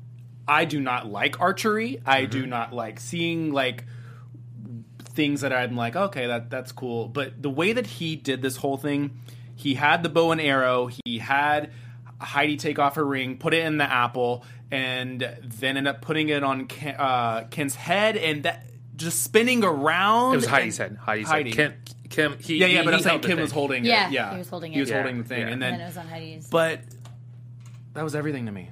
I 0.47 0.65
do 0.65 0.81
not 0.81 1.07
like 1.07 1.41
archery. 1.41 2.01
I 2.05 2.25
do 2.25 2.47
not 2.47 2.73
like 2.73 3.01
seeing 3.01 3.53
like 3.53 3.85
things 5.19 5.43
that 5.43 5.53
I'm 5.53 5.77
like, 5.77 5.95
okay, 5.95 6.27
that 6.29 6.51
that's 6.51 6.73
cool. 6.73 7.09
But 7.09 7.43
the 7.43 7.51
way 7.51 7.73
that 7.73 7.87
he 7.87 8.17
did 8.17 8.41
this 8.41 8.57
whole 8.57 8.77
thing, 8.77 9.21
he 9.55 9.75
had 9.75 10.03
the 10.03 10.09
bow 10.09 10.33
and 10.33 10.41
arrow, 10.41 10.89
he 11.05 11.19
had 11.19 11.73
Heidi 12.21 12.57
take 12.57 12.79
off 12.79 12.97
her 12.97 13.05
ring, 13.05 13.37
put 13.37 13.55
it 13.55 13.65
in 13.65 13.79
the 13.79 13.85
apple, 13.85 14.45
and 14.71 15.21
then 15.43 15.77
end 15.77 15.89
up 15.89 16.03
putting 16.03 16.29
it 16.29 16.43
on 16.43 16.67
Ken, 16.67 16.97
uh, 16.99 17.45
Ken's 17.51 17.75
head, 17.75 18.17
and 18.17 18.45
that 18.45 18.65
just 18.99 19.23
spinning 19.23 19.65
around. 19.65 20.35
It 20.35 20.37
was 20.37 20.47
Heidi's 20.47 20.77
head. 20.77 20.99
Heidi's 21.01 21.29
Heidi. 21.29 21.55
head. 21.57 21.77
Kim, 22.11 22.33
Kim, 22.33 22.39
he, 22.39 22.57
Yeah, 22.59 22.67
yeah, 22.67 22.79
he- 22.81 22.85
but 22.85 22.95
I'm 22.95 23.01
saying 23.01 23.21
the 23.23 23.29
Kim 23.29 23.39
was 23.41 23.51
thing. 23.51 23.55
holding 23.59 23.85
Yeah, 23.85 24.09
it. 24.09 24.13
Yeah, 24.13 24.33
he 24.33 24.39
was 24.39 24.49
holding 24.49 24.73
it. 24.73 24.75
He 24.75 24.81
was 24.81 24.91
Yeah, 24.91 24.97
holding 25.03 25.19
the 25.23 25.25
thing, 25.29 25.39
yeah. 25.41 25.45
and 25.47 25.53
And 25.55 25.63
then 25.63 25.73
then 25.73 25.81
it 25.81 25.87
was 25.87 25.97
on 25.97 26.07
Heidi's. 26.09 26.49
but 26.51 26.81
that 27.95 28.05
was 28.05 28.15
everything 28.15 28.47
to 28.47 28.53
me. 28.53 28.69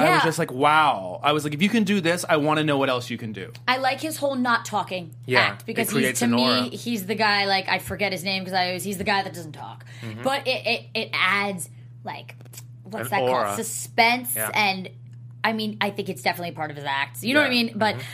I 0.00 0.10
was 0.14 0.22
just 0.22 0.38
like, 0.38 0.52
wow. 0.52 1.18
I 1.24 1.32
was 1.32 1.42
like, 1.42 1.54
if 1.54 1.60
you 1.60 1.68
can 1.68 1.82
do 1.82 2.00
this, 2.00 2.24
I 2.28 2.36
want 2.36 2.58
to 2.58 2.64
know 2.64 2.78
what 2.78 2.88
else 2.88 3.10
you 3.10 3.18
can 3.18 3.32
do. 3.32 3.52
I 3.66 3.78
like 3.78 4.00
his 4.00 4.16
whole 4.16 4.36
not 4.36 4.64
talking 4.64 5.12
Yeah, 5.26 5.40
act 5.40 5.66
because 5.66 5.90
he's 5.90 6.20
to 6.20 6.28
me 6.28 6.68
he's 6.70 7.06
the 7.06 7.16
guy 7.16 7.46
like 7.46 7.68
I 7.68 7.80
forget 7.80 8.12
his 8.12 8.22
name 8.22 8.44
because 8.44 8.54
I 8.54 8.66
always 8.68 8.84
he's 8.84 8.96
the 8.98 9.02
guy 9.04 9.22
that 9.24 9.34
doesn't 9.34 9.52
talk, 9.54 9.84
Mm-hmm. 10.02 10.22
but 10.22 10.46
it, 10.46 10.64
it 10.66 10.82
it 10.94 11.10
adds 11.12 11.68
like 12.04 12.36
what's 12.84 13.10
An 13.10 13.10
that 13.10 13.22
aura. 13.22 13.44
called 13.46 13.56
suspense 13.56 14.36
Yeah. 14.36 14.50
and 14.54 14.88
I 15.42 15.52
mean 15.52 15.76
I 15.80 15.90
think 15.90 16.08
it's 16.08 16.22
definitely 16.22 16.52
part 16.52 16.70
of 16.70 16.76
his 16.76 16.86
act. 16.86 17.24
You 17.24 17.34
know 17.34 17.40
what 17.40 17.48
I 17.48 17.50
mean? 17.50 17.72
But 17.74 17.96
Mm-hmm. 17.96 18.04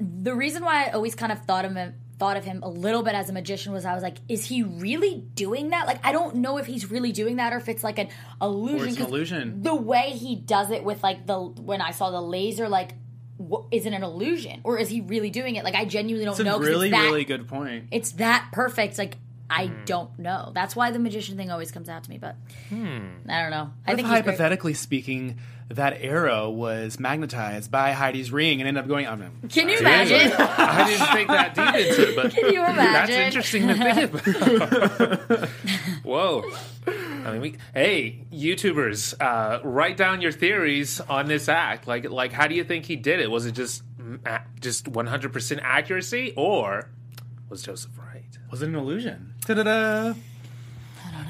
The 0.00 0.34
reason 0.34 0.64
why 0.64 0.86
I 0.86 0.90
always 0.90 1.14
kind 1.14 1.32
of 1.32 1.40
thought 1.44 1.64
of 1.64 1.74
him 1.74 1.94
thought 2.18 2.36
of 2.38 2.44
him 2.44 2.62
a 2.62 2.68
little 2.68 3.02
bit 3.02 3.14
as 3.14 3.28
a 3.28 3.32
magician 3.32 3.74
was 3.74 3.84
I 3.84 3.92
was 3.92 4.02
like, 4.02 4.16
is 4.26 4.46
he 4.46 4.62
really 4.62 5.16
doing 5.34 5.70
that? 5.70 5.86
Like 5.86 6.04
I 6.04 6.12
don't 6.12 6.36
know 6.36 6.56
if 6.56 6.66
he's 6.66 6.90
really 6.90 7.12
doing 7.12 7.36
that 7.36 7.52
or 7.52 7.58
if 7.58 7.68
it's 7.68 7.84
like 7.84 7.98
an 7.98 8.08
illusion. 8.40 8.80
Or 8.80 8.88
it's 8.88 8.96
an 8.98 9.06
illusion. 9.06 9.62
The 9.62 9.74
way 9.74 10.10
he 10.10 10.34
does 10.36 10.70
it 10.70 10.82
with 10.82 11.02
like 11.02 11.26
the 11.26 11.38
when 11.38 11.80
I 11.80 11.90
saw 11.90 12.10
the 12.10 12.22
laser, 12.22 12.68
like. 12.68 12.92
Is 13.70 13.84
it 13.84 13.92
an 13.92 14.02
illusion, 14.02 14.62
or 14.64 14.78
is 14.78 14.88
he 14.88 15.02
really 15.02 15.28
doing 15.28 15.56
it? 15.56 15.62
Like 15.62 15.74
I 15.74 15.84
genuinely 15.84 16.24
don't 16.24 16.42
know. 16.42 16.56
A 16.56 16.58
really, 16.58 16.88
it's 16.88 16.96
that, 16.96 17.04
really 17.04 17.24
good 17.24 17.46
point. 17.46 17.88
It's 17.90 18.12
that 18.12 18.48
perfect. 18.50 18.96
Like 18.96 19.18
I 19.48 19.66
Hmm. 19.66 19.84
don't 19.84 20.18
know. 20.18 20.50
That's 20.54 20.74
why 20.74 20.90
the 20.90 20.98
magician 20.98 21.36
thing 21.36 21.50
always 21.50 21.70
comes 21.70 21.88
out 21.88 22.04
to 22.04 22.10
me. 22.10 22.18
But 22.18 22.36
I 22.72 22.74
don't 22.76 23.50
know. 23.50 23.70
I 23.86 23.94
think 23.94 24.06
he's 24.08 24.08
great. 24.08 24.24
hypothetically 24.24 24.74
speaking, 24.74 25.38
that 25.68 25.98
arrow 26.00 26.48
was 26.50 27.00
magnetized 27.00 27.70
by 27.72 27.90
Heidi's 27.92 28.30
ring 28.30 28.60
and 28.60 28.68
ended 28.68 28.82
up 28.84 28.88
going. 28.88 29.06
I'm 29.06 29.48
Can 29.48 29.68
you 29.68 29.78
imagine? 29.78 30.32
I 30.38 30.88
didn't 30.88 31.06
think 31.08 31.28
that 31.28 31.54
deep 31.54 31.74
into 31.88 32.10
it, 32.10 32.16
but 32.16 32.32
Can 32.34 32.52
you 32.52 32.64
imagine? 32.64 32.92
that's 32.92 33.10
interesting 33.10 33.66
to 33.68 33.74
think 33.74 35.00
about. 35.40 35.48
Whoa. 36.04 36.44
I 36.86 37.32
mean, 37.32 37.40
we, 37.40 37.54
hey, 37.74 38.24
YouTubers, 38.32 39.14
uh, 39.20 39.60
write 39.64 39.96
down 39.96 40.20
your 40.20 40.30
theories 40.32 41.00
on 41.00 41.26
this 41.26 41.48
act. 41.48 41.88
Like, 41.88 42.08
like, 42.08 42.30
how 42.32 42.46
do 42.46 42.54
you 42.54 42.62
think 42.62 42.84
he 42.84 42.94
did 42.94 43.18
it? 43.18 43.28
Was 43.30 43.46
it 43.46 43.52
just, 43.52 43.82
mm, 43.98 44.20
just 44.60 44.86
100% 44.92 45.58
accuracy, 45.62 46.32
or 46.36 46.88
was 47.48 47.62
Joseph 47.62 47.90
right? 47.98 48.22
Was 48.52 48.62
it 48.62 48.68
an 48.68 48.76
illusion? 48.76 49.34
Ta-da-da. 49.46 50.14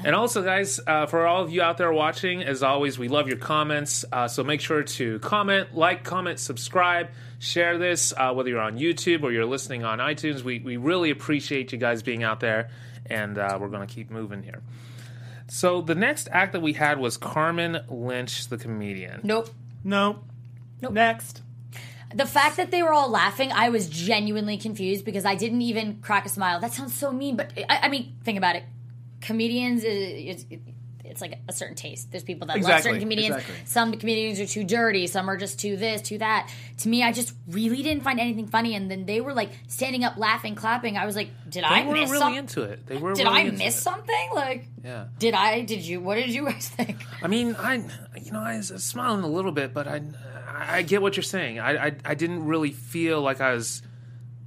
And 0.03 0.15
also, 0.15 0.43
guys, 0.43 0.79
uh, 0.85 1.05
for 1.05 1.25
all 1.25 1.43
of 1.43 1.51
you 1.51 1.61
out 1.61 1.77
there 1.77 1.91
watching, 1.91 2.43
as 2.43 2.63
always, 2.63 2.97
we 2.99 3.07
love 3.07 3.27
your 3.27 3.37
comments. 3.37 4.05
Uh, 4.11 4.27
so 4.27 4.43
make 4.43 4.61
sure 4.61 4.83
to 4.83 5.19
comment, 5.19 5.75
like, 5.75 6.03
comment, 6.03 6.39
subscribe, 6.39 7.09
share 7.39 7.77
this, 7.77 8.13
uh, 8.15 8.33
whether 8.33 8.49
you're 8.49 8.61
on 8.61 8.77
YouTube 8.77 9.23
or 9.23 9.31
you're 9.31 9.45
listening 9.45 9.83
on 9.83 9.99
iTunes. 9.99 10.43
We, 10.43 10.59
we 10.59 10.77
really 10.77 11.09
appreciate 11.09 11.71
you 11.71 11.77
guys 11.77 12.03
being 12.03 12.23
out 12.23 12.39
there, 12.39 12.69
and 13.07 13.37
uh, 13.37 13.57
we're 13.59 13.69
going 13.69 13.87
to 13.87 13.93
keep 13.93 14.09
moving 14.11 14.43
here. 14.43 14.61
So 15.47 15.81
the 15.81 15.95
next 15.95 16.27
act 16.31 16.53
that 16.53 16.61
we 16.61 16.73
had 16.73 16.99
was 16.99 17.17
Carmen 17.17 17.79
Lynch, 17.89 18.47
the 18.47 18.57
comedian. 18.57 19.21
nope. 19.23 19.49
No. 19.83 20.19
Next. 20.81 21.41
The 22.15 22.25
fact 22.25 22.57
that 22.57 22.71
they 22.71 22.83
were 22.83 22.93
all 22.93 23.09
laughing, 23.09 23.51
I 23.51 23.69
was 23.69 23.89
genuinely 23.89 24.57
confused 24.57 25.03
because 25.05 25.25
I 25.25 25.35
didn't 25.35 25.61
even 25.61 25.97
crack 26.01 26.25
a 26.25 26.29
smile. 26.29 26.59
That 26.59 26.73
sounds 26.73 26.93
so 26.95 27.11
mean, 27.11 27.35
but 27.35 27.51
I, 27.69 27.79
I 27.83 27.89
mean, 27.89 28.15
think 28.23 28.37
about 28.37 28.55
it. 28.55 28.63
Comedians, 29.21 29.83
uh, 29.83 29.87
it's, 29.89 30.45
it's 31.03 31.21
like 31.21 31.39
a 31.47 31.53
certain 31.53 31.75
taste. 31.75 32.11
There's 32.11 32.23
people 32.23 32.47
that 32.47 32.59
love 32.61 32.81
certain 32.83 32.99
comedians. 32.99 33.35
exactly. 33.37 33.55
Some 33.65 33.93
comedians 33.93 34.39
are 34.39 34.45
too 34.45 34.63
dirty. 34.63 35.07
Some 35.07 35.29
are 35.29 35.35
just 35.37 35.59
too 35.59 35.75
this, 35.75 36.01
too 36.01 36.17
that. 36.19 36.49
To 36.79 36.89
me, 36.89 37.01
I 37.03 37.11
just 37.11 37.33
really 37.49 37.81
didn't 37.81 38.03
find 38.03 38.19
anything 38.19 38.47
funny. 38.47 38.75
And 38.75 38.89
then 38.91 39.05
they 39.05 39.19
were 39.21 39.33
like 39.33 39.49
standing 39.67 40.03
up, 40.03 40.17
laughing, 40.17 40.53
clapping. 40.55 40.95
I 40.97 41.05
was 41.05 41.15
like, 41.15 41.29
did 41.49 41.63
They 41.63 41.67
I 41.67 41.85
were 41.85 41.93
miss 41.93 42.09
really 42.11 42.19
something? 42.19 42.37
into 42.39 42.61
it. 42.63 42.85
They 42.85 42.97
were. 42.97 43.13
Did 43.15 43.25
really 43.25 43.41
I 43.41 43.51
miss 43.51 43.77
it. 43.77 43.81
something? 43.81 44.29
Like, 44.35 44.67
Yeah. 44.83 45.05
did 45.17 45.33
I? 45.33 45.61
Did 45.61 45.81
you? 45.81 45.99
What 46.01 46.15
did 46.15 46.29
you 46.29 46.45
guys 46.45 46.67
think? 46.69 46.97
I 47.21 47.27
mean, 47.27 47.55
I, 47.57 47.83
you 48.21 48.31
know, 48.31 48.41
I 48.41 48.57
was 48.57 48.67
smiling 48.83 49.23
a 49.23 49.27
little 49.29 49.51
bit, 49.51 49.73
but 49.73 49.87
I, 49.87 50.01
I 50.59 50.81
get 50.81 51.01
what 51.01 51.15
you're 51.17 51.23
saying. 51.23 51.59
I, 51.59 51.87
I, 51.87 51.95
I 52.05 52.15
didn't 52.15 52.45
really 52.45 52.71
feel 52.71 53.21
like 53.21 53.41
I 53.41 53.53
was, 53.53 53.81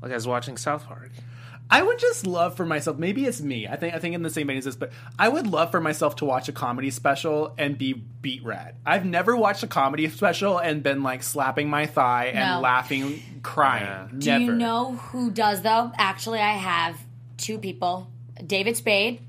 like 0.02 0.10
I 0.12 0.14
was 0.14 0.26
watching 0.26 0.56
South 0.56 0.86
Park. 0.86 1.10
I 1.72 1.82
would 1.82 2.00
just 2.00 2.26
love 2.26 2.56
for 2.56 2.66
myself. 2.66 2.98
Maybe 2.98 3.26
it's 3.26 3.40
me. 3.40 3.68
I 3.68 3.76
think 3.76 3.94
I 3.94 4.00
think 4.00 4.16
in 4.16 4.22
the 4.24 4.30
same 4.30 4.48
vein 4.48 4.58
as 4.58 4.64
this, 4.64 4.74
but 4.74 4.90
I 5.16 5.28
would 5.28 5.46
love 5.46 5.70
for 5.70 5.80
myself 5.80 6.16
to 6.16 6.24
watch 6.24 6.48
a 6.48 6.52
comedy 6.52 6.90
special 6.90 7.54
and 7.58 7.78
be 7.78 7.92
beat 7.92 8.42
red. 8.42 8.74
I've 8.84 9.04
never 9.04 9.36
watched 9.36 9.62
a 9.62 9.68
comedy 9.68 10.08
special 10.08 10.58
and 10.58 10.82
been 10.82 11.04
like 11.04 11.22
slapping 11.22 11.70
my 11.70 11.86
thigh 11.86 12.32
and 12.34 12.56
No. 12.56 12.60
laughing, 12.60 13.22
crying. 13.44 13.84
Yeah. 13.86 14.08
Do 14.18 14.26
Never. 14.40 14.44
you 14.46 14.52
know 14.58 14.92
who 14.96 15.30
does 15.30 15.62
though? 15.62 15.92
Actually, 15.96 16.40
I 16.40 16.54
have 16.54 17.00
two 17.36 17.56
people: 17.58 18.10
David 18.44 18.76
Spade 18.76 19.20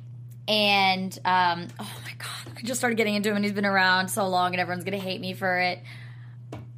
and 0.48 1.18
um, 1.24 1.68
oh 1.80 1.98
my 2.04 2.14
god, 2.18 2.54
I 2.58 2.62
just 2.64 2.80
started 2.80 2.96
getting 2.96 3.14
into 3.14 3.30
him, 3.30 3.36
and 3.36 3.46
he's 3.46 3.54
been 3.54 3.68
around 3.68 4.08
so 4.08 4.28
long, 4.28 4.54
and 4.56 4.60
everyone's 4.60 4.84
gonna 4.84 4.98
hate 4.98 5.22
me 5.22 5.34
for 5.34 5.60
it. 5.60 5.78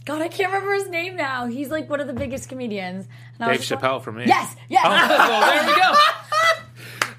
God, 0.06 0.22
I 0.22 0.28
can't 0.28 0.52
remember 0.52 0.74
his 0.74 0.90
name 0.90 1.16
now. 1.16 1.46
He's 1.48 1.70
like 1.70 1.90
one 1.90 2.00
of 2.02 2.08
the 2.08 2.14
biggest 2.14 2.50
comedians. 2.50 3.08
And 3.36 3.44
I 3.46 3.48
Dave 3.52 3.60
was 3.60 3.68
just 3.68 3.82
Chappelle 3.82 4.02
for 4.02 4.12
me. 4.12 4.26
Yes, 4.28 4.56
yes. 4.70 4.84
Oh, 4.86 5.50
there 5.50 5.68
we 5.68 5.82
go. 5.82 5.94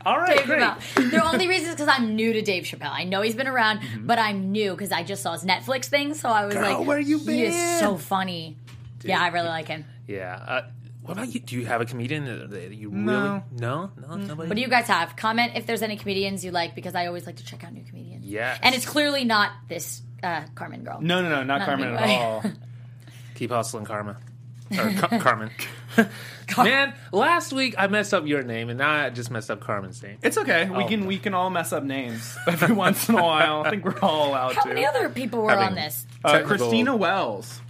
All 0.11 0.19
right, 0.19 0.37
Dave 0.37 0.47
great. 0.47 0.61
Chappelle. 0.61 1.11
The 1.11 1.25
only 1.25 1.49
reason 1.49 1.69
is 1.71 1.75
because 1.77 1.89
I'm 1.89 2.15
new 2.15 2.35
to 2.35 2.43
Dave 2.43 2.65
Chappelle. 2.65 2.91
I 2.93 3.05
know 3.05 3.23
he's 3.23 3.35
been 3.35 3.49
around, 3.49 3.79
Mm-hmm. 3.81 4.07
but 4.07 4.19
I'm 4.19 4.53
new 4.53 4.73
because 4.73 4.93
I 4.93 5.03
just 5.03 5.23
saw 5.23 5.33
his 5.33 5.45
Netflix 5.45 5.87
thing. 5.87 6.13
So 6.15 6.29
I 6.29 6.45
was 6.45 6.55
Girl, 6.55 6.79
like, 6.79 6.87
where 6.87 6.99
you 6.99 7.19
He 7.19 7.45
is 7.45 7.81
so 7.81 7.97
funny. 7.97 8.59
yeah, 9.03 9.21
I 9.21 9.29
really 9.29 9.49
like 9.49 9.69
him. 9.69 9.87
Yeah. 10.07 10.35
Uh, 10.47 10.63
what 11.01 11.13
about 11.19 11.33
you? 11.35 11.41
Do 11.41 11.57
you 11.57 11.65
have 11.67 11.81
a 11.81 11.87
comedian 11.87 12.25
that 12.27 12.51
that 12.51 12.75
you 12.75 12.91
No. 12.91 13.13
really 13.13 13.43
no 13.61 13.91
no 14.09 14.17
nobody? 14.17 14.49
What 14.49 14.55
do 14.57 14.61
you 14.63 14.69
guys 14.69 14.87
have? 14.89 15.17
Comment 15.17 15.53
if 15.55 15.67
there's 15.67 15.83
any 15.83 15.97
comedians 15.97 16.45
you 16.45 16.51
like 16.51 16.75
because 16.75 16.95
I 16.95 17.07
always 17.07 17.25
like 17.27 17.37
to 17.37 17.45
check 17.45 17.63
out 17.65 17.73
new 17.73 17.85
comedians. 17.85 18.25
Yeah. 18.27 18.57
And 18.63 18.75
it's 18.75 18.87
clearly 18.87 19.25
not 19.25 19.53
this 19.69 20.03
uh, 20.23 20.45
Carmen 20.55 20.83
girl. 20.85 21.01
No, 21.03 21.23
no, 21.23 21.29
no, 21.29 21.37
not 21.45 21.59
Not 21.59 21.67
Carmen 21.67 21.95
at 21.97 22.21
all. 22.21 22.43
Keep 23.35 23.51
hustling, 23.51 23.85
Karma. 23.85 24.17
Or 24.79 24.91
Car- 24.95 25.19
Carmen. 25.21 25.51
Man, 26.57 26.95
last 27.13 27.53
week 27.53 27.75
I 27.79 27.87
messed 27.87 28.15
up 28.15 28.27
your 28.27 28.43
name, 28.43 28.71
and 28.71 28.79
now 28.79 28.91
I 28.91 29.11
just 29.11 29.31
messed 29.31 29.51
up 29.51 29.61
Carmen's 29.61 30.03
name. 30.03 30.17
It's 30.23 30.39
okay. 30.39 30.69
We 30.71 30.85
Oh. 30.85 30.89
can 30.89 31.07
we 31.07 31.19
can 31.19 31.35
all 31.35 31.51
mess 31.51 31.73
up 31.73 31.85
names 31.85 32.37
every 32.49 32.75
once 32.85 33.09
in 33.09 33.17
a 33.17 33.23
while. 33.23 33.63
I 33.65 33.71
think 33.71 33.85
we're 33.85 33.99
all 34.01 34.31
allowed 34.31 34.55
How 34.55 34.63
to. 34.63 34.69
many 34.71 34.85
other 34.87 35.09
people 35.11 35.43
were 35.43 35.51
Having- 35.51 35.67
on 35.69 35.75
this? 35.75 36.07
uh, 36.25 36.33
technical- 36.33 36.57
Christina 36.57 36.97
Wells. 36.97 37.61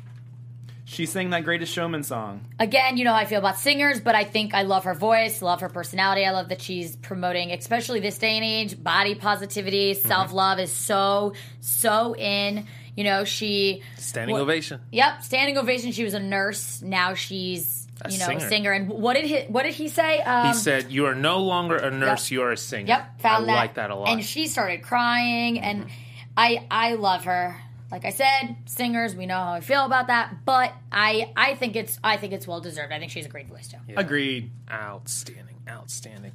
She 0.87 1.07
sang 1.07 1.31
that 1.31 1.45
Greatest 1.45 1.73
Showman 1.73 2.05
song. 2.05 2.43
Again, 2.61 2.97
you 2.97 3.05
know 3.05 3.13
how 3.13 3.19
I 3.19 3.25
feel 3.25 3.39
about 3.41 3.59
singers, 3.59 4.01
but 4.01 4.15
I 4.15 4.23
think 4.25 4.55
I 4.55 4.63
love 4.63 4.85
her 4.85 4.95
voice, 4.95 5.43
love 5.43 5.61
her 5.63 5.69
personality. 5.69 6.25
I 6.25 6.31
love 6.31 6.51
that 6.51 6.63
she's 6.63 6.95
promoting, 6.95 7.51
especially 7.53 7.99
this 8.01 8.17
day 8.19 8.37
and 8.37 8.45
age, 8.45 8.81
body 8.83 9.15
positivity, 9.17 9.95
Mm-hmm. 9.95 10.07
self 10.07 10.33
love 10.33 10.59
is 10.61 10.71
so, 10.73 11.33
so 11.61 12.15
in. 12.15 12.67
You 12.97 13.05
know, 13.05 13.25
she. 13.25 13.83
Standing 13.99 14.35
what- 14.35 14.43
ovation. 14.43 14.81
Yep, 14.93 15.23
standing 15.23 15.59
ovation. 15.59 15.93
She 15.93 16.05
was 16.05 16.15
a 16.15 16.21
nurse. 16.21 16.81
Now 16.83 17.15
she's, 17.15 17.89
A 18.03 18.11
you 18.11 18.19
know, 18.19 18.27
singer. 18.27 18.39
a 18.45 18.49
singer. 18.49 18.73
And 18.73 18.89
what 18.89 19.15
did 19.15 19.25
he? 19.25 19.41
What 19.49 19.65
did 19.65 19.75
he 19.75 19.89
say? 19.89 20.21
Um, 20.21 20.49
He 20.49 20.55
said, 20.55 20.93
"You 20.93 21.07
are 21.07 21.15
no 21.15 21.41
longer 21.41 21.77
a 21.77 21.91
nurse; 21.91 22.31
you 22.31 22.43
are 22.43 22.53
a 22.53 22.57
singer." 22.57 22.87
Yep, 22.89 23.21
found 23.21 23.45
I 23.45 23.47
that. 23.47 23.55
like 23.57 23.75
that 23.75 23.91
a 23.91 23.97
lot. 23.97 24.09
And 24.11 24.25
she 24.25 24.47
started 24.47 24.83
crying, 24.83 25.59
and 25.61 25.87
I 26.37 26.67
I 26.71 26.95
love 26.95 27.25
her. 27.25 27.61
Like 27.91 28.05
I 28.05 28.11
said, 28.11 28.57
singers, 28.67 29.15
we 29.15 29.27
know 29.27 29.37
how 29.37 29.53
I 29.53 29.61
feel 29.61 29.85
about 29.85 30.09
that, 30.09 30.45
but 30.45 30.73
I 30.91 31.33
I 31.37 31.55
think 31.55 31.77
it's 31.77 31.99
I 32.03 32.17
think 32.17 32.33
it's 32.33 32.47
well 32.47 32.61
deserved. 32.61 32.93
I 32.93 32.99
think 32.99 33.11
she's 33.13 33.27
a 33.27 33.29
great 33.29 33.47
voice 33.49 33.69
too. 33.69 33.77
Agreed. 33.97 34.51
outstanding, 34.71 35.57
outstanding. 35.69 36.33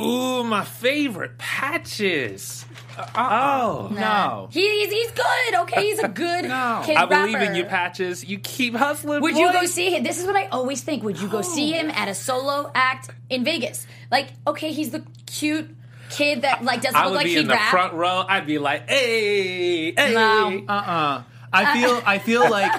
Ooh, 0.00 0.42
my 0.42 0.64
favorite 0.64 1.38
patches. 1.38 2.64
Uh-uh. 2.98 3.10
oh, 3.14 3.88
No. 3.94 4.48
He, 4.50 4.60
he's 4.80 4.90
he's 4.90 5.10
good. 5.12 5.54
Okay, 5.60 5.82
he's 5.82 5.98
a 6.00 6.08
good 6.08 6.44
No. 6.48 6.82
kid 6.84 6.96
I 6.96 7.06
believe 7.06 7.34
rapper. 7.34 7.50
in 7.50 7.56
you, 7.56 7.64
patches. 7.64 8.24
You 8.24 8.38
keep 8.38 8.74
hustling. 8.74 9.22
Would 9.22 9.36
you 9.36 9.52
go 9.52 9.64
see 9.66 9.94
him? 9.94 10.02
This 10.02 10.18
is 10.20 10.26
what 10.26 10.36
I 10.36 10.46
always 10.46 10.82
think. 10.82 11.02
Would 11.04 11.20
you 11.20 11.28
go 11.28 11.42
see 11.42 11.72
him 11.72 11.90
at 11.90 12.08
a 12.08 12.14
solo 12.14 12.70
act 12.74 13.10
in 13.30 13.44
Vegas? 13.44 13.86
Like, 14.10 14.28
okay, 14.46 14.72
he's 14.72 14.90
the 14.90 15.04
cute 15.26 15.68
kid 16.10 16.42
that 16.42 16.64
like 16.64 16.82
doesn't 16.82 16.96
I 16.96 17.04
look 17.04 17.12
would 17.12 17.16
like 17.18 17.26
be 17.26 17.32
he 17.34 17.40
in 17.40 17.46
the 17.48 17.56
front 17.70 17.94
row. 17.94 18.24
I'd 18.28 18.46
be 18.46 18.58
like, 18.58 18.88
"Hey, 18.88 19.92
hey." 19.92 20.12
No. 20.14 20.64
Uh-uh. 20.68 21.22
I 21.52 21.80
feel 21.80 22.02
I 22.06 22.18
feel 22.18 22.50
like 22.50 22.72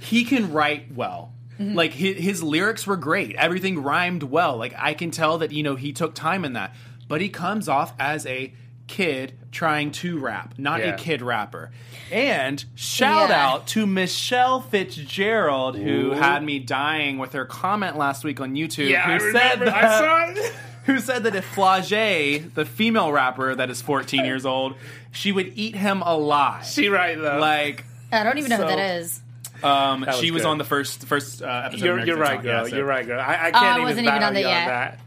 he 0.00 0.24
can 0.24 0.52
write 0.52 0.94
well. 0.94 1.32
Mm-hmm. 1.58 1.74
Like 1.74 1.92
his, 1.92 2.16
his 2.18 2.42
lyrics 2.42 2.86
were 2.86 2.96
great. 2.96 3.34
Everything 3.36 3.82
rhymed 3.82 4.22
well. 4.22 4.56
Like 4.56 4.74
I 4.78 4.94
can 4.94 5.10
tell 5.10 5.38
that 5.38 5.52
you 5.52 5.62
know 5.62 5.74
he 5.76 5.92
took 5.92 6.14
time 6.14 6.44
in 6.44 6.52
that. 6.54 6.74
But 7.08 7.20
he 7.20 7.28
comes 7.30 7.68
off 7.68 7.92
as 7.98 8.26
a 8.26 8.52
kid 8.86 9.32
trying 9.52 9.90
to 9.92 10.18
rap, 10.18 10.54
not 10.58 10.80
Yeah. 10.80 10.94
a 10.94 10.96
kid 10.96 11.20
rapper. 11.22 11.70
And 12.12 12.64
shout 12.74 13.30
Yeah. 13.30 13.48
out 13.48 13.66
to 13.68 13.86
Michelle 13.86 14.60
Fitzgerald 14.60 15.76
who 15.76 16.12
had 16.12 16.42
me 16.42 16.58
dying 16.58 17.18
with 17.18 17.32
her 17.32 17.44
comment 17.44 17.96
last 17.96 18.24
week 18.24 18.40
on 18.40 18.54
YouTube 18.54 18.88
Yeah, 18.90 19.06
who 19.06 19.12
I 19.14 19.18
said 19.32 19.60
remember. 19.60 19.64
that 19.66 19.84
I 19.84 19.98
saw 19.98 20.40
it. 20.40 20.52
who 20.84 20.98
said 21.00 21.24
that 21.24 21.34
if 21.34 21.54
Flau'jae, 21.54 22.54
the 22.54 22.64
female 22.64 23.12
rapper 23.12 23.54
that 23.54 23.68
is 23.68 23.82
14 23.82 24.24
years 24.24 24.46
old, 24.46 24.74
she 25.12 25.32
would 25.32 25.52
eat 25.54 25.76
him 25.76 26.00
alive. 26.02 26.64
She 26.64 26.88
right 26.88 27.18
though. 27.18 27.38
like 27.38 27.84
I 28.12 28.22
don't 28.24 28.38
even 28.38 28.48
know 28.50 28.56
So- 28.56 28.62
who 28.68 28.76
that 28.76 28.96
is. 29.00 29.20
Um, 29.62 30.00
That 30.02 30.14
she 30.16 30.30
was 30.30 30.40
was 30.40 30.42
good. 30.42 30.48
on 30.50 30.58
the 30.58 30.64
first 30.64 31.04
first 31.06 31.42
uh, 31.42 31.62
episode. 31.66 31.84
you're 31.84 31.98
of 31.98 32.06
you're 32.06 32.16
right, 32.16 32.40
girl. 32.42 32.64
Yeah, 32.64 32.70
so- 32.70 32.76
You're 32.76 32.84
right, 32.86 33.06
girl. 33.06 33.20
I, 33.20 33.34
I 33.34 33.46
I 33.46 33.50
can't 33.50 33.82
wasn't 33.82 34.00
even 34.06 34.14
even 34.14 34.22
on 34.22 34.34
that 34.34 34.40
you 34.40 34.46
on 34.46 34.52
yet. 34.52 34.66
that. 34.66 35.00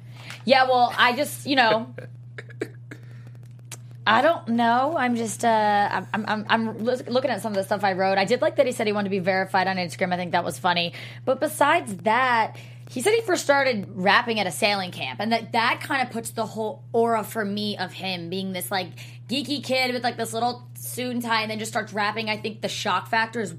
Yeah, 0.45 0.63
well, 0.65 0.93
I 0.97 1.15
just, 1.15 1.45
you 1.45 1.55
know, 1.55 1.93
I 4.07 4.23
don't 4.23 4.47
know. 4.49 4.95
I'm 4.97 5.15
just, 5.15 5.45
uh, 5.45 6.03
I'm, 6.11 6.25
I'm, 6.27 6.45
I'm 6.49 6.77
looking 6.79 7.29
at 7.29 7.41
some 7.43 7.51
of 7.51 7.55
the 7.55 7.63
stuff 7.63 7.83
I 7.83 7.93
wrote. 7.93 8.17
I 8.17 8.25
did 8.25 8.41
like 8.41 8.55
that 8.55 8.65
he 8.65 8.71
said 8.71 8.87
he 8.87 8.93
wanted 8.93 9.09
to 9.09 9.11
be 9.11 9.19
verified 9.19 9.67
on 9.67 9.77
Instagram. 9.77 10.11
I 10.11 10.17
think 10.17 10.31
that 10.31 10.43
was 10.43 10.57
funny. 10.57 10.93
But 11.23 11.39
besides 11.39 11.95
that, 11.97 12.57
he 12.89 13.01
said 13.01 13.13
he 13.13 13.21
first 13.21 13.43
started 13.43 13.85
rapping 13.93 14.39
at 14.39 14.47
a 14.47 14.51
sailing 14.51 14.91
camp, 14.91 15.19
and 15.21 15.31
that 15.31 15.51
that 15.53 15.79
kind 15.81 16.01
of 16.05 16.11
puts 16.11 16.31
the 16.31 16.45
whole 16.45 16.83
aura 16.91 17.23
for 17.23 17.45
me 17.45 17.77
of 17.77 17.93
him 17.93 18.29
being 18.29 18.51
this 18.53 18.69
like 18.71 18.87
geeky 19.29 19.63
kid 19.63 19.93
with 19.93 20.03
like 20.03 20.17
this 20.17 20.33
little 20.33 20.67
suit 20.73 21.11
and 21.11 21.21
tie, 21.21 21.43
and 21.43 21.51
then 21.51 21.59
just 21.59 21.71
starts 21.71 21.93
rapping. 21.93 22.27
I 22.29 22.37
think 22.37 22.61
the 22.61 22.67
shock 22.67 23.07
factor 23.07 23.39
is 23.39 23.53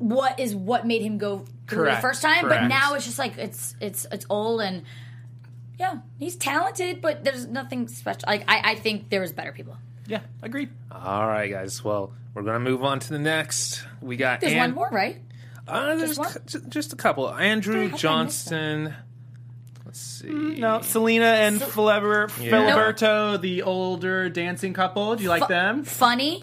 what 0.00 0.40
is 0.40 0.54
what 0.56 0.84
made 0.86 1.02
him 1.02 1.16
go 1.18 1.44
through 1.68 1.84
Correct, 1.84 1.98
the 1.98 2.02
first 2.02 2.20
time. 2.22 2.40
correct. 2.46 2.62
But 2.62 2.66
now 2.68 2.94
it's 2.94 3.04
just 3.04 3.18
like 3.18 3.38
it's 3.38 3.76
it's 3.80 4.06
it's 4.10 4.26
old 4.28 4.60
and 4.60 4.82
yeah, 5.78 5.98
he's 6.18 6.34
talented, 6.36 7.00
but 7.00 7.22
there's 7.24 7.46
nothing 7.46 7.86
special. 7.88 8.22
Like 8.26 8.44
I, 8.48 8.72
I 8.72 8.74
think 8.74 9.08
there 9.10 9.20
was 9.20 9.32
better 9.32 9.52
people. 9.52 9.76
Yeah, 10.06 10.20
agreed. 10.42 10.70
All 10.90 11.26
right, 11.26 11.50
guys. 11.50 11.84
Well, 11.84 12.12
we're 12.34 12.42
gonna 12.42 12.58
move 12.60 12.82
on 12.82 12.98
to 12.98 13.08
the 13.10 13.18
next. 13.18 13.84
We 14.02 14.16
got 14.16 14.40
There's 14.40 14.52
An- 14.54 14.58
one 14.58 14.74
more, 14.74 14.88
right? 14.90 15.20
Uh, 15.68 15.94
there's 15.94 16.16
Just 16.16 16.18
one? 16.18 16.62
cu- 16.62 16.68
just 16.68 16.92
a 16.92 16.96
couple. 16.96 17.32
Andrew 17.32 17.74
How 17.74 17.80
did 17.80 17.88
I 17.88 17.92
miss 17.92 18.00
Johnston. 18.00 18.94
Let's 19.86 20.00
see. 20.00 20.28
No, 20.28 20.80
Selena 20.82 21.24
and 21.26 21.60
Filiber- 21.60 22.30
Yeah. 22.42 22.50
Filiberto, 22.52 23.40
the 23.40 23.62
older 23.62 24.28
dancing 24.28 24.72
couple. 24.72 25.14
Do 25.16 25.22
you 25.22 25.28
like 25.28 25.42
Fu- 25.42 25.48
them? 25.48 25.84
Funny, 25.84 26.42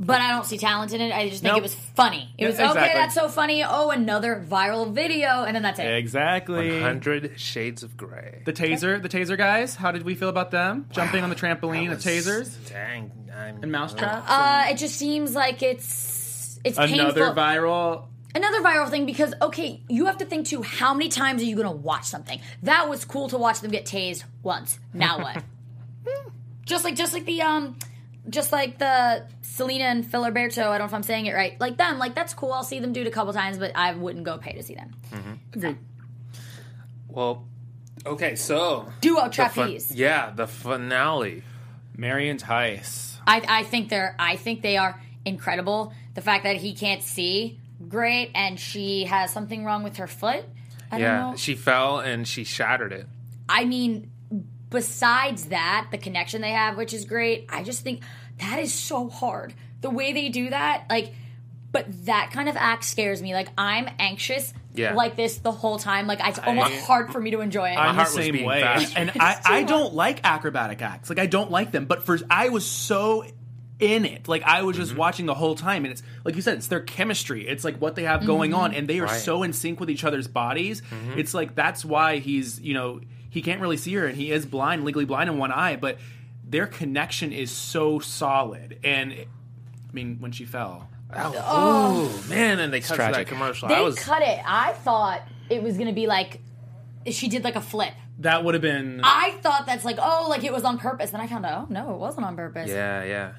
but 0.00 0.20
I 0.20 0.30
don't 0.30 0.44
see 0.44 0.58
talent 0.58 0.92
in 0.92 1.00
it. 1.00 1.12
I 1.12 1.28
just 1.28 1.42
think 1.42 1.52
Nope. 1.52 1.58
it 1.58 1.62
was 1.62 1.74
funny. 1.74 2.34
It 2.36 2.42
Yeah, 2.42 2.48
was 2.48 2.76
okay. 2.76 2.90
That's 2.94 3.14
so 3.14 3.28
funny. 3.28 3.62
Oh, 3.62 3.90
another 3.90 4.44
viral 4.48 4.92
video, 4.92 5.44
and 5.44 5.54
then 5.54 5.62
that's 5.62 5.78
it. 5.78 5.86
Exactly. 5.86 6.70
100 6.80 7.32
Shades 7.38 7.82
of 7.82 7.96
Grey. 7.96 8.42
The 8.44 8.52
taser, 8.52 9.00
the 9.00 9.08
taser 9.08 9.36
guys. 9.38 9.76
How 9.76 9.92
did 9.92 10.02
we 10.02 10.14
feel 10.14 10.28
about 10.28 10.50
them 10.50 10.86
jumping 10.90 11.22
on 11.22 11.30
the 11.30 11.36
trampoline 11.36 11.92
of 11.92 11.98
tasers 11.98 12.56
Dang. 12.68 13.10
I'm, 13.36 13.62
and 13.62 13.72
mousetrap. 13.72 14.24
Uh, 14.28 14.66
it 14.70 14.78
just 14.78 14.96
seems 14.96 15.34
like 15.34 15.62
it's 15.62 16.58
it's 16.64 16.78
Another 16.78 17.26
painful. 17.26 17.34
viral. 17.42 18.04
Another 18.36 18.60
viral 18.62 18.88
thing 18.90 19.06
because 19.06 19.32
okay, 19.40 19.80
you 19.88 20.06
have 20.06 20.18
to 20.18 20.24
think 20.24 20.46
too. 20.48 20.62
How 20.62 20.92
many 20.92 21.08
times 21.08 21.40
are 21.40 21.44
you 21.44 21.54
going 21.54 21.68
to 21.68 21.76
watch 21.76 22.04
something? 22.04 22.40
That 22.64 22.88
was 22.88 23.04
cool 23.04 23.28
to 23.28 23.38
watch 23.38 23.60
them 23.60 23.70
get 23.70 23.84
tased 23.86 24.24
once. 24.42 24.78
Now 24.92 25.18
what? 25.20 25.42
just 26.64 26.84
like 26.84 26.96
just 26.96 27.12
like 27.12 27.26
the 27.26 27.42
um, 27.42 27.76
just 28.28 28.52
like 28.52 28.78
the 28.78 29.26
Selena 29.42 29.84
and 29.84 30.04
Filiberto. 30.04 30.58
I 30.66 30.78
don't 30.78 30.78
know 30.80 30.84
if 30.86 30.94
I'm 30.94 31.02
saying 31.02 31.26
it 31.26 31.34
right. 31.34 31.58
Like 31.60 31.76
them, 31.76 31.98
like 31.98 32.14
that's 32.14 32.34
cool. 32.34 32.52
I'll 32.52 32.64
see 32.64 32.80
them 32.80 32.92
do 32.92 33.00
it 33.02 33.06
a 33.06 33.10
couple 33.10 33.32
times, 33.32 33.58
but 33.58 33.72
I 33.74 33.92
wouldn't 33.94 34.24
go 34.24 34.38
pay 34.38 34.52
to 34.52 34.62
see 34.62 34.74
them. 34.74 34.94
Mm-hmm. 35.12 35.32
Agreed. 35.54 35.78
Well, 37.08 37.46
okay, 38.06 38.34
so. 38.36 38.88
Duo 39.00 39.16
the 39.28 39.30
fin- 39.30 39.30
trapeze. 39.30 39.90
yeah, 39.94 40.30
the 40.34 40.46
finale. 40.46 41.42
Mary 41.96 42.28
and 42.28 42.40
Tyce. 42.40 43.16
I, 43.26 43.42
I 43.46 43.62
think 43.62 43.88
they're 43.88 44.16
I 44.18 44.34
think 44.36 44.62
they 44.62 44.76
are 44.76 45.00
incredible. 45.24 45.92
The 46.14 46.20
fact 46.20 46.42
that 46.44 46.56
he 46.56 46.74
can't 46.74 47.02
see, 47.02 47.60
great, 47.88 48.30
and 48.34 48.58
she 48.58 49.04
has 49.04 49.32
something 49.32 49.64
wrong 49.64 49.84
with 49.84 49.98
her 49.98 50.06
foot. 50.08 50.44
I 50.90 50.98
don't 50.98 51.00
Yeah, 51.00 51.30
know. 51.30 51.36
she 51.36 51.54
fell 51.54 52.00
and 52.00 52.26
she 52.26 52.42
shattered 52.44 52.92
it. 52.92 53.06
I 53.48 53.64
mean, 53.64 54.10
besides 54.74 55.46
that, 55.46 55.88
the 55.90 55.98
connection 55.98 56.42
they 56.42 56.50
have, 56.50 56.76
which 56.76 56.92
is 56.92 57.04
great, 57.06 57.46
I 57.48 57.62
just 57.62 57.82
think 57.82 58.02
that 58.38 58.58
is 58.58 58.74
so 58.74 59.08
hard. 59.08 59.54
The 59.80 59.88
way 59.90 60.12
they 60.12 60.28
do 60.28 60.50
that, 60.50 60.84
like, 60.90 61.14
but 61.72 61.86
that 62.06 62.30
kind 62.32 62.48
of 62.48 62.56
act 62.56 62.84
scares 62.84 63.22
me. 63.22 63.32
Like, 63.34 63.48
I'm 63.58 63.88
anxious 63.98 64.52
Yeah. 64.74 64.94
like 64.94 65.16
this 65.16 65.38
the 65.38 65.50
whole 65.52 65.78
time. 65.78 66.06
Like, 66.06 66.20
it's 66.22 66.38
almost 66.38 66.74
hard 66.86 67.10
for 67.12 67.20
me 67.20 67.30
to 67.32 67.40
enjoy 67.40 67.70
it. 67.70 67.76
I'm 67.76 67.96
the 67.96 68.02
heart 68.02 68.08
was 68.08 68.14
same 68.14 68.32
beating 68.32 68.46
way, 68.46 68.60
faster. 68.60 68.98
and 68.98 69.10
I, 69.20 69.40
I 69.44 69.62
don't 69.62 69.94
like 69.94 70.20
acrobatic 70.24 70.82
acts. 70.82 71.08
Like 71.10 71.18
I 71.18 71.26
don't 71.26 71.50
like 71.50 71.70
them, 71.72 71.86
but 71.86 72.04
for 72.04 72.18
I 72.30 72.50
was 72.50 72.64
so 72.66 73.24
in 73.80 74.04
it. 74.04 74.28
Like 74.28 74.44
I 74.44 74.62
was 74.62 74.76
just 74.76 74.90
Mm-hmm. 74.92 74.98
watching 75.00 75.26
the 75.26 75.34
whole 75.34 75.56
time, 75.56 75.84
and 75.84 75.90
it's 75.92 76.02
like 76.24 76.36
you 76.36 76.42
said, 76.42 76.58
it's 76.58 76.68
their 76.68 76.80
chemistry. 76.80 77.46
It's 77.48 77.64
like 77.64 77.78
what 77.78 77.96
they 77.96 78.04
have 78.04 78.24
going 78.24 78.54
on, 78.54 78.72
and 78.72 78.86
they 78.88 79.00
are 79.00 79.06
Right. 79.06 79.20
so 79.20 79.42
in 79.42 79.52
sync 79.52 79.80
with 79.80 79.90
each 79.90 80.04
other's 80.04 80.28
bodies. 80.28 80.80
Mm-hmm. 80.82 81.18
It's 81.18 81.34
like 81.34 81.54
that's 81.56 81.84
why 81.84 82.18
he's 82.18 82.60
you 82.60 82.74
know 82.74 83.00
he 83.34 83.42
can't 83.42 83.60
really 83.60 83.76
see 83.76 83.92
her, 83.94 84.06
and 84.06 84.16
he 84.16 84.30
is 84.30 84.46
blind, 84.46 84.84
legally 84.84 85.04
blind 85.04 85.28
in 85.28 85.38
one 85.38 85.50
eye, 85.50 85.74
but 85.74 85.98
their 86.48 86.68
connection 86.68 87.32
is 87.32 87.50
so 87.50 87.98
solid. 87.98 88.78
And 88.84 89.12
I 89.12 89.92
mean, 89.92 90.18
when 90.20 90.30
she 90.30 90.44
fell, 90.44 90.88
Oh, 91.12 91.34
oh 91.36 92.24
man, 92.28 92.60
and 92.60 92.72
they 92.72 92.80
cut 92.80 92.94
to 92.94 93.12
that 93.12 93.26
commercial. 93.26 93.68
they 93.68 93.74
I 93.74 93.80
was 93.80 93.98
cut 93.98 94.22
it. 94.22 94.38
I 94.46 94.72
thought 94.72 95.22
it 95.50 95.62
was 95.64 95.74
going 95.74 95.88
to 95.88 95.92
be 95.92 96.06
like, 96.06 96.40
she 97.10 97.28
did 97.28 97.42
like 97.42 97.56
a 97.56 97.60
flip. 97.60 97.92
that 98.20 98.44
would 98.44 98.54
have 98.54 98.62
been. 98.62 99.00
I 99.02 99.32
thought 99.42 99.66
that's 99.66 99.84
like, 99.84 99.98
oh, 100.00 100.26
like 100.28 100.44
it 100.44 100.52
was 100.52 100.62
on 100.62 100.78
purpose. 100.78 101.10
Then 101.10 101.20
I 101.20 101.26
found 101.26 101.44
out, 101.44 101.66
oh, 101.68 101.72
no, 101.72 101.92
it 101.94 101.98
wasn't 101.98 102.26
on 102.26 102.36
purpose. 102.36 102.68
Yeah, 102.70 103.02
yeah. 103.04 103.32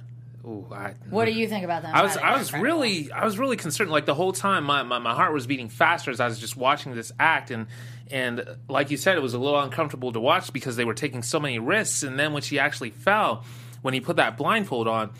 Ooh, 0.45 0.67
I, 0.71 0.93
What 1.10 1.25
do 1.25 1.31
you 1.31 1.47
think 1.47 1.63
about 1.63 1.84
that? 1.84 1.95
I 1.95 2.03
was 2.03 2.17
I 2.17 2.38
was 2.38 2.53
really 2.53 3.12
I 3.12 3.23
was 3.25 3.39
really 3.39 3.58
concerned. 3.58 3.89
Like 3.91 4.05
the 4.05 4.13
whole 4.13 4.31
time, 4.34 4.63
my, 4.65 4.84
my, 4.84 4.99
my 4.99 5.13
heart 5.15 5.34
was 5.34 5.47
beating 5.47 5.69
faster 5.69 6.12
as 6.12 6.19
I 6.19 6.27
was 6.27 6.38
just 6.38 6.55
watching 6.58 6.93
this 6.95 7.12
act, 7.19 7.49
and 7.49 7.65
and 8.12 8.46
like 8.68 8.91
you 8.91 8.98
said, 8.98 9.18
it 9.18 9.22
was 9.22 9.34
a 9.34 9.39
little 9.39 9.60
uncomfortable 9.60 10.12
to 10.13 10.20
watch 10.20 10.52
because 10.54 10.76
they 10.76 10.86
were 10.86 10.94
taking 10.94 11.24
so 11.24 11.39
many 11.39 11.60
risks. 11.60 12.04
And 12.04 12.20
then 12.20 12.34
when 12.34 12.41
she 12.44 12.60
actually 12.60 12.91
fell, 12.91 13.44
when 13.82 13.94
he 13.94 14.00
put 14.00 14.18
that 14.18 14.38
blindfold 14.38 14.88
on, 14.88 15.12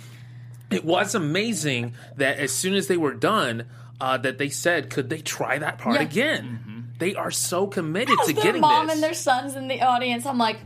it 0.72 0.84
was 0.86 1.16
amazing 1.16 1.94
that 2.18 2.38
as 2.38 2.52
soon 2.52 2.74
as 2.76 2.88
they 2.88 2.98
were 2.98 3.14
done, 3.14 3.66
uh, 4.02 4.18
that 4.18 4.38
they 4.38 4.50
said, 4.50 4.90
"Could 4.90 5.10
they 5.10 5.20
try 5.22 5.58
that 5.60 5.78
part 5.78 5.96
Yeah. 5.98 6.02
again?" 6.04 6.92
They 6.98 7.14
are 7.16 7.32
so 7.32 7.68
committed 7.68 8.18
to 8.26 8.34
their 8.34 8.44
getting 8.44 8.62
mom 8.62 8.88
this. 8.88 8.96
and 8.96 9.04
their 9.04 9.14
sons 9.14 9.56
in 9.56 9.68
the 9.68 9.82
audience. 9.82 10.26
I'm 10.26 10.38
like, 10.38 10.58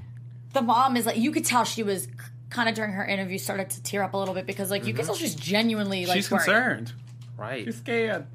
the 0.53 0.61
mom 0.61 0.95
is 0.95 1.05
like, 1.05 1.17
you 1.17 1.31
could 1.31 1.43
tell 1.45 1.63
she 1.63 1.81
was 1.83 2.07
kind 2.51 2.69
of 2.69 2.75
during 2.75 2.91
her 2.91 3.05
interview 3.05 3.37
started 3.37 3.69
to 3.71 3.83
tear 3.83 4.03
up 4.03 4.13
a 4.13 4.17
little 4.17 4.33
bit 4.33 4.45
because 4.47 4.69
like 4.71 4.85
you 4.85 4.93
Mm-hmm. 4.93 4.97
could 4.97 5.05
tell 5.07 5.15
she's 5.15 5.35
genuinely 5.35 6.05
like 6.05 6.15
she's 6.17 6.29
worried. 6.31 6.45
concerned. 6.45 6.93
right. 7.37 7.65
She's 7.65 7.77
scared. 7.77 8.25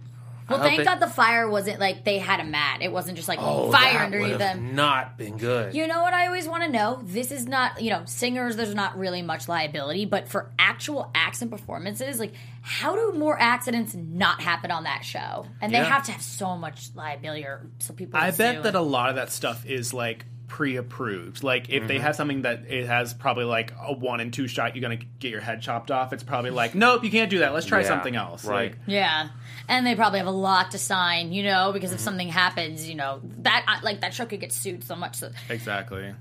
Well, 0.48 0.58
thank 0.60 0.78
they- 0.78 0.84
God 0.84 1.00
the 1.00 1.06
fire 1.08 1.48
wasn't 1.48 1.80
like 1.80 2.04
they 2.04 2.18
had 2.18 2.40
a 2.40 2.44
mat. 2.44 2.82
It 2.82 2.92
wasn't 2.92 3.16
just 3.16 3.28
like 3.28 3.38
Oh, 3.40 3.72
fire 3.72 4.00
underneath 4.00 4.38
them. 4.38 4.74
not 4.74 5.16
been 5.16 5.38
good. 5.38 5.74
You 5.74 5.86
know 5.86 6.02
what 6.02 6.12
I 6.14 6.26
always 6.26 6.46
want 6.46 6.62
to 6.64 6.68
know? 6.68 7.00
This 7.02 7.30
is 7.32 7.46
not, 7.46 7.80
you 7.80 7.90
know, 7.90 8.02
singers, 8.04 8.56
there's 8.56 8.74
not 8.74 8.98
really 8.98 9.22
much 9.22 9.48
liability, 9.48 10.04
but 10.04 10.28
for 10.28 10.50
actual 10.58 11.10
acts 11.14 11.40
and 11.42 11.50
performances, 11.50 12.18
like, 12.18 12.34
how 12.62 12.94
do 12.94 13.18
more 13.18 13.38
accidents 13.40 13.94
not 13.94 14.40
happen 14.42 14.70
on 14.70 14.84
that 14.84 15.04
show? 15.04 15.46
And 15.60 15.72
they 15.72 15.78
have 15.78 16.04
to 16.04 16.12
have 16.12 16.22
so 16.22 16.56
much 16.56 16.90
liability 16.94 17.44
or 17.44 17.66
so 17.78 17.92
people 17.94 18.20
I 18.20 18.30
bet 18.30 18.62
that 18.64 18.74
a 18.74 18.80
lot 18.80 19.08
of 19.10 19.16
that 19.16 19.30
stuff 19.32 19.64
is 19.66 19.94
like 19.94 20.24
pre-approved. 20.48 21.42
Like 21.42 21.68
if 21.70 21.86
they 21.88 21.98
have 21.98 22.16
something 22.16 22.42
that 22.42 22.64
it 22.68 22.86
has 22.86 23.14
probably 23.14 23.44
like 23.44 23.72
a 23.80 23.92
one 23.92 24.20
and 24.20 24.32
two 24.32 24.46
shot, 24.46 24.74
you're 24.74 24.82
gonna 24.82 25.00
get 25.18 25.30
your 25.30 25.40
head 25.40 25.60
chopped 25.62 25.90
off. 25.90 26.12
It's 26.12 26.22
probably 26.22 26.50
like, 26.50 26.74
nope, 26.74 27.04
you 27.04 27.10
can't 27.10 27.30
do 27.30 27.38
that. 27.40 27.52
Let's 27.54 27.66
try 27.66 27.80
Yeah, 27.82 27.88
something 27.88 28.16
else. 28.16 28.44
right. 28.44 28.70
Like, 28.72 28.78
Yeah, 28.86 29.28
and 29.68 29.86
they 29.86 29.94
probably 29.94 30.18
have 30.18 30.28
a 30.28 30.32
lot 30.32 30.70
to 30.72 30.78
sign, 30.78 31.32
you 31.32 31.42
know, 31.42 31.72
because 31.72 31.90
Mm-hmm. 31.90 31.94
if 31.96 32.00
something 32.00 32.28
happens, 32.28 32.88
you 32.88 32.94
know, 32.94 33.20
that 33.42 33.80
like 33.82 34.00
that 34.02 34.14
show 34.14 34.26
could 34.26 34.40
get 34.40 34.52
sued 34.52 34.84
so 34.84 34.96
much. 34.96 35.16
So 35.16 35.30
exactly. 35.48 36.14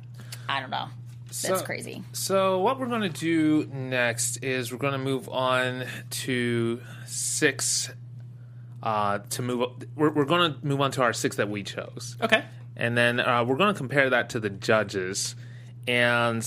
I 0.49 0.59
don't 0.59 0.69
know. 0.71 0.87
That's 1.41 1.63
crazy. 1.63 2.03
So 2.11 2.59
what 2.59 2.79
we're 2.79 2.85
going 2.87 3.01
to 3.01 3.09
do 3.09 3.65
next 3.73 4.43
is 4.43 4.71
we're 4.71 4.77
going 4.77 4.93
to 4.93 4.99
move 4.99 5.27
on 5.29 5.85
to 6.11 6.79
six. 7.07 7.91
Uh, 8.83 9.19
to 9.29 9.41
move, 9.41 9.65
we're, 9.95 10.09
we're 10.11 10.25
going 10.25 10.53
to 10.53 10.59
move 10.65 10.81
on 10.81 10.91
to 10.91 11.01
our 11.01 11.13
six 11.13 11.37
that 11.37 11.49
we 11.49 11.63
chose, 11.63 12.17
Okay. 12.21 12.43
And 12.75 12.97
then 12.97 13.19
uh, 13.19 13.43
we're 13.43 13.55
going 13.57 13.73
to 13.73 13.77
compare 13.77 14.09
that 14.09 14.29
to 14.31 14.39
the 14.39 14.49
judges. 14.49 15.35
And 15.87 16.45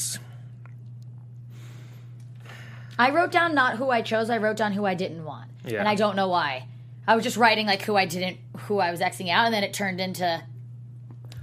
I 2.98 3.10
wrote 3.10 3.30
down 3.30 3.54
not 3.54 3.76
who 3.76 3.90
I 3.90 4.02
chose. 4.02 4.30
I 4.30 4.38
wrote 4.38 4.56
down 4.56 4.72
who 4.72 4.84
I 4.86 4.94
didn't 4.94 5.24
want, 5.24 5.50
Yeah. 5.64 5.80
and 5.80 5.88
I 5.88 5.94
don't 5.94 6.16
know 6.16 6.28
why. 6.28 6.66
I 7.06 7.14
was 7.14 7.24
just 7.24 7.36
writing 7.36 7.66
like 7.66 7.82
who 7.82 7.94
I 7.96 8.06
didn't, 8.06 8.38
who 8.60 8.78
I 8.78 8.90
was 8.90 9.00
xing 9.00 9.28
out, 9.30 9.44
and 9.46 9.54
then 9.54 9.62
it 9.64 9.72
turned 9.74 10.00
into. 10.00 10.42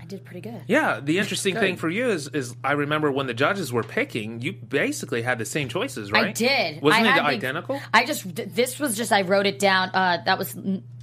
I 0.02 0.06
did 0.06 0.26
pretty 0.26 0.42
good. 0.42 0.62
yeah, 0.68 1.00
the 1.02 1.18
interesting 1.20 1.56
thing 1.56 1.78
for 1.78 1.90
you 1.90 2.08
is, 2.10 2.28
is 2.28 2.56
I 2.64 2.74
remember 2.74 3.10
when 3.12 3.26
the 3.28 3.34
judges 3.34 3.72
were 3.72 3.84
picking, 3.84 4.42
you 4.42 4.52
basically 4.52 5.22
had 5.22 5.40
the 5.40 5.46
same 5.46 5.70
choices, 5.70 6.12
right? 6.12 6.28
I 6.28 6.32
did. 6.34 6.82
Wasn't 6.82 7.06
I 7.06 7.08
it 7.08 7.12
had 7.14 7.24
the- 7.24 7.28
identical? 7.28 7.80
I 7.94 8.06
just 8.06 8.36
this 8.36 8.80
was 8.80 8.98
just 8.98 9.12
I 9.14 9.22
wrote 9.22 9.46
it 9.46 9.60
down. 9.60 9.90
Uh, 9.94 10.22
that 10.26 10.38
was 10.38 10.58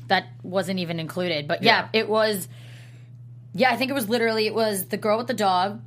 that 0.09 0.27
wasn't 0.43 0.81
even 0.81 0.99
included, 1.01 1.47
but 1.49 1.63
yeah, 1.63 1.89
Yeah. 1.95 2.01
it 2.01 2.09
was. 2.09 2.49
Yeah, 3.55 3.71
I 3.71 3.77
think 3.77 3.91
it 3.91 3.95
was 3.95 4.09
literally 4.09 4.47
it 4.47 4.55
was 4.55 4.87
the 4.87 4.97
girl 4.97 5.19
with 5.19 5.27
the 5.27 5.35
dog. 5.35 5.81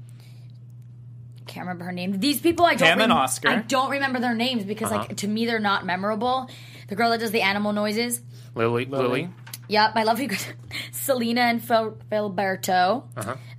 Can't 1.47 1.66
remember 1.68 1.86
her 1.86 1.91
name. 1.91 2.20
These 2.20 2.39
people 2.41 2.66
I 2.66 2.76
don't 2.76 2.88
Pam 2.88 3.01
and 3.01 3.11
Oscar. 3.11 3.49
I 3.49 3.55
don't 3.57 3.91
remember 3.91 4.20
their 4.20 4.34
names 4.34 4.64
because 4.64 4.91
Uh-huh. 4.91 5.05
like 5.07 5.18
to 5.18 5.28
me 5.28 5.45
they're 5.45 5.59
not 5.59 5.86
memorable. 5.86 6.49
The 6.88 6.95
girl 6.95 7.09
that 7.11 7.20
does 7.20 7.32
the 7.32 7.41
animal 7.41 7.74
noises. 7.74 8.22
Lily, 8.55 8.86
Lily. 8.86 9.30
Yep, 9.70 9.91
I 9.95 10.03
love 10.03 10.20
you 10.20 10.28
guys. 10.28 10.45
Selena 10.91 11.41
and 11.41 11.64
Phil, 11.64 11.97
Philberto, 12.11 13.03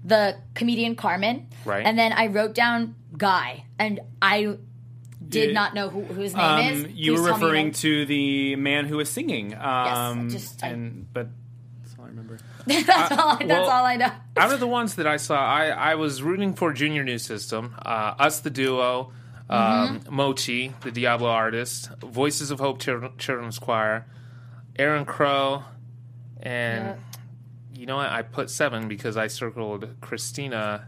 the 0.04 0.36
comedian 0.54 0.96
Carmen, 0.96 1.46
Uh-huh. 1.50 1.70
Right. 1.70 1.86
And 1.86 1.98
then 1.98 2.12
I 2.12 2.26
wrote 2.28 2.54
down 2.54 2.94
Guy, 3.16 3.64
and 3.78 4.00
I 4.20 4.58
did 5.26 5.48
Yeah. 5.48 5.54
not 5.54 5.74
know 5.74 5.88
who, 5.88 6.02
who 6.02 6.20
his 6.20 6.34
name 6.34 6.44
Um, 6.44 6.60
is. 6.66 6.82
you 6.92 7.12
Please 7.14 7.20
were 7.22 7.28
tell 7.28 7.38
me 7.38 7.44
referring 7.44 7.66
know. 7.68 7.72
to 7.72 8.06
the 8.06 8.56
man 8.56 8.84
who 8.86 8.96
was 8.98 9.10
singing. 9.10 9.54
Um, 9.54 10.28
just- 10.28 10.62
I- 10.62 10.68
and 10.68 11.06
but 11.12 11.28
that's 12.66 12.66
all 12.66 12.78
I 12.78 12.78
remember. 12.78 12.86
that's 12.86 13.12
all. 13.12 13.28
I, 13.30 13.36
that's 13.38 13.48
well- 13.48 13.70
all 13.70 13.84
I 13.84 13.96
know. 13.96 14.10
Out 14.36 14.52
of 14.52 14.60
the 14.60 14.66
ones 14.66 14.94
that 14.96 15.06
I 15.06 15.16
saw, 15.16 15.36
I, 15.36 15.66
I 15.68 15.94
was 15.96 16.22
rooting 16.22 16.54
for 16.54 16.72
Junior 16.72 17.04
New 17.04 17.18
System, 17.18 17.74
uh, 17.84 18.14
Us 18.18 18.40
the 18.40 18.50
Duo, 18.50 19.12
um, 19.50 20.00
Mochi, 20.10 20.72
the 20.82 20.90
Diablo 20.90 21.28
artist, 21.28 21.90
Voices 22.00 22.50
of 22.50 22.60
Hope 22.60 22.80
Children, 22.80 23.12
Children's 23.18 23.58
Choir, 23.58 24.06
Aaron 24.78 25.04
Crow, 25.04 25.64
and 26.40 26.96
you 27.74 27.86
know 27.86 27.96
what? 27.96 28.10
I 28.10 28.22
put 28.22 28.50
seven 28.50 28.88
because 28.88 29.16
I 29.16 29.26
circled 29.26 29.88
Christina 30.00 30.86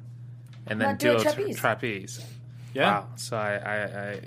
and 0.67 0.81
then 0.81 0.97
Duo 0.97 1.15
Duo 1.15 1.23
Tra- 1.23 1.33
Trapeze? 1.35 1.57
Trapeze. 1.59 2.25
Yeah. 2.75 2.91
Wow. 3.01 3.09
So 3.17 3.37
I, 3.37 3.55
I, 3.57 3.77
I, 4.13 4.21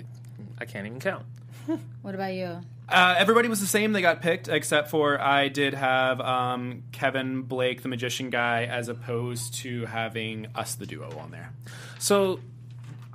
I 0.60 0.64
can't 0.64 0.86
even 0.86 1.00
count. 1.00 1.24
What 2.02 2.14
about 2.14 2.32
you? 2.32 2.58
Uh, 2.90 3.14
everybody 3.18 3.48
was 3.48 3.60
the 3.60 3.66
same. 3.66 3.92
They 3.92 4.02
got 4.02 4.20
picked, 4.22 4.48
except 4.48 4.90
for 4.90 5.20
I 5.20 5.48
did 5.48 5.74
have 5.74 6.20
um, 6.20 6.82
Kevin 6.92 7.42
Blake, 7.42 7.82
the 7.82 7.88
magician 7.88 8.30
guy, 8.30 8.64
as 8.64 8.88
opposed 8.88 9.54
to 9.60 9.86
having 9.86 10.46
us, 10.54 10.74
the 10.74 10.86
duo, 10.86 11.16
on 11.18 11.30
there. 11.30 11.52
So 11.98 12.40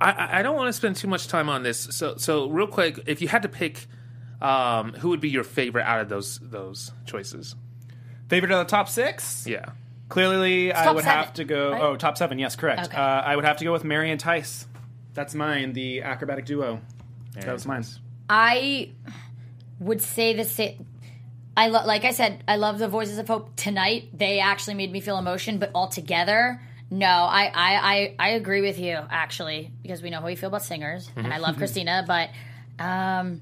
I- 0.00 0.10
I, 0.12 0.38
I 0.38 0.42
don't 0.42 0.56
want 0.56 0.68
to 0.68 0.72
spend 0.72 0.96
too 0.96 1.08
much 1.08 1.28
time 1.28 1.48
on 1.48 1.62
this. 1.62 1.78
So, 1.90 2.16
so 2.16 2.48
real 2.48 2.66
quick, 2.66 3.00
if 3.06 3.20
you 3.22 3.28
had 3.28 3.42
to 3.42 3.48
pick, 3.48 3.86
um, 4.40 4.92
who 4.94 5.08
would 5.10 5.20
be 5.20 5.30
your 5.30 5.44
favorite 5.44 5.84
out 5.84 6.00
of 6.00 6.08
those 6.08 6.38
those 6.42 6.92
choices? 7.06 7.54
Favorite 8.28 8.52
of 8.52 8.58
the 8.66 8.70
top 8.70 8.88
six? 8.88 9.46
Yeah. 9.46 9.64
Clearly, 10.08 10.72
I 10.74 10.84
top 10.84 10.94
would 10.96 11.04
seven, 11.04 11.18
have 11.18 11.32
to 11.34 11.44
go. 11.44 11.72
right? 11.72 11.82
Oh, 11.82 11.96
top 11.96 12.16
seven. 12.18 12.38
Yes, 12.38 12.54
correct. 12.56 12.86
Okay. 12.88 12.96
Uh, 12.96 13.00
I 13.02 13.34
would 13.34 13.44
have 13.44 13.56
to 13.58 13.64
go 13.64 13.72
with 13.72 13.82
Mary 13.84 14.10
and 14.10 14.20
Tyce. 14.20 14.66
That's 15.14 15.34
mine, 15.34 15.72
the 15.72 16.02
acrobatic 16.02 16.44
duo. 16.44 16.80
that 17.34 17.52
was 17.52 17.66
mine. 17.66 17.84
I 18.28 18.90
would 19.80 20.00
say 20.00 20.34
the 20.34 20.44
same. 20.44 20.86
I 21.56 21.68
lo- 21.68 21.86
like 21.86 22.04
I 22.04 22.10
said, 22.10 22.44
I 22.46 22.56
love 22.56 22.78
the 22.78 22.88
Voices 22.88 23.18
of 23.18 23.28
Hope 23.28 23.56
tonight. 23.56 24.10
They 24.12 24.40
actually 24.40 24.74
made 24.74 24.92
me 24.92 25.00
feel 25.00 25.18
emotion, 25.18 25.58
but 25.58 25.70
altogether, 25.74 26.60
no. 26.90 27.06
I 27.06 27.44
I, 27.46 27.74
I, 27.94 28.14
I 28.18 28.28
agree 28.30 28.60
with 28.60 28.78
you 28.78 28.98
actually 29.10 29.72
because 29.82 30.02
we 30.02 30.10
know 30.10 30.20
how 30.20 30.26
we 30.26 30.36
feel 30.36 30.48
about 30.48 30.62
singers, 30.62 31.10
and 31.16 31.32
I 31.32 31.38
love 31.38 31.56
Christina, 31.56 32.04
but 32.06 32.30
um, 32.78 33.40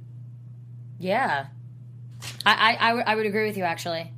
yeah, 0.98 1.46
I 2.46 2.52
I, 2.54 2.88
I, 2.90 2.92
would, 2.94 3.04
I 3.06 3.14
would 3.16 3.26
agree 3.26 3.46
with 3.46 3.56
you 3.56 3.64
actually. 3.64 4.13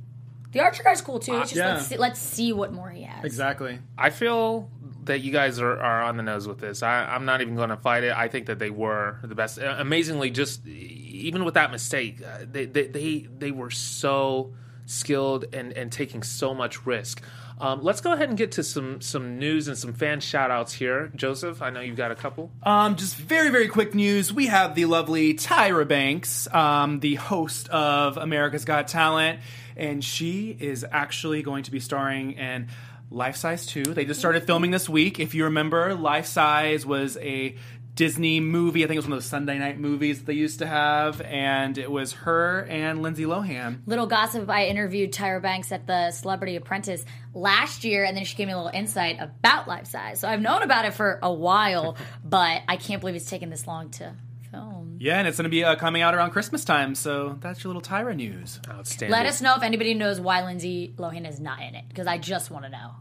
The 0.57 0.63
Archer 0.63 0.81
guy's 0.81 1.01
cool 1.01 1.19
too. 1.19 1.35
It's 1.35 1.51
just 1.51 1.55
yeah. 1.55 1.73
let's 1.73 1.85
see, 1.85 1.97
let's 1.97 2.19
see 2.19 2.51
what 2.51 2.73
more 2.73 2.89
he 2.89 3.03
has. 3.03 3.23
Exactly. 3.23 3.77
I 3.95 4.09
feel 4.09 4.71
that 5.03 5.19
you 5.19 5.31
guys 5.31 5.59
are, 5.59 5.79
are 5.79 6.01
on 6.01 6.17
the 6.17 6.23
nose 6.23 6.47
with 6.47 6.57
this. 6.57 6.81
I, 6.81 7.05
I'm 7.05 7.25
not 7.25 7.41
even 7.41 7.55
going 7.55 7.69
to 7.69 7.77
fight 7.77 8.03
it. 8.03 8.11
I 8.11 8.27
think 8.27 8.47
that 8.47 8.57
they 8.57 8.71
were 8.71 9.19
the 9.23 9.35
best. 9.35 9.59
Uh, 9.59 9.75
Amazingly, 9.77 10.31
just 10.31 10.65
even 10.65 11.45
with 11.45 11.53
that 11.53 11.69
mistake, 11.69 12.23
uh, 12.25 12.39
they, 12.51 12.65
they 12.65 12.87
they 12.87 13.27
they 13.37 13.51
were 13.51 13.69
so 13.69 14.55
skilled 14.87 15.45
and 15.53 15.73
and 15.73 15.91
taking 15.91 16.23
so 16.23 16.55
much 16.55 16.87
risk. 16.87 17.21
Um, 17.59 17.81
let's 17.81 18.01
go 18.01 18.13
ahead 18.13 18.29
and 18.29 18.37
get 18.37 18.53
to 18.53 18.63
some 18.63 19.01
some 19.01 19.39
news 19.39 19.67
and 19.67 19.77
some 19.77 19.93
fan 19.93 20.19
shout 20.19 20.51
outs 20.51 20.73
here. 20.73 21.11
Joseph, 21.15 21.61
I 21.61 21.69
know 21.71 21.81
you've 21.81 21.97
got 21.97 22.11
a 22.11 22.15
couple. 22.15 22.51
Um, 22.63 22.95
just 22.95 23.15
very, 23.15 23.49
very 23.49 23.67
quick 23.67 23.95
news. 23.95 24.31
We 24.31 24.47
have 24.47 24.75
the 24.75 24.85
lovely 24.85 25.33
Tyra 25.33 25.87
Banks, 25.87 26.47
um, 26.53 26.99
the 26.99 27.15
host 27.15 27.69
of 27.69 28.17
America's 28.17 28.65
Got 28.65 28.87
Talent, 28.87 29.39
and 29.77 30.03
she 30.03 30.55
is 30.59 30.85
actually 30.91 31.41
going 31.43 31.63
to 31.63 31.71
be 31.71 31.79
starring 31.79 32.33
in 32.33 32.67
Life 33.09 33.37
Size 33.37 33.65
2. 33.67 33.93
They 33.93 34.05
just 34.05 34.19
started 34.19 34.43
filming 34.43 34.71
this 34.71 34.89
week. 34.89 35.19
If 35.19 35.33
you 35.33 35.45
remember, 35.45 35.93
Life 35.95 36.25
Size 36.25 36.85
was 36.85 37.17
a 37.17 37.55
Disney 37.97 38.39
movie. 38.39 38.83
I 38.83 38.87
think 38.87 38.95
it 38.95 38.99
was 38.99 39.05
one 39.05 39.13
of 39.13 39.23
those 39.23 39.29
Sunday 39.29 39.57
night 39.57 39.79
movies 39.79 40.19
that 40.19 40.27
they 40.27 40.33
used 40.33 40.59
to 40.59 40.67
have, 40.67 41.19
and 41.21 41.77
it 41.79 41.89
was 41.89 42.13
her 42.13 42.63
and 42.69 43.01
Lindsay 43.01 43.23
Lohan. 43.23 43.79
Little 43.87 44.05
gossip, 44.05 44.47
I 44.49 44.67
interviewed 44.67 45.11
Tyra 45.11 45.41
Banks 45.41 45.71
at 45.71 45.87
the 45.87 46.11
Celebrity 46.11 46.57
Apprentice 46.57 47.03
last 47.33 47.83
year, 47.83 48.05
and 48.05 48.15
then 48.15 48.23
she 48.23 48.35
gave 48.35 48.47
me 48.47 48.53
a 48.53 48.57
little 48.57 48.71
insight 48.71 49.17
about 49.19 49.67
Life 49.67 49.87
Size. 49.87 50.19
So 50.19 50.27
I've 50.27 50.41
known 50.41 50.61
about 50.61 50.85
it 50.85 50.93
for 50.93 51.17
a 51.23 51.33
while, 51.33 51.97
but 52.23 52.61
I 52.67 52.77
can't 52.77 52.99
believe 52.99 53.15
it's 53.15 53.29
taken 53.29 53.49
this 53.49 53.65
long 53.65 53.89
to 53.91 54.13
film. 54.51 54.97
Yeah, 54.99 55.19
and 55.19 55.27
it's 55.27 55.37
going 55.37 55.43
to 55.43 55.49
be 55.49 55.63
uh, 55.63 55.75
coming 55.75 56.01
out 56.01 56.13
around 56.15 56.31
Christmas 56.31 56.63
time, 56.65 56.95
so 56.95 57.37
that's 57.39 57.63
your 57.63 57.73
little 57.73 57.81
Tyra 57.81 58.15
news. 58.15 58.59
Outstanding. 58.69 59.11
Let 59.11 59.25
us 59.25 59.41
know 59.41 59.55
if 59.55 59.63
anybody 59.63 59.93
knows 59.93 60.19
why 60.19 60.43
Lindsay 60.43 60.93
Lohan 60.97 61.27
is 61.27 61.39
not 61.39 61.61
in 61.61 61.75
it, 61.75 61.85
because 61.89 62.07
I 62.07 62.17
just 62.17 62.51
want 62.51 62.65
to 62.65 62.69
know. 62.69 62.91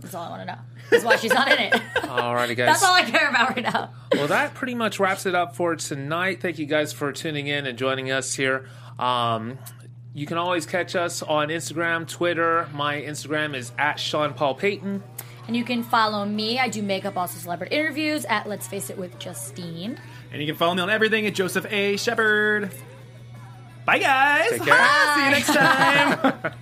That's 0.00 0.14
all 0.14 0.24
I 0.24 0.30
want 0.30 0.42
to 0.42 0.46
know. 0.46 0.58
That's 0.90 1.04
why 1.04 1.16
she's 1.16 1.32
not 1.32 1.50
in 1.50 1.58
it. 1.58 1.72
Alrighty, 1.94 2.56
guys. 2.56 2.80
That's 2.80 2.82
all 2.82 2.94
I 2.94 3.02
care 3.02 3.30
about 3.30 3.50
right 3.50 3.62
now. 3.62 3.90
well, 4.14 4.26
that 4.26 4.54
pretty 4.54 4.74
much 4.74 4.98
wraps 4.98 5.26
it 5.26 5.34
up 5.34 5.54
for 5.54 5.76
tonight. 5.76 6.40
Thank 6.40 6.58
you 6.58 6.66
guys 6.66 6.92
for 6.92 7.12
tuning 7.12 7.46
in 7.46 7.66
and 7.66 7.78
joining 7.78 8.10
us 8.10 8.34
here. 8.34 8.68
Um, 8.98 9.58
you 10.14 10.26
can 10.26 10.36
always 10.36 10.66
catch 10.66 10.94
us 10.94 11.22
on 11.22 11.48
Instagram, 11.48 12.06
Twitter. 12.06 12.68
My 12.74 13.00
Instagram 13.00 13.54
is 13.54 13.72
at 13.78 13.98
Sean 13.98 14.34
Paul 14.34 14.54
Payton. 14.54 15.02
And 15.52 15.56
you 15.58 15.64
can 15.64 15.82
follow 15.82 16.24
me. 16.24 16.58
I 16.58 16.70
do 16.70 16.82
makeup, 16.82 17.18
also 17.18 17.38
celebrity 17.38 17.76
interviews 17.76 18.24
at 18.24 18.48
Let's 18.48 18.66
Face 18.66 18.88
It 18.88 18.96
with 18.96 19.18
Justine. 19.18 20.00
And 20.32 20.40
you 20.40 20.46
can 20.46 20.56
follow 20.56 20.74
me 20.74 20.80
on 20.80 20.88
everything 20.88 21.26
at 21.26 21.34
Joseph 21.34 21.66
A. 21.70 21.98
Shepherd. 21.98 22.70
Bye, 23.84 23.98
guys. 23.98 24.48
Take 24.48 24.62
care. 24.62 25.14
See 25.14 25.24
you 25.26 25.30
next 25.30 25.46
time. 25.52 26.52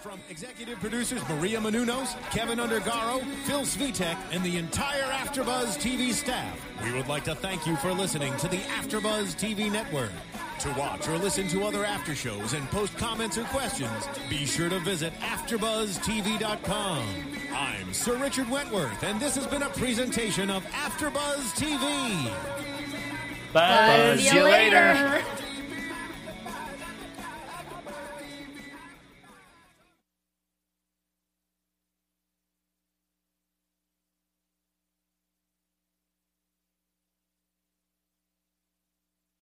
From 0.00 0.18
executive 0.30 0.80
producers 0.80 1.20
Maria 1.28 1.58
Menounos, 1.60 2.16
Kevin 2.30 2.58
Undergaro, 2.58 3.22
Phil 3.44 3.60
Svitek, 3.66 4.16
and 4.32 4.42
the 4.42 4.56
entire 4.56 5.02
AfterBuzz 5.02 5.76
TV 5.76 6.10
staff, 6.14 6.58
we 6.82 6.92
would 6.92 7.06
like 7.06 7.24
to 7.24 7.34
thank 7.34 7.66
you 7.66 7.76
for 7.76 7.92
listening 7.92 8.34
to 8.38 8.48
the 8.48 8.56
AfterBuzz 8.56 9.36
TV 9.36 9.70
network. 9.70 10.12
To 10.60 10.72
watch 10.72 11.06
or 11.08 11.18
listen 11.18 11.46
to 11.48 11.64
other 11.64 11.84
after 11.84 12.14
shows 12.14 12.54
and 12.54 12.66
post 12.70 12.96
comments 12.96 13.36
or 13.36 13.44
questions, 13.44 14.08
be 14.30 14.46
sure 14.46 14.70
to 14.70 14.78
visit 14.80 15.12
AfterBuzzTV.com. 15.20 17.06
I'm 17.54 17.92
Sir 17.92 18.16
Richard 18.16 18.48
Wentworth, 18.48 19.02
and 19.02 19.20
this 19.20 19.34
has 19.36 19.46
been 19.46 19.62
a 19.62 19.68
presentation 19.68 20.48
of 20.48 20.64
AfterBuzz 20.66 21.54
TV. 21.60 22.32
Buzz 23.52 24.32
you 24.32 24.44
later. 24.44 25.22